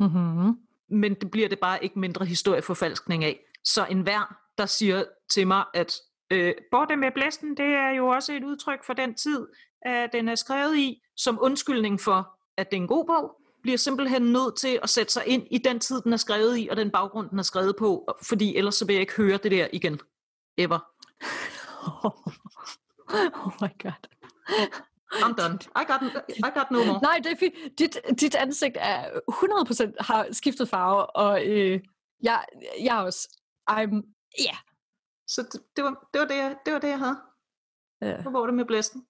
Mm-hmm 0.00 0.63
men 0.90 1.14
det 1.14 1.30
bliver 1.30 1.48
det 1.48 1.58
bare 1.58 1.84
ikke 1.84 1.98
mindre 1.98 2.24
historieforfalskning 2.24 3.24
af. 3.24 3.40
Så 3.64 3.86
enhver, 3.90 4.36
der 4.58 4.66
siger 4.66 5.04
til 5.30 5.46
mig, 5.46 5.64
at 5.74 5.96
øh, 6.30 6.54
Borte 6.70 6.96
med 6.96 7.12
blæsten, 7.14 7.56
det 7.56 7.66
er 7.66 7.90
jo 7.90 8.06
også 8.06 8.32
et 8.32 8.44
udtryk 8.44 8.84
for 8.86 8.92
den 8.92 9.14
tid, 9.14 9.46
at 9.82 10.12
den 10.12 10.28
er 10.28 10.34
skrevet 10.34 10.76
i, 10.76 11.02
som 11.16 11.38
undskyldning 11.40 12.00
for, 12.00 12.38
at 12.56 12.70
det 12.70 12.76
er 12.76 12.80
en 12.80 12.88
god 12.88 13.04
bog, 13.06 13.40
bliver 13.62 13.78
simpelthen 13.78 14.22
nødt 14.22 14.56
til 14.56 14.80
at 14.82 14.90
sætte 14.90 15.12
sig 15.12 15.22
ind 15.26 15.46
i 15.50 15.58
den 15.58 15.80
tid, 15.80 16.02
den 16.02 16.12
er 16.12 16.16
skrevet 16.16 16.58
i, 16.58 16.68
og 16.70 16.76
den 16.76 16.90
baggrund, 16.90 17.30
den 17.30 17.38
er 17.38 17.42
skrevet 17.42 17.76
på, 17.78 18.08
fordi 18.22 18.56
ellers 18.56 18.74
så 18.74 18.86
vil 18.86 18.94
jeg 18.94 19.00
ikke 19.00 19.16
høre 19.16 19.36
det 19.36 19.50
der 19.50 19.68
igen. 19.72 20.00
Ever. 20.58 20.78
oh 23.46 23.52
my 23.60 23.68
god. 23.82 24.08
I'm 25.14 25.34
done. 25.34 25.58
I 25.76 25.84
got, 25.84 26.02
I 26.48 26.50
got 26.58 26.70
no 26.70 26.84
more. 26.84 27.00
Nej, 27.02 27.20
det 27.24 27.32
er 27.32 27.36
fint. 27.36 27.54
Dit, 27.78 27.98
dit 28.20 28.34
ansigt 28.34 28.76
er 28.80 29.20
100% 29.30 29.94
har 30.00 30.26
skiftet 30.32 30.68
farve, 30.68 31.06
og 31.06 31.46
øh, 31.46 31.80
jeg, 32.22 32.44
jeg 32.80 32.96
er 32.98 33.02
også... 33.02 33.28
I'm... 33.70 33.92
Yeah. 34.40 34.56
Så 35.28 35.42
det, 35.42 35.60
det, 35.76 35.84
var, 35.84 36.08
det, 36.12 36.20
var 36.20 36.26
det, 36.26 36.36
jeg, 36.36 36.56
det 36.66 36.72
var 36.72 36.78
det, 36.78 36.88
jeg 36.88 36.98
havde. 36.98 37.16
Ja. 38.02 38.22
Hvor 38.22 38.30
var 38.30 38.46
det 38.46 38.54
med 38.54 38.64
blæsten? 38.64 39.06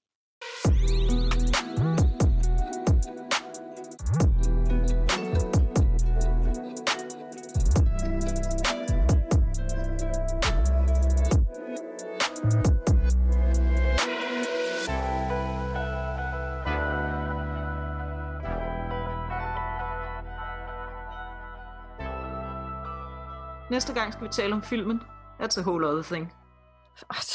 Næste 23.75 23.93
gang 23.95 24.13
skal 24.13 24.25
vi 24.25 24.33
tale 24.33 24.55
om 24.55 24.63
filmen. 24.63 25.01
That's 25.41 25.59
a 25.61 25.63
whole 25.63 25.87
other 25.89 26.03
thing. 26.03 26.33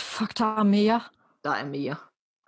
Fuck, 0.01 0.37
der 0.37 0.59
er 0.59 0.63
mere. 0.63 1.01
Der 1.43 1.49
er 1.51 1.65
mere. 1.65 1.95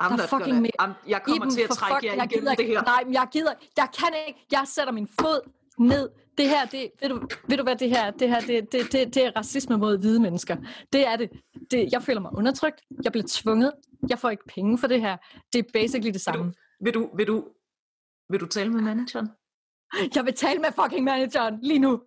I'm 0.04 0.16
Der 0.18 0.24
er 0.24 0.28
fucking 0.28 0.62
mere- 0.62 0.72
I'm, 0.82 0.90
jeg 1.08 1.24
kommer 1.24 1.36
Iben, 1.36 1.52
til 1.52 1.62
at 1.62 1.70
trække 1.70 1.96
fuck, 1.96 2.04
jer 2.06 2.14
jeg 2.16 2.26
igennem 2.32 2.44
gider 2.44 2.56
det 2.56 2.68
her. 2.68 2.82
Nej, 2.84 3.04
men 3.04 3.14
jeg 3.14 3.28
gider. 3.32 3.54
Jeg 3.78 3.88
kan 4.00 4.08
ikke. 4.28 4.46
Jeg 4.52 4.64
sætter 4.66 4.94
min 4.94 5.08
fod 5.22 5.50
ned. 5.80 6.10
Det 6.38 6.50
her, 6.50 6.66
det, 6.66 6.92
ved, 7.02 7.10
du, 7.10 7.28
ved 7.48 7.58
du 7.58 7.64
hvad 7.64 7.76
det 7.76 7.90
her, 7.90 8.12
det 8.12 8.30
her, 8.30 8.40
det, 8.40 8.72
det, 8.72 8.92
det, 8.92 9.16
det 9.16 9.26
er 9.26 9.32
racisme 9.36 9.78
mod 9.78 9.98
hvide 9.98 10.20
mennesker. 10.20 10.58
Det 10.94 11.08
er 11.08 11.16
det. 11.16 11.30
det. 11.72 11.90
Jeg 11.92 12.04
føler 12.04 12.22
mig 12.22 12.32
undertrykt. 12.34 12.82
Jeg 13.04 13.12
bliver 13.12 13.26
tvunget. 13.30 13.72
Jeg 14.10 14.20
får 14.20 14.30
ikke 14.30 14.44
penge 14.56 14.78
for 14.78 14.88
det 14.88 15.02
her. 15.02 15.18
Det 15.54 15.60
er 15.60 15.70
basically 15.74 16.14
det 16.14 16.22
samme. 16.22 16.54
Vil 16.84 16.94
du, 16.94 17.10
vil 17.18 17.28
du, 17.28 17.46
vil 18.30 18.40
du 18.40 18.46
tale 18.46 18.70
med 18.74 18.82
manageren? 18.82 19.30
Jeg 20.16 20.26
vil 20.26 20.34
tale 20.34 20.60
med 20.60 20.70
fucking 20.84 21.04
manageren 21.04 21.60
lige 21.62 21.80
nu. 21.80 22.02